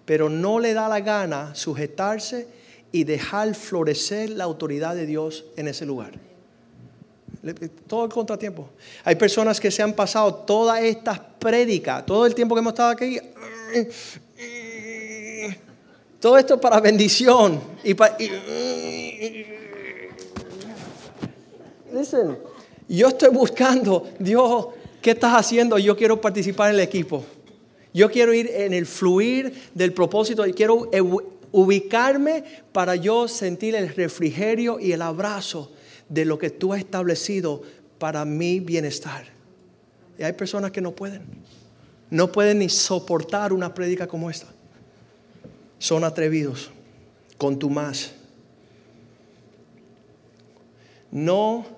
Pero 0.06 0.30
no 0.30 0.60
le 0.60 0.74
da 0.74 0.88
la 0.88 1.02
gana 1.02 1.54
sujetarse 1.54 2.48
y 2.94 3.04
dejar 3.04 3.54
florecer 3.56 4.30
la 4.30 4.46
autoridad 4.46 4.96
de 4.96 5.06
Dios 5.06 5.46
en 5.58 5.68
ese 5.68 5.86
lugar. 5.86 6.14
Todo 7.88 8.06
el 8.06 8.12
contratiempo. 8.12 8.70
Hay 9.04 9.16
personas 9.16 9.60
que 9.60 9.70
se 9.70 9.84
han 9.84 9.92
pasado 9.92 10.34
todas 10.34 10.82
estas 10.82 11.20
prédicas, 11.20 12.06
todo 12.06 12.26
el 12.26 12.34
tiempo 12.34 12.56
que 12.56 12.60
hemos 12.60 12.72
estado 12.72 12.92
aquí. 12.92 13.20
Todo 16.22 16.38
esto 16.38 16.60
para 16.60 16.80
bendición. 16.80 17.62
Y 17.84 17.94
para, 17.94 18.18
Listen, 21.98 22.38
yo 22.88 23.08
estoy 23.08 23.30
buscando, 23.30 24.08
Dios, 24.20 24.68
¿qué 25.02 25.12
estás 25.12 25.34
haciendo? 25.34 25.80
Yo 25.80 25.98
quiero 25.98 26.22
participar 26.22 26.70
en 26.70 26.76
el 26.76 26.82
equipo. 26.82 27.26
Yo 27.92 28.12
quiero 28.12 28.36
ir 28.36 28.52
en 28.54 28.74
el 28.74 28.86
fluir 28.86 29.52
del 29.74 29.94
propósito 29.94 30.46
y 30.46 30.54
quiero 30.54 30.92
ubicarme 31.52 32.44
para 32.72 32.96
yo 32.96 33.28
sentir 33.28 33.74
el 33.74 33.90
refrigerio 33.90 34.80
y 34.80 34.92
el 34.92 35.02
abrazo 35.02 35.72
de 36.08 36.26
lo 36.26 36.38
que 36.38 36.52
tú 36.52 36.72
has 36.72 36.80
establecido 36.80 37.64
para 37.98 38.26
mi 38.26 38.60
bienestar. 38.60 39.26
Y 40.20 40.24
hay 40.24 40.34
personas 40.34 40.70
que 40.70 40.82
no 40.82 40.92
pueden. 40.92 41.24
No 42.12 42.32
pueden 42.32 42.60
ni 42.60 42.70
soportar 42.70 43.54
una 43.54 43.74
prédica 43.74 44.08
como 44.08 44.30
esta. 44.30 44.48
Son 45.80 46.04
atrevidos, 46.04 46.70
con 47.40 47.58
tu 47.58 47.72
más. 47.72 48.12
No 51.12 51.77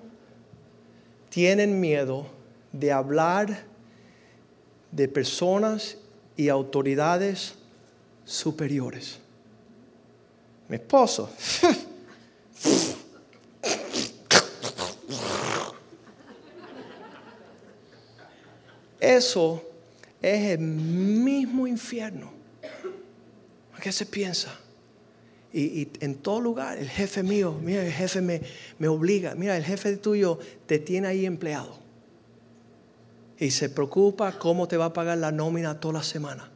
tienen 1.30 1.80
miedo 1.80 2.26
de 2.72 2.92
hablar 2.92 3.64
de 4.92 5.08
personas 5.08 5.96
y 6.36 6.48
autoridades 6.48 7.54
superiores. 8.24 9.18
Mi 10.68 10.76
esposo. 10.76 11.30
Eso 19.00 19.64
es 20.20 20.50
el 20.50 20.58
mismo 20.58 21.66
infierno. 21.66 22.30
¿Qué 23.80 23.90
se 23.90 24.04
piensa? 24.04 24.60
Y, 25.52 25.88
en 26.00 26.14
todo 26.14 26.40
lugar, 26.40 26.78
el 26.78 26.88
jefe 26.88 27.22
mío, 27.22 27.58
mira, 27.60 27.84
el 27.84 27.92
jefe 27.92 28.20
me, 28.20 28.40
me 28.78 28.86
obliga, 28.86 29.34
mira, 29.34 29.56
el 29.56 29.64
jefe 29.64 29.96
tuyo 29.96 30.38
te 30.66 30.78
tiene 30.78 31.08
ahí 31.08 31.26
empleado. 31.26 31.78
Y 33.38 33.50
se 33.50 33.68
preocupa 33.68 34.38
cómo 34.38 34.68
te 34.68 34.76
va 34.76 34.86
a 34.86 34.92
pagar 34.92 35.18
la 35.18 35.32
nómina 35.32 35.80
toda 35.80 35.94
la 35.94 36.02
semana. 36.02 36.50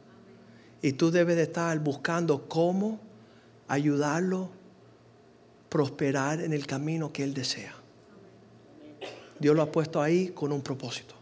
Y 0.81 0.93
tú 0.93 1.11
debes 1.11 1.35
de 1.35 1.43
estar 1.43 1.77
buscando 1.79 2.47
cómo 2.47 2.99
ayudarlo 3.67 4.43
a 4.43 4.49
prosperar 5.69 6.41
en 6.41 6.53
el 6.53 6.65
camino 6.65 7.11
que 7.11 7.23
él 7.23 7.33
desea. 7.33 7.73
Dios 9.39 9.55
lo 9.55 9.61
ha 9.61 9.71
puesto 9.71 10.01
ahí 10.01 10.29
con 10.29 10.51
un 10.51 10.61
propósito. 10.61 11.15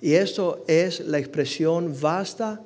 Y 0.00 0.14
esto 0.14 0.64
es 0.66 1.00
la 1.00 1.18
expresión 1.18 1.94
vasta 2.00 2.60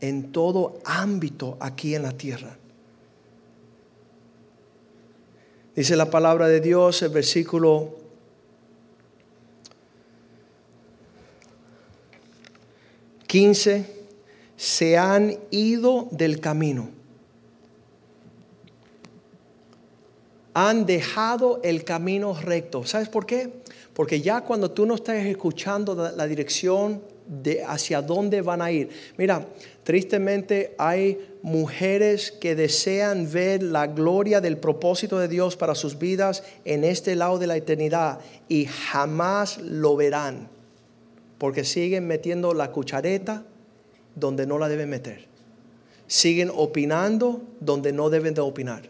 en 0.00 0.30
todo 0.32 0.78
ámbito 0.84 1.56
aquí 1.60 1.94
en 1.94 2.02
la 2.02 2.12
tierra. 2.12 2.56
Dice 5.76 5.94
la 5.94 6.08
palabra 6.08 6.48
de 6.48 6.62
Dios, 6.62 7.02
el 7.02 7.10
versículo 7.10 7.96
15, 13.26 13.84
se 14.56 14.96
han 14.96 15.36
ido 15.50 16.08
del 16.12 16.40
camino. 16.40 16.88
Han 20.54 20.86
dejado 20.86 21.60
el 21.62 21.84
camino 21.84 22.32
recto. 22.32 22.86
¿Sabes 22.86 23.10
por 23.10 23.26
qué? 23.26 23.52
Porque 23.92 24.22
ya 24.22 24.40
cuando 24.40 24.70
tú 24.70 24.86
no 24.86 24.94
estás 24.94 25.26
escuchando 25.26 25.94
la 25.94 26.26
dirección 26.26 27.02
de 27.26 27.64
hacia 27.64 28.02
dónde 28.02 28.42
van 28.42 28.62
a 28.62 28.70
ir. 28.70 28.90
Mira, 29.16 29.46
tristemente 29.84 30.74
hay 30.78 31.18
mujeres 31.42 32.32
que 32.32 32.54
desean 32.54 33.30
ver 33.30 33.62
la 33.62 33.86
gloria 33.86 34.40
del 34.40 34.58
propósito 34.58 35.18
de 35.18 35.28
Dios 35.28 35.56
para 35.56 35.74
sus 35.74 35.98
vidas 35.98 36.42
en 36.64 36.84
este 36.84 37.16
lado 37.16 37.38
de 37.38 37.46
la 37.46 37.56
eternidad 37.56 38.20
y 38.48 38.66
jamás 38.66 39.58
lo 39.58 39.96
verán. 39.96 40.48
Porque 41.38 41.64
siguen 41.64 42.06
metiendo 42.06 42.54
la 42.54 42.70
cuchareta 42.72 43.44
donde 44.14 44.46
no 44.46 44.58
la 44.58 44.68
deben 44.68 44.88
meter. 44.88 45.26
Siguen 46.06 46.50
opinando 46.54 47.42
donde 47.60 47.92
no 47.92 48.08
deben 48.10 48.34
de 48.34 48.40
opinar. 48.40 48.82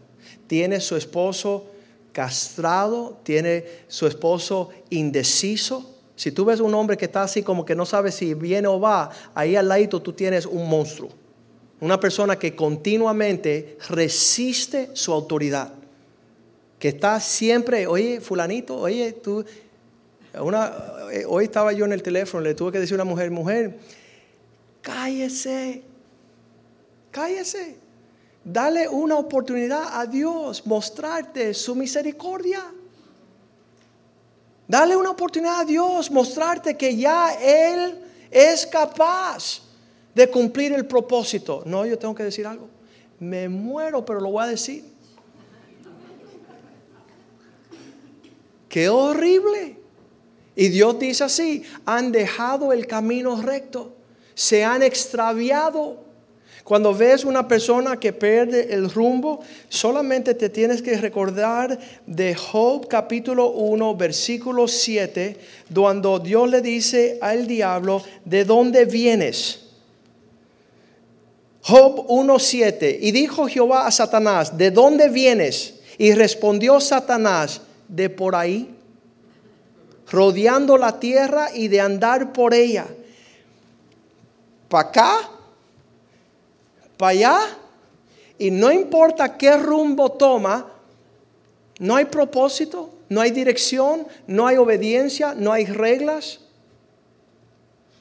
Tiene 0.46 0.80
su 0.80 0.96
esposo 0.96 1.66
castrado, 2.12 3.18
tiene 3.24 3.64
su 3.88 4.06
esposo 4.06 4.70
indeciso 4.90 5.95
si 6.16 6.32
tú 6.32 6.46
ves 6.46 6.60
un 6.60 6.74
hombre 6.74 6.96
que 6.96 7.04
está 7.04 7.22
así 7.22 7.42
como 7.42 7.64
que 7.66 7.74
no 7.74 7.84
sabe 7.84 8.10
si 8.10 8.32
viene 8.32 8.66
o 8.68 8.80
va, 8.80 9.10
ahí 9.34 9.54
al 9.54 9.68
ladito 9.68 10.00
tú 10.00 10.14
tienes 10.14 10.46
un 10.46 10.66
monstruo. 10.68 11.10
Una 11.78 12.00
persona 12.00 12.38
que 12.38 12.56
continuamente 12.56 13.76
resiste 13.90 14.88
su 14.94 15.12
autoridad. 15.12 15.74
Que 16.78 16.88
está 16.88 17.20
siempre, 17.20 17.86
oye, 17.86 18.20
fulanito, 18.20 18.76
oye, 18.78 19.12
tú... 19.12 19.44
Una, 20.40 20.72
eh, 21.12 21.24
hoy 21.26 21.44
estaba 21.44 21.72
yo 21.72 21.84
en 21.84 21.92
el 21.92 22.02
teléfono, 22.02 22.42
le 22.42 22.54
tuve 22.54 22.72
que 22.72 22.78
decir 22.78 22.94
a 22.94 23.02
una 23.02 23.10
mujer, 23.10 23.30
mujer, 23.30 23.78
cállese, 24.82 25.82
cállese. 27.10 27.76
Dale 28.44 28.88
una 28.88 29.16
oportunidad 29.16 29.98
a 29.98 30.06
Dios, 30.06 30.66
mostrarte 30.66 31.52
su 31.54 31.74
misericordia. 31.74 32.62
Dale 34.68 34.96
una 34.96 35.10
oportunidad 35.10 35.60
a 35.60 35.64
Dios, 35.64 36.10
mostrarte 36.10 36.76
que 36.76 36.96
ya 36.96 37.34
Él 37.34 37.98
es 38.30 38.66
capaz 38.66 39.62
de 40.14 40.28
cumplir 40.28 40.72
el 40.72 40.86
propósito. 40.86 41.62
No, 41.66 41.86
yo 41.86 41.98
tengo 41.98 42.14
que 42.14 42.24
decir 42.24 42.46
algo. 42.46 42.68
Me 43.20 43.48
muero, 43.48 44.04
pero 44.04 44.20
lo 44.20 44.30
voy 44.30 44.44
a 44.44 44.48
decir. 44.48 44.84
Qué 48.68 48.88
horrible. 48.88 49.78
Y 50.56 50.68
Dios 50.68 50.98
dice 50.98 51.24
así, 51.24 51.62
han 51.84 52.12
dejado 52.12 52.72
el 52.72 52.86
camino 52.86 53.40
recto, 53.40 53.94
se 54.34 54.64
han 54.64 54.82
extraviado 54.82 56.05
cuando 56.66 56.92
ves 56.92 57.24
una 57.24 57.46
persona 57.46 58.00
que 58.00 58.12
pierde 58.12 58.74
el 58.74 58.90
rumbo, 58.90 59.38
solamente 59.68 60.34
te 60.34 60.48
tienes 60.48 60.82
que 60.82 60.96
recordar 60.96 61.78
de 62.04 62.34
Job 62.34 62.88
capítulo 62.88 63.50
1, 63.50 63.94
versículo 63.94 64.66
7, 64.66 65.36
cuando 65.72 66.18
Dios 66.18 66.50
le 66.50 66.60
dice 66.62 67.20
al 67.22 67.46
diablo, 67.46 68.02
¿de 68.24 68.44
dónde 68.44 68.84
vienes? 68.84 69.60
Job 71.62 72.04
1.7, 72.08 72.98
y 73.00 73.12
dijo 73.12 73.46
Jehová 73.46 73.86
a 73.86 73.92
Satanás, 73.92 74.58
¿de 74.58 74.72
dónde 74.72 75.08
vienes? 75.08 75.74
Y 75.98 76.14
respondió 76.14 76.80
Satanás, 76.80 77.60
de 77.86 78.10
por 78.10 78.34
ahí, 78.34 78.74
rodeando 80.10 80.76
la 80.76 80.98
tierra 80.98 81.48
y 81.54 81.68
de 81.68 81.80
andar 81.80 82.32
por 82.32 82.54
ella. 82.54 82.88
¿Para 84.68 84.88
acá? 84.88 85.30
Para 86.96 87.10
allá 87.10 87.38
y 88.38 88.50
no 88.50 88.70
importa 88.70 89.36
qué 89.36 89.56
rumbo 89.56 90.12
toma, 90.12 90.66
no 91.78 91.96
hay 91.96 92.06
propósito, 92.06 92.90
no 93.08 93.20
hay 93.20 93.30
dirección, 93.30 94.06
no 94.26 94.46
hay 94.46 94.56
obediencia, 94.56 95.34
no 95.34 95.52
hay 95.52 95.66
reglas, 95.66 96.40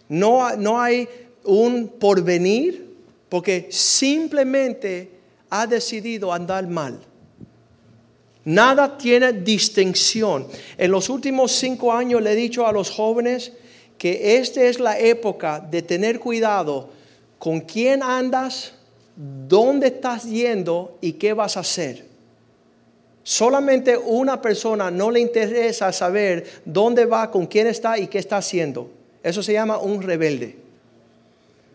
no, 0.09 0.55
no 0.55 0.79
hay 0.79 1.07
un 1.43 1.87
porvenir, 1.87 2.85
porque 3.29 3.67
simplemente 3.69 5.11
ha 5.49 5.67
decidido 5.67 6.31
andar 6.31 6.67
mal. 6.67 6.99
Nada 8.45 8.97
tiene 8.97 9.33
distinción. 9.33 10.47
En 10.77 10.91
los 10.91 11.09
últimos 11.09 11.51
cinco 11.51 11.91
años 11.91 12.21
le 12.21 12.33
he 12.33 12.35
dicho 12.35 12.67
a 12.67 12.71
los 12.71 12.91
jóvenes 12.91 13.53
que 13.97 14.37
esta 14.37 14.63
es 14.63 14.79
la 14.79 14.99
época 14.99 15.59
de 15.59 15.81
tener 15.81 16.19
cuidado 16.19 16.89
con 17.39 17.61
quién 17.61 18.03
andas, 18.03 18.73
dónde 19.15 19.87
estás 19.87 20.25
yendo 20.25 20.97
y 21.01 21.13
qué 21.13 21.33
vas 21.33 21.57
a 21.57 21.61
hacer. 21.61 22.05
Solamente 23.23 23.97
una 23.97 24.41
persona 24.41 24.91
no 24.91 25.09
le 25.09 25.19
interesa 25.19 25.91
saber 25.91 26.61
dónde 26.63 27.05
va, 27.05 27.31
con 27.31 27.47
quién 27.47 27.67
está 27.67 27.97
y 27.97 28.07
qué 28.07 28.19
está 28.19 28.37
haciendo. 28.37 28.89
Eso 29.23 29.41
se 29.41 29.53
llama 29.53 29.79
un 29.79 30.01
rebelde. 30.03 30.55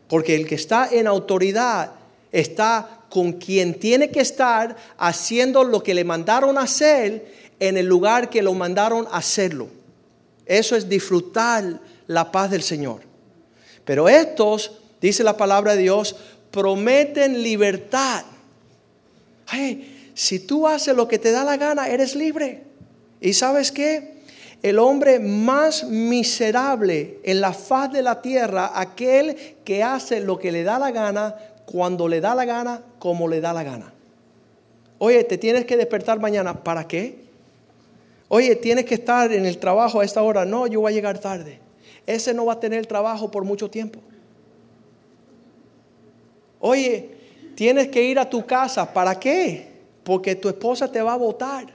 Porque 0.08 0.36
el 0.36 0.46
que 0.46 0.54
está 0.54 0.88
en 0.92 1.06
autoridad 1.06 1.92
está 2.30 3.00
con 3.08 3.32
quien 3.32 3.74
tiene 3.74 4.10
que 4.10 4.20
estar 4.20 4.76
haciendo 4.96 5.64
lo 5.64 5.82
que 5.82 5.94
le 5.94 6.04
mandaron 6.04 6.58
hacer 6.58 7.26
en 7.58 7.76
el 7.76 7.86
lugar 7.86 8.30
que 8.30 8.42
lo 8.42 8.54
mandaron 8.54 9.08
hacerlo. 9.10 9.68
Eso 10.46 10.76
es 10.76 10.88
disfrutar 10.88 11.80
la 12.06 12.30
paz 12.30 12.50
del 12.50 12.62
Señor. 12.62 13.02
Pero 13.84 14.08
estos, 14.08 14.72
dice 15.00 15.24
la 15.24 15.36
palabra 15.36 15.74
de 15.74 15.82
Dios, 15.82 16.16
prometen 16.50 17.42
libertad. 17.42 18.24
si 20.14 20.38
tú 20.40 20.66
haces 20.66 20.94
lo 20.94 21.08
que 21.08 21.18
te 21.18 21.32
da 21.32 21.44
la 21.44 21.56
gana, 21.56 21.88
eres 21.88 22.14
libre. 22.14 22.62
¿Y 23.20 23.32
sabes 23.34 23.72
qué? 23.72 24.20
El 24.62 24.78
hombre 24.78 25.18
más 25.18 25.84
miserable 25.84 27.18
en 27.24 27.40
la 27.40 27.52
faz 27.52 27.92
de 27.92 28.02
la 28.02 28.20
tierra, 28.20 28.72
aquel 28.74 29.36
que 29.64 29.82
hace 29.82 30.20
lo 30.20 30.38
que 30.38 30.52
le 30.52 30.64
da 30.64 30.78
la 30.78 30.90
gana, 30.90 31.34
cuando 31.64 32.08
le 32.08 32.20
da 32.20 32.34
la 32.34 32.44
gana, 32.44 32.82
como 32.98 33.28
le 33.28 33.40
da 33.40 33.52
la 33.52 33.62
gana. 33.62 33.92
Oye, 34.98 35.24
te 35.24 35.38
tienes 35.38 35.64
que 35.64 35.78
despertar 35.78 36.20
mañana. 36.20 36.62
¿Para 36.62 36.86
qué? 36.86 37.20
Oye, 38.28 38.54
tienes 38.54 38.84
que 38.84 38.94
estar 38.94 39.32
en 39.32 39.46
el 39.46 39.58
trabajo 39.58 40.00
a 40.00 40.04
esta 40.04 40.22
hora. 40.22 40.44
No, 40.44 40.66
yo 40.66 40.80
voy 40.80 40.92
a 40.92 40.94
llegar 40.94 41.18
tarde. 41.18 41.58
Ese 42.06 42.34
no 42.34 42.44
va 42.44 42.54
a 42.54 42.60
tener 42.60 42.86
trabajo 42.86 43.30
por 43.30 43.44
mucho 43.44 43.70
tiempo. 43.70 44.00
Oye, 46.60 47.10
tienes 47.54 47.88
que 47.88 48.02
ir 48.02 48.18
a 48.18 48.28
tu 48.28 48.46
casa. 48.46 48.92
¿Para 48.92 49.18
qué? 49.18 49.66
Porque 50.04 50.36
tu 50.36 50.48
esposa 50.48 50.90
te 50.90 51.02
va 51.02 51.14
a 51.14 51.16
votar. 51.16 51.66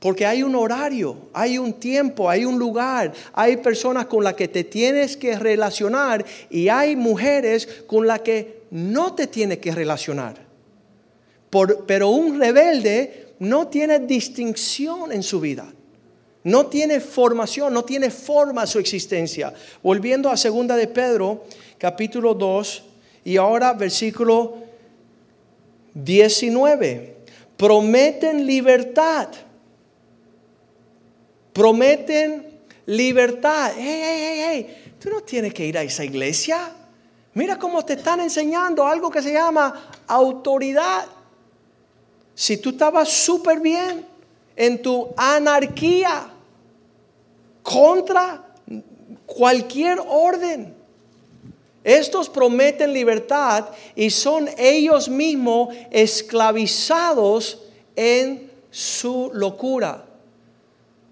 Porque 0.00 0.24
hay 0.26 0.42
un 0.42 0.54
horario, 0.54 1.16
hay 1.32 1.58
un 1.58 1.74
tiempo, 1.74 2.28
hay 2.28 2.44
un 2.44 2.58
lugar, 2.58 3.12
hay 3.34 3.58
personas 3.58 4.06
con 4.06 4.24
las 4.24 4.34
que 4.34 4.48
te 4.48 4.64
tienes 4.64 5.16
que 5.16 5.38
relacionar 5.38 6.24
y 6.48 6.68
hay 6.68 6.96
mujeres 6.96 7.84
con 7.86 8.06
las 8.06 8.20
que 8.20 8.62
no 8.70 9.14
te 9.14 9.26
tienes 9.26 9.58
que 9.58 9.72
relacionar. 9.72 10.48
pero 11.86 12.08
un 12.08 12.38
rebelde 12.38 13.34
no 13.40 13.68
tiene 13.68 13.98
distinción 13.98 15.12
en 15.12 15.22
su 15.22 15.40
vida. 15.40 15.70
No 16.44 16.66
tiene 16.66 17.00
formación, 17.00 17.74
no 17.74 17.84
tiene 17.84 18.10
forma 18.10 18.66
su 18.66 18.78
existencia. 18.78 19.52
Volviendo 19.82 20.30
a 20.30 20.36
segunda 20.38 20.76
de 20.76 20.86
Pedro, 20.86 21.44
capítulo 21.76 22.32
2 22.32 22.84
y 23.24 23.36
ahora 23.36 23.72
versículo 23.72 24.58
19. 25.94 27.16
Prometen 27.56 28.46
libertad 28.46 29.28
prometen 31.52 32.60
libertad. 32.86 33.72
Hey, 33.76 34.00
hey, 34.02 34.22
hey, 34.22 34.42
hey, 34.46 34.94
tú 34.98 35.10
no 35.10 35.20
tienes 35.20 35.52
que 35.52 35.66
ir 35.66 35.76
a 35.76 35.82
esa 35.82 36.04
iglesia. 36.04 36.72
Mira 37.34 37.58
cómo 37.58 37.84
te 37.84 37.94
están 37.94 38.20
enseñando 38.20 38.86
algo 38.86 39.10
que 39.10 39.22
se 39.22 39.32
llama 39.32 39.90
autoridad. 40.06 41.04
Si 42.34 42.56
tú 42.56 42.70
estabas 42.70 43.08
súper 43.08 43.60
bien 43.60 44.06
en 44.56 44.80
tu 44.82 45.12
anarquía 45.16 46.28
contra 47.62 48.42
cualquier 49.26 49.98
orden, 50.08 50.74
estos 51.82 52.28
prometen 52.28 52.92
libertad 52.92 53.68
y 53.94 54.10
son 54.10 54.48
ellos 54.58 55.08
mismos 55.08 55.74
esclavizados 55.90 57.62
en 57.96 58.50
su 58.70 59.30
locura. 59.32 60.04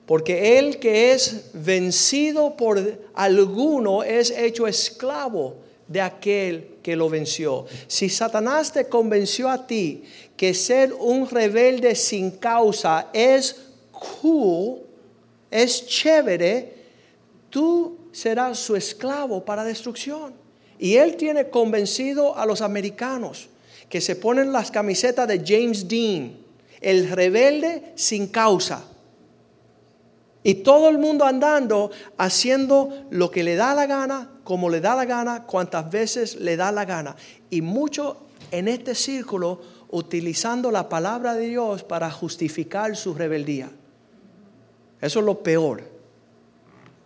Porque 0.04 0.58
el 0.58 0.78
que 0.78 1.12
es 1.12 1.50
vencido 1.52 2.56
por 2.56 2.80
alguno 3.14 4.02
es 4.02 4.30
hecho 4.30 4.66
esclavo 4.66 5.56
de 5.86 6.00
aquel 6.00 6.76
que 6.82 6.96
lo 6.96 7.08
venció. 7.08 7.66
Si 7.86 8.08
Satanás 8.08 8.72
te 8.72 8.88
convenció 8.88 9.48
a 9.50 9.66
ti 9.66 10.04
que 10.36 10.54
ser 10.54 10.92
un 10.92 11.28
rebelde 11.28 11.94
sin 11.94 12.32
causa 12.32 13.08
es 13.12 13.56
cool, 13.90 14.80
es 15.50 15.86
chévere, 15.86 16.74
tú 17.50 17.96
serás 18.12 18.58
su 18.58 18.76
esclavo 18.76 19.44
para 19.44 19.64
destrucción. 19.64 20.47
Y 20.78 20.96
él 20.96 21.16
tiene 21.16 21.50
convencido 21.50 22.36
a 22.36 22.46
los 22.46 22.60
americanos 22.60 23.48
que 23.88 24.00
se 24.00 24.16
ponen 24.16 24.52
las 24.52 24.70
camisetas 24.70 25.26
de 25.26 25.42
James 25.44 25.88
Dean, 25.88 26.36
el 26.80 27.10
rebelde 27.10 27.92
sin 27.96 28.28
causa. 28.28 28.84
Y 30.42 30.54
todo 30.54 30.88
el 30.88 30.98
mundo 30.98 31.24
andando 31.24 31.90
haciendo 32.16 33.06
lo 33.10 33.30
que 33.30 33.42
le 33.42 33.56
da 33.56 33.74
la 33.74 33.86
gana, 33.86 34.30
como 34.44 34.70
le 34.70 34.80
da 34.80 34.94
la 34.94 35.04
gana, 35.04 35.44
cuantas 35.44 35.90
veces 35.90 36.36
le 36.36 36.56
da 36.56 36.70
la 36.70 36.84
gana. 36.84 37.16
Y 37.50 37.60
mucho 37.60 38.28
en 38.50 38.68
este 38.68 38.94
círculo 38.94 39.60
utilizando 39.90 40.70
la 40.70 40.88
palabra 40.88 41.34
de 41.34 41.48
Dios 41.48 41.82
para 41.82 42.10
justificar 42.10 42.96
su 42.96 43.14
rebeldía. 43.14 43.70
Eso 45.00 45.18
es 45.18 45.24
lo 45.24 45.42
peor. 45.42 45.97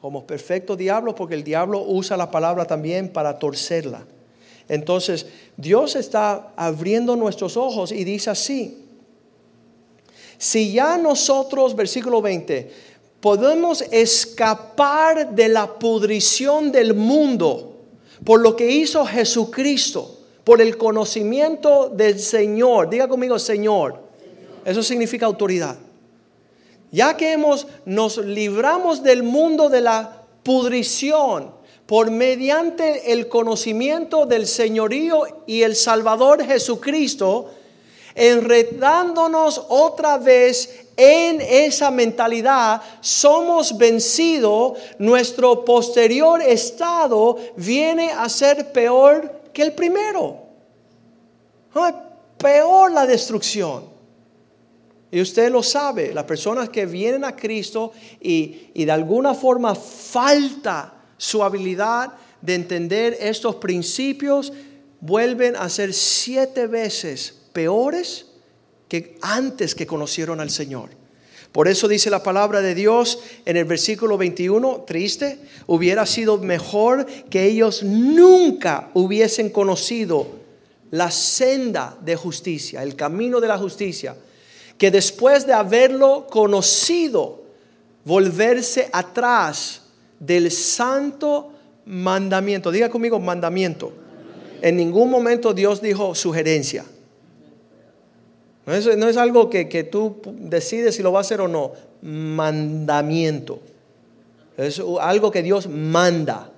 Como 0.03 0.27
perfecto 0.27 0.77
diablo, 0.77 1.15
porque 1.15 1.35
el 1.35 1.45
diablo 1.45 1.81
usa 1.81 2.17
la 2.17 2.31
palabra 2.31 2.67
también 2.67 3.09
para 3.09 3.39
torcerla. 3.39 4.05
Entonces, 4.69 5.27
Dios 5.57 5.97
está 5.97 6.53
abriendo 6.57 7.17
nuestros 7.17 7.57
ojos 7.57 7.93
y 7.93 8.05
dice 8.05 8.29
así, 8.29 8.85
si 10.37 10.73
ya 10.73 10.99
nosotros, 10.99 11.77
versículo 11.77 12.21
20, 12.21 12.71
podemos 13.21 13.83
escapar 13.93 15.35
de 15.35 15.49
la 15.49 15.79
pudrición 15.79 16.73
del 16.73 16.95
mundo 16.95 17.73
por 18.25 18.41
lo 18.41 18.57
que 18.57 18.71
hizo 18.71 19.05
Jesucristo, 19.07 20.19
por 20.45 20.61
el 20.61 20.77
conocimiento 20.77 21.89
del 21.89 22.19
Señor. 22.19 22.91
Diga 22.91 23.09
conmigo, 23.09 23.39
Señor. 23.39 24.01
Eso 24.65 24.83
significa 24.83 25.27
autoridad. 25.27 25.77
Ya 26.93 27.17
que 27.17 27.33
hemos, 27.33 27.67
nos 27.87 28.19
libramos 28.19 29.03
del 29.03 29.23
mundo 29.23 29.71
de 29.71 29.81
la 29.81 30.25
pudrición 30.43 31.51
por 31.87 32.11
mediante 32.11 33.13
el 33.13 33.29
conocimiento 33.29 34.27
del 34.27 34.47
señorío 34.47 35.23
y 35.47 35.63
el 35.63 35.75
Salvador 35.75 36.45
Jesucristo, 36.45 37.51
enredándonos 38.15 39.65
otra 39.69 40.19
vez 40.19 40.87
en 40.99 41.41
esa 41.41 41.91
mentalidad, 41.91 42.83
somos 43.01 43.79
vencidos, 43.79 44.79
nuestro 44.99 45.65
posterior 45.65 46.43
estado 46.43 47.39
viene 47.57 48.11
a 48.11 48.29
ser 48.29 48.71
peor 48.71 49.41
que 49.55 49.63
el 49.63 49.73
primero. 49.73 50.43
Peor 52.37 52.93
la 52.93 53.07
destrucción. 53.07 53.92
Y 55.13 55.21
usted 55.21 55.53
lo 55.53 55.63
sabe, 55.63 56.13
las 56.13 56.25
personas 56.25 56.71
que 56.71 56.87
vienen 56.87 57.25
a 57.25 57.37
Cristo 57.37 57.93
y, 58.21 58.71
y 58.75 58.85
de 58.87 58.93
alguna 58.93 59.35
forma 59.35 59.75
falta 59.75 60.95
su 61.19 61.45
habilidad 61.45 62.15
de 62.41 62.55
entender 62.55 63.17
estos 63.21 63.57
principios, 63.57 64.53
vuelven 65.01 65.55
a 65.55 65.69
ser 65.69 65.93
siete 65.93 66.67
veces 66.67 67.43
peores 67.53 68.27
que 68.89 69.19
antes 69.21 69.75
que 69.75 69.87
conocieron 69.87 70.41
al 70.41 70.51
Señor. 70.51 70.91
Por 71.53 71.69
eso 71.69 71.87
dice 71.87 72.09
la 72.09 72.23
palabra 72.23 72.63
de 72.63 72.75
Dios 72.75 73.19
en 73.45 73.59
el 73.59 73.67
versículo 73.67 74.17
21, 74.17 74.85
triste, 74.87 75.39
hubiera 75.67 76.07
sido 76.07 76.39
mejor 76.39 77.05
que 77.29 77.45
ellos 77.45 77.83
nunca 77.83 78.91
hubiesen 78.95 79.51
conocido 79.51 80.27
la 80.91 81.11
senda 81.11 81.99
de 82.01 82.17
justicia, 82.17 82.83
el 82.83 82.97
camino 82.97 83.41
de 83.41 83.49
la 83.49 83.59
justicia, 83.59 84.17
que 84.83 84.91
después 84.91 85.47
de 85.47 85.53
haberlo 85.53 86.27
conocido, 86.29 87.45
volverse 88.05 88.91
atrás 88.93 89.83
del 90.19 90.51
santo 90.51 91.53
mandamiento. 91.87 92.73
Diga 92.73 92.89
conmigo 92.89 93.21
mandamiento. 93.21 93.93
En 94.61 94.77
ningún 94.77 95.09
momento 95.09 95.55
Dios 95.55 95.81
dijo 95.81 96.17
sugerencia. 96.17 96.85
No 98.67 98.75
es, 98.75 99.17
algo 99.17 99.49
que, 99.49 99.69
que, 99.69 99.85
tú 99.85 100.17
decides 100.41 100.97
si 100.97 101.03
lo 101.05 101.13
va 101.13 101.21
a 101.21 101.21
hacer 101.21 101.41
o 101.41 101.47
no. 101.47 101.71
Mandamiento. 102.03 103.61
Es 104.57 104.83
algo 105.01 105.31
que 105.31 105.45
Dios 105.45 105.69
manda. 105.69 106.51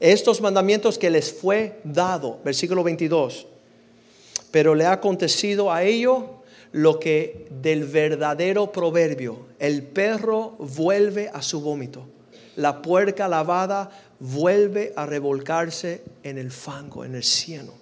Estos 0.00 0.40
mandamientos 0.40 0.96
que 0.96 1.10
les 1.10 1.30
fue 1.30 1.78
dado. 1.84 2.38
Versículo 2.42 2.82
22. 2.82 3.46
Pero 4.50 4.74
le 4.74 4.86
ha 4.86 4.92
acontecido 4.92 5.70
a 5.70 5.82
ellos 5.82 6.22
lo 6.76 7.00
que 7.00 7.46
del 7.62 7.84
verdadero 7.84 8.70
proverbio. 8.70 9.46
El 9.58 9.82
perro 9.82 10.56
vuelve 10.58 11.30
a 11.32 11.40
su 11.40 11.62
vómito. 11.62 12.06
La 12.56 12.82
puerca 12.82 13.28
lavada 13.28 13.90
vuelve 14.20 14.92
a 14.94 15.06
revolcarse 15.06 16.02
en 16.22 16.36
el 16.36 16.50
fango, 16.50 17.02
en 17.02 17.14
el 17.14 17.24
cieno. 17.24 17.72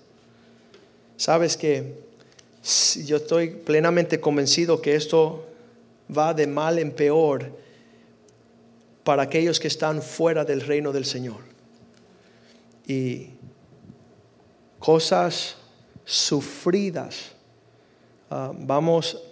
¿Sabes 1.16 1.56
que 1.56 2.04
yo 3.04 3.16
estoy 3.16 3.50
plenamente 3.50 4.20
convencido 4.20 4.80
que 4.80 4.94
esto 4.94 5.44
va 6.16 6.32
de 6.32 6.46
mal 6.46 6.78
en 6.78 6.92
peor 6.92 7.50
para 9.02 9.24
aquellos 9.24 9.58
que 9.58 9.66
están 9.66 10.02
fuera 10.02 10.44
del 10.44 10.60
reino 10.60 10.92
del 10.92 11.04
Señor. 11.04 11.40
Y 12.86 13.30
cosas 14.78 15.56
sufridas. 16.04 17.33
Ah, 18.36 18.50
vamos 18.52 19.22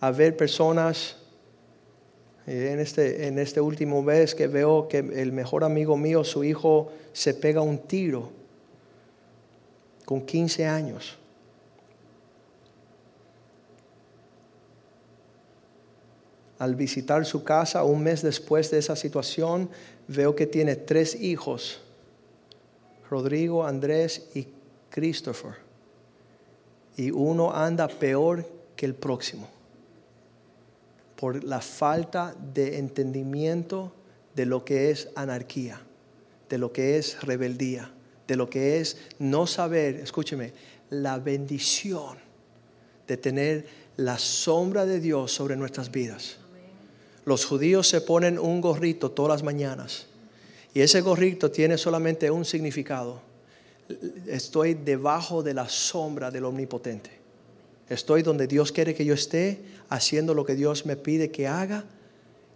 a 0.00 0.10
ver 0.10 0.34
personas 0.34 1.16
En 2.46 2.80
este, 2.80 3.26
en 3.26 3.38
este 3.38 3.60
último 3.60 4.00
mes 4.00 4.34
que 4.34 4.46
veo 4.46 4.88
que 4.88 5.00
el 5.00 5.32
mejor 5.32 5.64
amigo 5.64 5.98
mío, 5.98 6.24
su 6.24 6.44
hijo, 6.44 6.90
se 7.12 7.34
pega 7.34 7.60
un 7.60 7.76
tiro 7.76 8.30
con 10.06 10.22
15 10.22 10.64
años. 10.64 11.18
Al 16.58 16.74
visitar 16.74 17.26
su 17.26 17.44
casa 17.44 17.84
un 17.84 18.02
mes 18.02 18.22
después 18.22 18.70
de 18.70 18.78
esa 18.78 18.96
situación, 18.96 19.68
veo 20.06 20.34
que 20.34 20.46
tiene 20.46 20.74
tres 20.74 21.14
hijos, 21.20 21.82
Rodrigo, 23.10 23.66
Andrés 23.66 24.30
y 24.34 24.48
Christopher. 24.88 25.67
Y 26.98 27.10
uno 27.10 27.50
anda 27.50 27.88
peor 27.88 28.46
que 28.76 28.84
el 28.84 28.94
próximo 28.94 29.48
por 31.18 31.42
la 31.42 31.60
falta 31.60 32.32
de 32.54 32.78
entendimiento 32.78 33.92
de 34.36 34.46
lo 34.46 34.64
que 34.64 34.90
es 34.90 35.08
anarquía, 35.16 35.80
de 36.48 36.58
lo 36.58 36.72
que 36.72 36.96
es 36.96 37.20
rebeldía, 37.22 37.90
de 38.28 38.36
lo 38.36 38.48
que 38.48 38.78
es 38.78 38.98
no 39.18 39.48
saber, 39.48 39.96
escúcheme, 39.96 40.52
la 40.90 41.18
bendición 41.18 42.18
de 43.08 43.16
tener 43.16 43.66
la 43.96 44.16
sombra 44.16 44.86
de 44.86 45.00
Dios 45.00 45.32
sobre 45.32 45.56
nuestras 45.56 45.90
vidas. 45.90 46.38
Los 47.24 47.44
judíos 47.46 47.88
se 47.88 48.00
ponen 48.00 48.38
un 48.38 48.60
gorrito 48.60 49.10
todas 49.10 49.30
las 49.30 49.42
mañanas 49.42 50.06
y 50.72 50.82
ese 50.82 51.00
gorrito 51.00 51.50
tiene 51.50 51.78
solamente 51.78 52.30
un 52.30 52.44
significado. 52.44 53.27
Estoy 54.26 54.74
debajo 54.74 55.42
de 55.42 55.54
la 55.54 55.68
sombra 55.68 56.30
del 56.30 56.44
omnipotente. 56.44 57.10
Estoy 57.88 58.22
donde 58.22 58.46
Dios 58.46 58.72
quiere 58.72 58.94
que 58.94 59.04
yo 59.04 59.14
esté, 59.14 59.60
haciendo 59.88 60.34
lo 60.34 60.44
que 60.44 60.54
Dios 60.54 60.84
me 60.84 60.96
pide 60.96 61.30
que 61.30 61.46
haga 61.46 61.84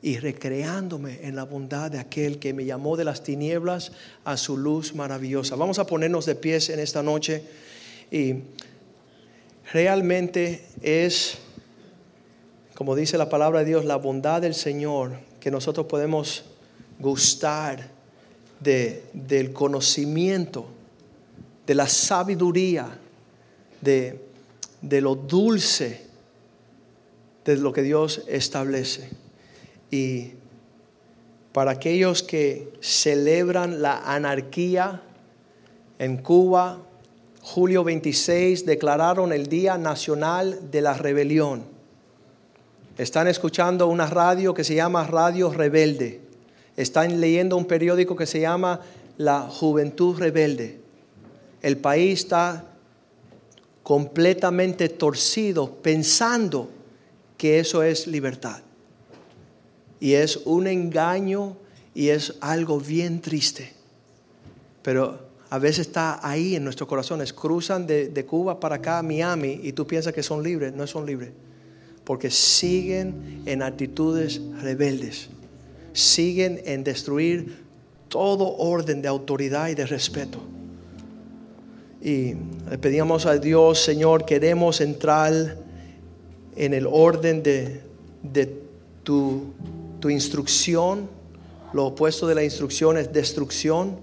y 0.03 0.19
recreándome 0.19 1.21
en 1.23 1.37
la 1.37 1.45
bondad 1.45 1.91
de 1.91 1.99
aquel 1.99 2.39
que 2.39 2.53
me 2.53 2.65
llamó 2.65 2.97
de 2.97 3.05
las 3.05 3.23
tinieblas 3.23 3.93
a 4.25 4.37
su 4.37 4.57
luz 4.57 4.95
maravillosa. 4.95 5.57
Vamos 5.57 5.79
a 5.79 5.87
ponernos 5.87 6.27
de 6.27 6.35
pies 6.35 6.69
en 6.69 6.81
esta 6.81 7.03
noche 7.03 7.45
y 8.11 8.35
realmente 9.73 10.67
es 10.83 11.39
como 12.75 12.97
dice 12.97 13.19
la 13.19 13.29
palabra 13.29 13.61
de 13.61 13.67
Dios, 13.67 13.85
la 13.85 13.95
bondad 13.97 14.41
del 14.41 14.55
Señor, 14.55 15.13
que 15.39 15.51
nosotros 15.51 15.87
podemos 15.87 16.45
gustar 16.99 17.91
de, 18.59 19.05
del 19.13 19.53
conocimiento, 19.53 20.67
de 21.73 21.77
la 21.77 21.89
sabiduría, 21.89 22.87
de, 23.81 24.21
de 24.83 25.01
lo 25.01 25.15
dulce 25.15 26.03
de 27.47 27.57
lo 27.57 27.73
que 27.73 27.81
Dios 27.81 28.25
establece. 28.29 29.09
Y 29.91 30.33
para 31.55 31.71
aquellos 31.71 32.23
que 32.23 32.71
celebran 32.83 33.81
la 33.81 34.01
anarquía 34.01 35.01
en 35.99 36.19
Cuba, 36.19 36.83
julio 37.41 37.85
26 37.85 38.67
declararon 38.67 39.33
el 39.33 39.47
Día 39.47 39.79
Nacional 39.79 40.71
de 40.71 40.83
la 40.83 40.93
Rebelión. 40.93 41.65
Están 42.99 43.29
escuchando 43.29 43.87
una 43.87 44.09
radio 44.09 44.53
que 44.53 44.63
se 44.63 44.75
llama 44.75 45.07
Radio 45.07 45.51
Rebelde. 45.51 46.21
Están 46.77 47.19
leyendo 47.19 47.57
un 47.57 47.65
periódico 47.65 48.15
que 48.15 48.27
se 48.27 48.41
llama 48.41 48.81
La 49.17 49.41
Juventud 49.41 50.19
Rebelde. 50.19 50.82
El 51.63 51.79
país 51.79 52.21
está 52.21 52.67
completamente 53.83 54.89
torcido 54.89 55.71
pensando 55.77 56.69
que 57.39 57.59
eso 57.59 57.83
es 57.83 58.07
libertad. 58.07 58.61
Y 60.01 60.15
es 60.15 60.37
un 60.45 60.67
engaño 60.67 61.57
y 61.95 62.09
es 62.09 62.35
algo 62.41 62.81
bien 62.81 63.21
triste. 63.21 63.73
Pero 64.83 65.21
a 65.49 65.59
veces 65.59 65.87
está 65.87 66.27
ahí 66.27 66.57
en 66.57 66.65
nuestros 66.65 66.89
corazones. 66.89 67.33
Cruzan 67.33 67.87
de, 67.87 68.27
Cuba 68.27 68.59
para 68.59 68.77
acá 68.77 68.99
a 68.99 69.03
Miami 69.03 69.61
y 69.63 69.73
tú 69.73 69.87
piensas 69.87 70.13
que 70.13 70.23
son 70.23 70.43
libres. 70.43 70.75
No 70.75 70.87
son 70.87 71.07
libres 71.07 71.31
porque 72.05 72.31
siguen 72.31 73.43
en 73.47 73.63
actitudes 73.63 74.41
rebeldes, 74.61 75.29
siguen 75.93 76.61
en 76.65 76.85
destruir 76.85 77.63
todo 78.09 78.57
orden 78.57 79.03
de 79.03 79.09
autoridad 79.09 79.69
y 79.69 79.75
de 79.75 79.87
respeto. 79.87 80.41
Y 82.03 82.35
le 82.69 82.79
pedíamos 82.79 83.27
a 83.27 83.39
Dios, 83.39 83.79
Señor, 83.81 84.25
queremos 84.25 84.81
entrar 84.81 85.57
en 86.57 86.75
el 86.75 86.89
orden 86.89 87.45
de, 87.45 87.81
tu, 89.05 89.53
tu 90.01 90.11
instrucción. 90.11 91.09
Lo 91.73 91.87
opuesto 91.87 92.27
de 92.27 92.35
la 92.35 92.43
instrucción 92.43 92.99
es 92.99 93.13
destrucción. 93.13 93.99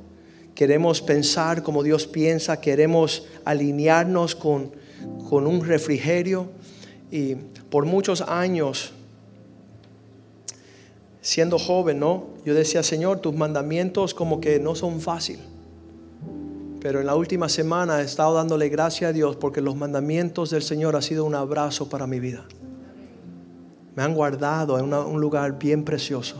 Queremos 0.55 1.01
pensar 1.01 1.61
como 1.61 1.83
Dios 1.83 2.07
piensa, 2.07 2.61
queremos 2.61 3.27
alinearnos 3.43 4.33
con, 4.33 4.71
con 5.29 5.45
un 5.45 5.65
refrigerio. 5.65 6.47
Y 7.11 7.35
por 7.69 7.85
muchos 7.85 8.21
años, 8.21 8.93
siendo 11.21 11.59
joven, 11.59 11.99
¿no? 11.99 12.27
Yo 12.45 12.53
decía, 12.53 12.81
Señor, 12.81 13.19
tus 13.19 13.35
mandamientos 13.35 14.13
como 14.13 14.39
que 14.39 14.57
no 14.57 14.73
son 14.73 15.01
fácil. 15.01 15.39
Pero 16.81 17.01
en 17.01 17.05
la 17.05 17.15
última 17.15 17.49
semana 17.49 18.01
he 18.01 18.05
estado 18.05 18.35
dándole 18.35 18.69
gracias 18.69 19.09
a 19.09 19.13
Dios 19.13 19.35
porque 19.35 19.61
los 19.61 19.75
mandamientos 19.75 20.49
del 20.49 20.63
Señor 20.63 20.95
han 20.95 21.01
sido 21.01 21.25
un 21.25 21.35
abrazo 21.35 21.89
para 21.89 22.07
mi 22.07 22.19
vida. 22.19 22.45
Me 23.95 24.03
han 24.03 24.13
guardado 24.13 24.79
en 24.79 24.93
un 24.93 25.19
lugar 25.19 25.59
bien 25.59 25.83
precioso. 25.83 26.37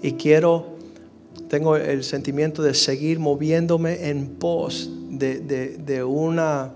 Y 0.00 0.12
quiero, 0.12 0.76
tengo 1.48 1.76
el 1.76 2.04
sentimiento 2.04 2.62
de 2.62 2.74
seguir 2.74 3.18
moviéndome 3.18 4.10
en 4.10 4.28
pos 4.28 4.90
de, 5.10 5.40
de 5.40 6.04
una 6.04 6.72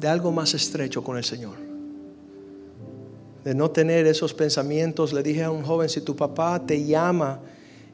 de 0.00 0.08
algo 0.08 0.32
más 0.32 0.54
estrecho 0.54 1.04
con 1.04 1.16
el 1.16 1.24
Señor. 1.24 1.54
De 3.44 3.54
no 3.54 3.70
tener 3.70 4.06
esos 4.06 4.34
pensamientos. 4.34 5.12
Le 5.12 5.22
dije 5.22 5.44
a 5.44 5.50
un 5.52 5.62
joven, 5.62 5.88
si 5.88 6.00
tu 6.00 6.16
papá 6.16 6.60
te 6.66 6.84
llama 6.84 7.38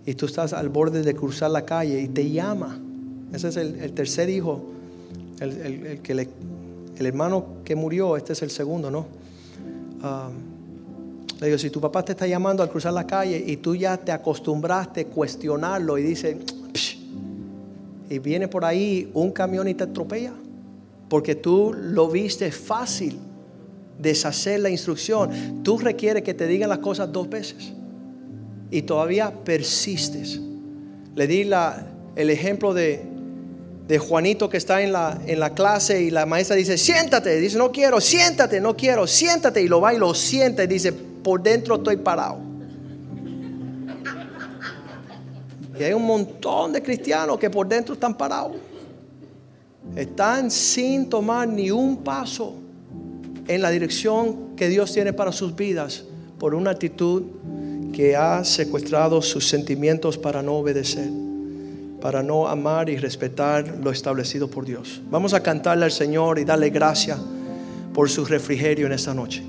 y 0.06 0.14
tú 0.14 0.26
estás 0.26 0.52
al 0.52 0.68
borde 0.68 1.02
de 1.02 1.14
cruzar 1.14 1.50
la 1.50 1.64
calle 1.64 2.00
y 2.00 2.08
te 2.08 2.30
llama, 2.30 2.78
ese 3.32 3.48
es 3.48 3.56
el, 3.56 3.92
tercer 3.92 4.28
hijo, 4.28 4.64
el, 5.40 6.00
que 6.02 6.12
el 6.12 7.06
hermano 7.06 7.44
que 7.64 7.76
murió, 7.76 8.16
este 8.16 8.32
es 8.32 8.42
el 8.42 8.50
segundo, 8.50 8.90
¿no? 8.90 9.06
Ah, 10.02 10.30
le 11.40 11.46
digo, 11.46 11.58
si 11.58 11.70
tu 11.70 11.80
papá 11.80 12.04
te 12.04 12.12
está 12.12 12.26
llamando 12.26 12.62
al 12.62 12.68
cruzar 12.68 12.92
la 12.92 13.06
calle 13.06 13.42
y 13.46 13.56
tú 13.58 13.74
ya 13.74 13.96
te 13.96 14.12
acostumbraste 14.12 15.02
a 15.02 15.06
cuestionarlo 15.06 15.96
y 15.96 16.02
dice, 16.02 16.38
y 18.10 18.18
viene 18.18 18.48
por 18.48 18.64
ahí 18.64 19.10
un 19.14 19.30
camión 19.30 19.68
y 19.68 19.74
te 19.74 19.84
atropella 19.84 20.32
porque 21.08 21.34
tú 21.34 21.74
lo 21.74 22.08
viste 22.08 22.52
fácil 22.52 23.18
deshacer 23.98 24.60
la 24.60 24.70
instrucción. 24.70 25.62
Tú 25.62 25.78
requieres 25.78 26.22
que 26.22 26.34
te 26.34 26.46
digan 26.46 26.68
las 26.68 26.78
cosas 26.78 27.12
dos 27.12 27.28
veces 27.28 27.72
y 28.70 28.82
todavía 28.82 29.32
persistes. 29.44 30.40
Le 31.14 31.26
di 31.26 31.44
la, 31.44 31.86
el 32.16 32.30
ejemplo 32.30 32.72
de, 32.72 33.02
de 33.88 33.98
Juanito 33.98 34.48
que 34.48 34.56
está 34.56 34.82
en 34.82 34.92
la, 34.92 35.20
en 35.26 35.40
la 35.40 35.54
clase 35.54 36.02
y 36.02 36.10
la 36.10 36.26
maestra 36.26 36.56
dice, 36.56 36.78
siéntate. 36.78 37.40
Dice, 37.40 37.58
no 37.58 37.72
quiero, 37.72 38.00
siéntate, 38.00 38.60
no 38.60 38.76
quiero, 38.76 39.06
siéntate. 39.06 39.62
Y 39.62 39.68
lo 39.68 39.80
va 39.80 39.94
y 39.94 39.98
lo 39.98 40.14
sienta 40.14 40.64
y 40.64 40.66
dice, 40.66 40.92
por 40.92 41.42
dentro 41.42 41.76
estoy 41.76 41.96
parado. 41.96 42.38
Y 45.78 45.82
hay 45.82 45.92
un 45.92 46.06
montón 46.06 46.72
de 46.72 46.82
cristianos 46.82 47.38
que 47.38 47.48
por 47.50 47.66
dentro 47.66 47.94
están 47.94 48.16
parados. 48.16 48.52
Están 49.96 50.50
sin 50.50 51.08
tomar 51.08 51.48
ni 51.48 51.70
un 51.70 52.04
paso 52.04 52.54
en 53.48 53.62
la 53.62 53.70
dirección 53.70 54.54
que 54.54 54.68
Dios 54.68 54.92
tiene 54.92 55.12
para 55.12 55.32
sus 55.32 55.56
vidas 55.56 56.04
por 56.38 56.54
una 56.54 56.70
actitud 56.70 57.22
que 58.00 58.16
ha 58.16 58.42
secuestrado 58.44 59.20
sus 59.20 59.46
sentimientos 59.46 60.16
para 60.16 60.42
no 60.42 60.54
obedecer, 60.54 61.10
para 62.00 62.22
no 62.22 62.48
amar 62.48 62.88
y 62.88 62.96
respetar 62.96 63.76
lo 63.82 63.90
establecido 63.90 64.48
por 64.48 64.64
Dios. 64.64 65.02
Vamos 65.10 65.34
a 65.34 65.42
cantarle 65.42 65.84
al 65.84 65.90
Señor 65.90 66.38
y 66.38 66.46
darle 66.46 66.70
gracias 66.70 67.18
por 67.92 68.08
su 68.08 68.24
refrigerio 68.24 68.86
en 68.86 68.92
esta 68.92 69.12
noche. 69.12 69.42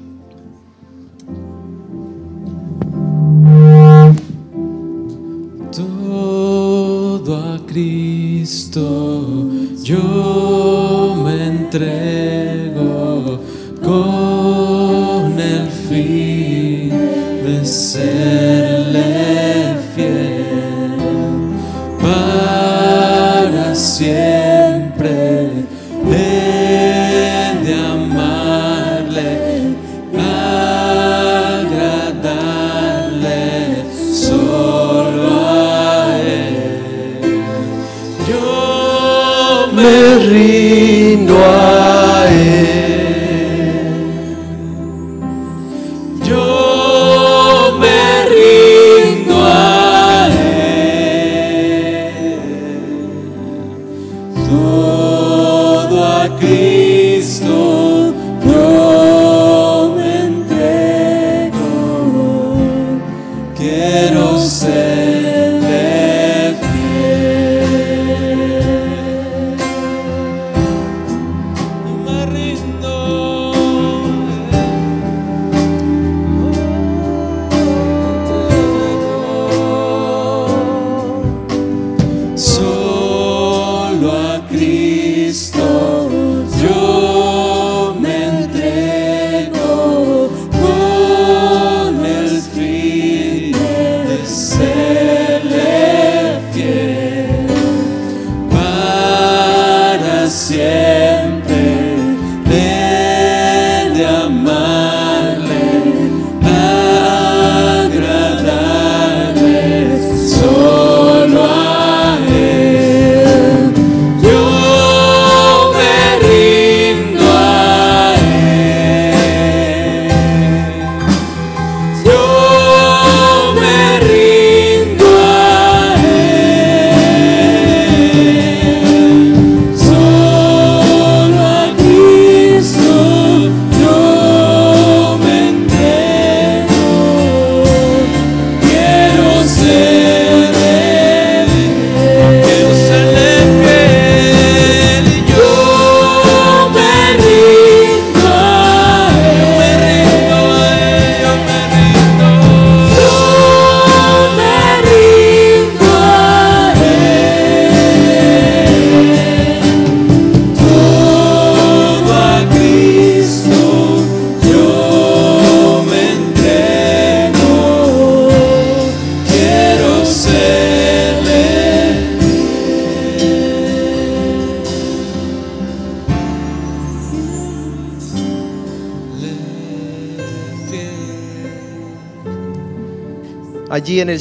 Todo 5.72 7.38
a 7.38 7.66
Cristo 7.66 9.50
yo 9.82 11.24
me 11.24 11.48
entrego 11.48 13.40
con 13.82 15.40
el 15.40 15.70
fin 15.88 16.61
de 17.64 18.71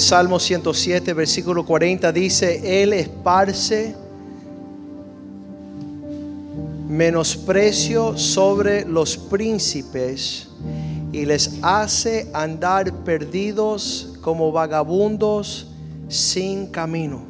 Salmo 0.01 0.41
107, 0.41 1.13
versículo 1.13 1.65
40 1.65 2.11
dice, 2.13 2.83
Él 2.83 2.93
esparce 2.93 3.95
menosprecio 6.89 8.17
sobre 8.19 8.85
los 8.85 9.17
príncipes 9.17 10.49
y 11.13 11.25
les 11.27 11.59
hace 11.63 12.29
andar 12.33 12.93
perdidos 13.05 14.19
como 14.21 14.51
vagabundos 14.51 15.69
sin 16.09 16.67
camino. 16.67 17.23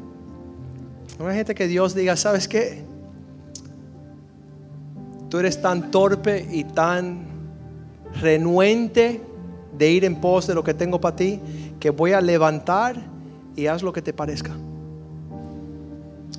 No 1.18 1.28
hay 1.28 1.36
gente 1.36 1.54
que 1.54 1.66
Dios 1.66 1.94
diga, 1.94 2.16
¿sabes 2.16 2.48
qué? 2.48 2.82
Tú 5.28 5.38
eres 5.38 5.60
tan 5.60 5.90
torpe 5.90 6.46
y 6.50 6.64
tan 6.64 7.26
renuente 8.20 9.20
de 9.76 9.90
ir 9.90 10.04
en 10.04 10.16
pos 10.16 10.46
de 10.46 10.54
lo 10.54 10.64
que 10.64 10.74
tengo 10.74 11.00
para 11.00 11.16
ti, 11.16 11.40
que 11.80 11.90
voy 11.90 12.12
a 12.12 12.20
levantar 12.20 12.96
y 13.56 13.66
haz 13.66 13.82
lo 13.82 13.92
que 13.92 14.02
te 14.02 14.12
parezca. 14.12 14.52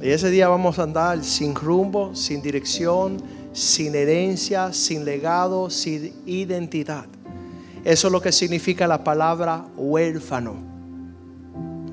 Y 0.02 0.10
ese 0.10 0.30
día 0.30 0.48
vamos 0.48 0.80
a 0.80 0.84
andar 0.84 1.24
sin 1.24 1.54
rumbo, 1.54 2.16
sin 2.16 2.42
dirección, 2.42 3.18
sin 3.52 3.94
herencia, 3.96 4.72
sin 4.72 5.04
legado, 5.04 5.70
sin 5.70 6.14
identidad. 6.26 7.06
Eso 7.84 8.08
es 8.08 8.12
lo 8.12 8.22
que 8.22 8.32
significa 8.32 8.88
la 8.88 9.04
palabra 9.04 9.66
huérfano. 9.76 10.56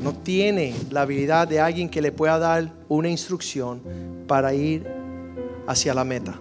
No 0.00 0.12
tiene 0.12 0.74
la 0.90 1.02
habilidad 1.02 1.48
de 1.48 1.60
alguien 1.60 1.88
que 1.88 2.00
le 2.00 2.12
pueda 2.12 2.38
dar 2.38 2.72
una 2.88 3.08
instrucción 3.08 3.80
para 4.26 4.54
ir 4.54 4.86
hacia 5.66 5.92
la 5.92 6.04
meta. 6.04 6.38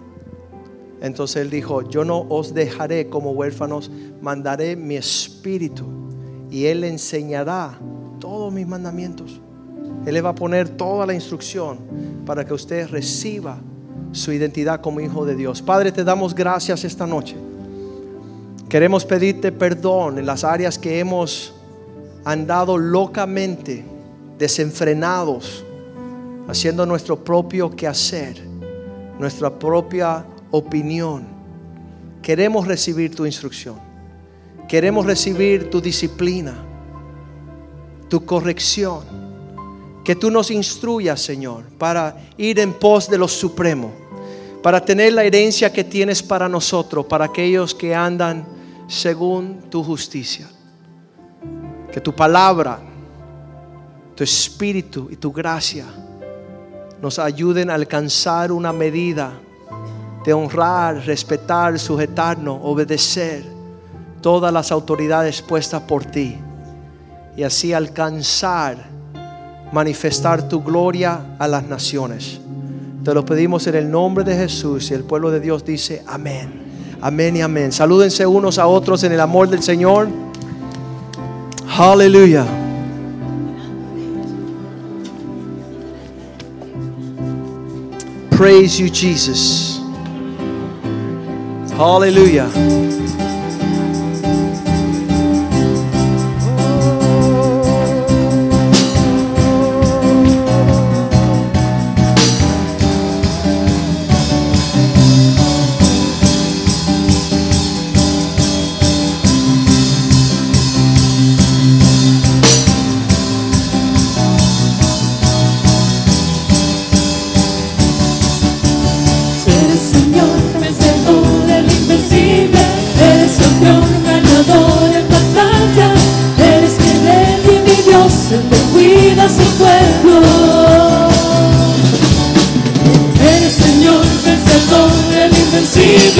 Entonces 1.00 1.42
él 1.42 1.50
dijo, 1.50 1.88
yo 1.88 2.04
no 2.04 2.26
os 2.28 2.54
dejaré 2.54 3.08
como 3.08 3.32
huérfanos, 3.32 3.90
mandaré 4.20 4.76
mi 4.76 4.96
espíritu 4.96 6.07
y 6.50 6.66
él 6.66 6.80
le 6.82 6.88
enseñará 6.88 7.78
todos 8.18 8.52
mis 8.52 8.66
mandamientos. 8.66 9.40
Él 10.06 10.14
le 10.14 10.20
va 10.20 10.30
a 10.30 10.34
poner 10.34 10.68
toda 10.68 11.06
la 11.06 11.14
instrucción 11.14 11.78
para 12.24 12.44
que 12.44 12.54
usted 12.54 12.88
reciba 12.88 13.58
su 14.12 14.32
identidad 14.32 14.80
como 14.80 15.00
hijo 15.00 15.24
de 15.24 15.36
Dios. 15.36 15.60
Padre, 15.60 15.92
te 15.92 16.04
damos 16.04 16.34
gracias 16.34 16.84
esta 16.84 17.06
noche. 17.06 17.36
Queremos 18.68 19.04
pedirte 19.04 19.52
perdón 19.52 20.18
en 20.18 20.26
las 20.26 20.44
áreas 20.44 20.78
que 20.78 20.98
hemos 20.98 21.54
andado 22.24 22.76
locamente, 22.76 23.84
desenfrenados, 24.38 25.64
haciendo 26.48 26.84
nuestro 26.86 27.22
propio 27.22 27.70
quehacer, 27.70 28.38
nuestra 29.18 29.58
propia 29.58 30.24
opinión. 30.50 31.26
Queremos 32.22 32.66
recibir 32.66 33.14
tu 33.14 33.24
instrucción. 33.24 33.87
Queremos 34.68 35.06
recibir 35.06 35.70
tu 35.70 35.80
disciplina, 35.80 36.54
tu 38.10 38.26
corrección. 38.26 39.00
Que 40.04 40.14
tú 40.14 40.30
nos 40.30 40.50
instruyas, 40.50 41.22
Señor, 41.22 41.64
para 41.78 42.16
ir 42.36 42.58
en 42.60 42.74
pos 42.74 43.08
de 43.08 43.16
lo 43.16 43.28
supremo, 43.28 43.92
para 44.62 44.84
tener 44.84 45.14
la 45.14 45.24
herencia 45.24 45.72
que 45.72 45.84
tienes 45.84 46.22
para 46.22 46.50
nosotros, 46.50 47.06
para 47.06 47.24
aquellos 47.24 47.74
que 47.74 47.94
andan 47.94 48.46
según 48.86 49.62
tu 49.70 49.82
justicia. 49.82 50.46
Que 51.90 52.00
tu 52.00 52.14
palabra, 52.14 52.78
tu 54.14 54.22
espíritu 54.22 55.08
y 55.10 55.16
tu 55.16 55.32
gracia 55.32 55.86
nos 57.00 57.18
ayuden 57.18 57.70
a 57.70 57.74
alcanzar 57.74 58.52
una 58.52 58.72
medida 58.72 59.32
de 60.26 60.32
honrar, 60.34 61.06
respetar, 61.06 61.78
sujetarnos, 61.78 62.58
obedecer 62.62 63.57
todas 64.20 64.52
las 64.52 64.72
autoridades 64.72 65.42
puestas 65.42 65.82
por 65.82 66.04
ti 66.04 66.36
y 67.36 67.42
así 67.42 67.72
alcanzar, 67.72 68.76
manifestar 69.72 70.48
tu 70.48 70.62
gloria 70.62 71.20
a 71.38 71.46
las 71.46 71.64
naciones. 71.64 72.40
Te 73.04 73.14
lo 73.14 73.24
pedimos 73.24 73.66
en 73.66 73.76
el 73.76 73.90
nombre 73.90 74.24
de 74.24 74.36
Jesús 74.36 74.90
y 74.90 74.94
el 74.94 75.04
pueblo 75.04 75.30
de 75.30 75.40
Dios 75.40 75.64
dice 75.64 76.02
amén. 76.06 76.66
Amén 77.00 77.36
y 77.36 77.42
amén. 77.42 77.70
Salúdense 77.70 78.26
unos 78.26 78.58
a 78.58 78.66
otros 78.66 79.04
en 79.04 79.12
el 79.12 79.20
amor 79.20 79.48
del 79.48 79.62
Señor. 79.62 80.08
Aleluya. 81.76 82.44
Praise 88.30 88.78
you, 88.78 88.88
Jesus. 88.88 89.80
Hallelujah. 91.76 92.48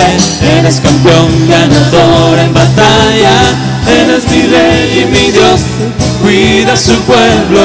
Eres 0.01 0.81
campeón, 0.81 1.49
ganador 1.49 2.39
en 2.39 2.55
batalla, 2.55 3.35
eres 3.87 4.31
mi 4.31 4.43
rey 4.43 5.03
y 5.03 5.05
mi 5.07 5.31
Dios, 5.31 5.61
cuida 6.23 6.77
su 6.77 6.95
pueblo. 7.03 7.63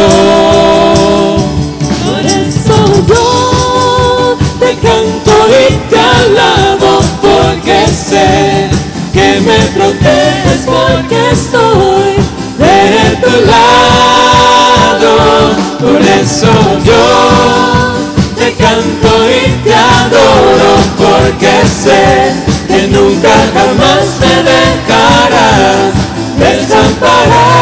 Por 2.05 2.25
eso 2.25 2.75
yo 3.07 4.37
te 4.59 4.75
canto 4.75 5.33
y 5.47 5.89
te 5.89 5.99
alabo, 5.99 6.99
porque 7.21 7.87
sé 7.87 8.69
que 9.13 9.41
me 9.41 9.59
proteges, 9.75 10.65
porque 10.65 11.31
estoy 11.31 12.23
de 12.57 13.15
tu 13.21 13.45
lado. 13.45 15.13
Por 15.79 16.01
eso 16.01 16.51
yo 16.85 17.03
te 18.37 18.53
canto 18.53 19.09
y 19.29 19.63
te 19.63 19.73
adoro, 19.73 20.71
porque 21.33 21.67
sé 21.67 22.33
que 22.67 22.87
nunca 22.87 23.29
jamás 23.53 24.05
me 24.19 24.35
dejarás 24.43 25.93
desamparado. 26.37 27.53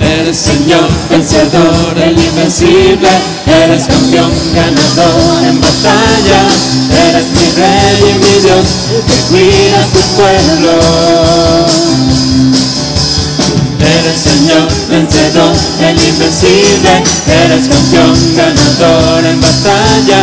Eres 0.00 0.36
Señor, 0.36 0.88
vencedor, 1.10 1.85
invencible, 2.36 3.08
eres 3.64 3.86
campeón, 3.86 4.30
ganador 4.54 5.44
en 5.44 5.58
batalla, 5.58 6.40
eres 7.08 7.26
mi 7.32 7.46
rey 7.56 7.96
y 8.02 8.14
mi 8.18 8.36
Dios, 8.42 8.68
que 9.06 9.16
cuida 9.30 9.78
a 9.80 9.86
su 9.86 10.00
pueblo. 10.16 10.72
Eres 13.80 14.18
Señor, 14.20 14.68
vencedor, 14.90 15.54
el 15.80 15.96
invencible, 15.96 16.92
eres 17.26 17.68
campeón, 17.68 18.14
ganador 18.36 19.24
en 19.24 19.40
batalla, 19.40 20.20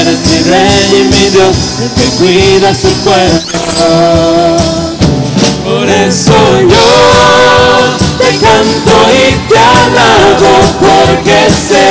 eres 0.00 0.18
mi 0.28 0.50
rey 0.50 0.84
y 0.90 1.04
mi 1.04 1.30
Dios, 1.30 1.56
que 1.96 2.06
cuida 2.18 2.68
a 2.70 2.74
su 2.74 2.88
pueblo. 3.04 4.67
Te 8.28 8.36
canto 8.40 8.92
y 9.10 9.16
te 9.48 9.56
alabo 9.58 10.52
porque 10.80 11.38
sé 11.50 11.88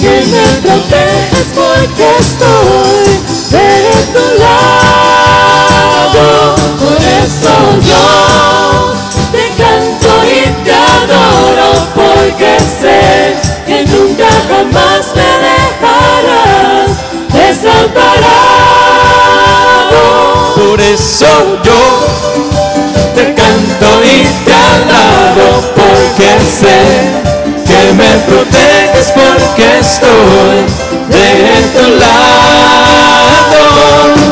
que 0.00 0.14
me 0.26 0.44
proteges 0.62 1.48
porque 1.54 2.06
estoy 2.20 3.06
de 3.50 3.68
tu 4.14 4.24
lado. 4.40 6.26
Por 6.78 7.00
eso 7.22 7.54
yo 7.82 8.06
te 9.30 9.44
canto 9.62 10.10
y 10.24 10.32
te 10.64 10.72
adoro 10.72 11.70
porque 11.94 12.52
sé 12.80 13.00
que 13.66 13.78
nunca 13.84 14.30
jamás 14.48 15.02
me 15.14 15.30
dejarás 15.48 16.90
desamparado. 17.28 18.44
Por 20.54 20.78
eso 20.80 21.32
yo 21.62 21.80
te 23.82 23.88
canto 23.88 24.04
y 24.04 24.22
te 24.44 24.54
alabo 24.54 25.48
porque 25.74 26.30
sé 26.44 26.78
que 27.66 27.80
me 27.94 28.10
proteges 28.28 29.08
porque 29.12 29.66
estoy 29.80 30.56
de 31.08 31.26
tu 31.76 31.86
lado. 31.98 33.62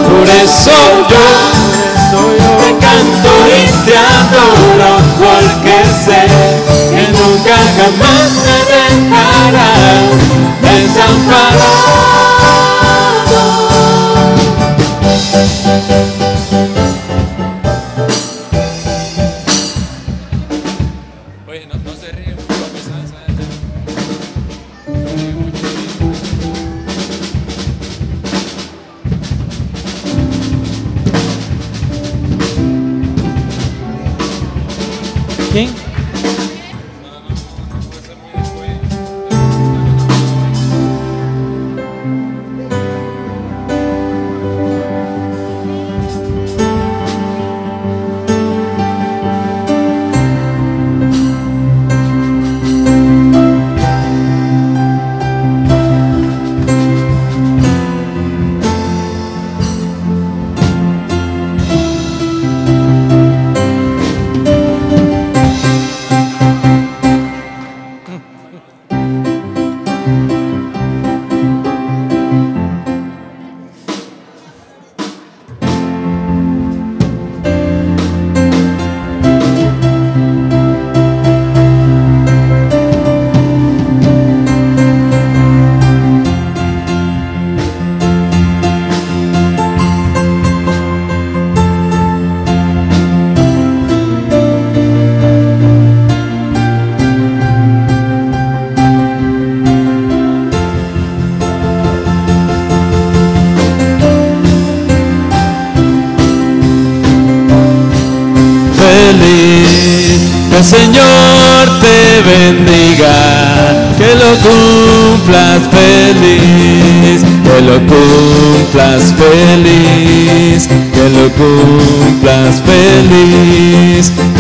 Por 0.09 0.29
eso 0.29 0.77
yo 1.09 1.27
te 2.59 2.71
canto 2.85 3.31
y 3.49 3.59
te 3.87 3.97
adoro 3.97 4.93
porque 5.19 5.77
sé 6.05 6.23
que 6.91 7.05
nunca 7.09 7.57
jamás 7.77 8.31
me 8.47 8.59
dejarás 8.75 10.11
desamparado. 10.63 11.60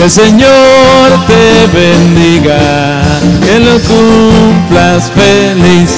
Que 0.00 0.04
el 0.06 0.10
Señor 0.10 1.26
te 1.26 1.66
bendiga, 1.78 3.02
que 3.44 3.60
lo 3.60 3.78
cumplas 3.80 5.10
feliz. 5.10 5.90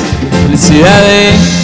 Felicidades. 0.48 1.61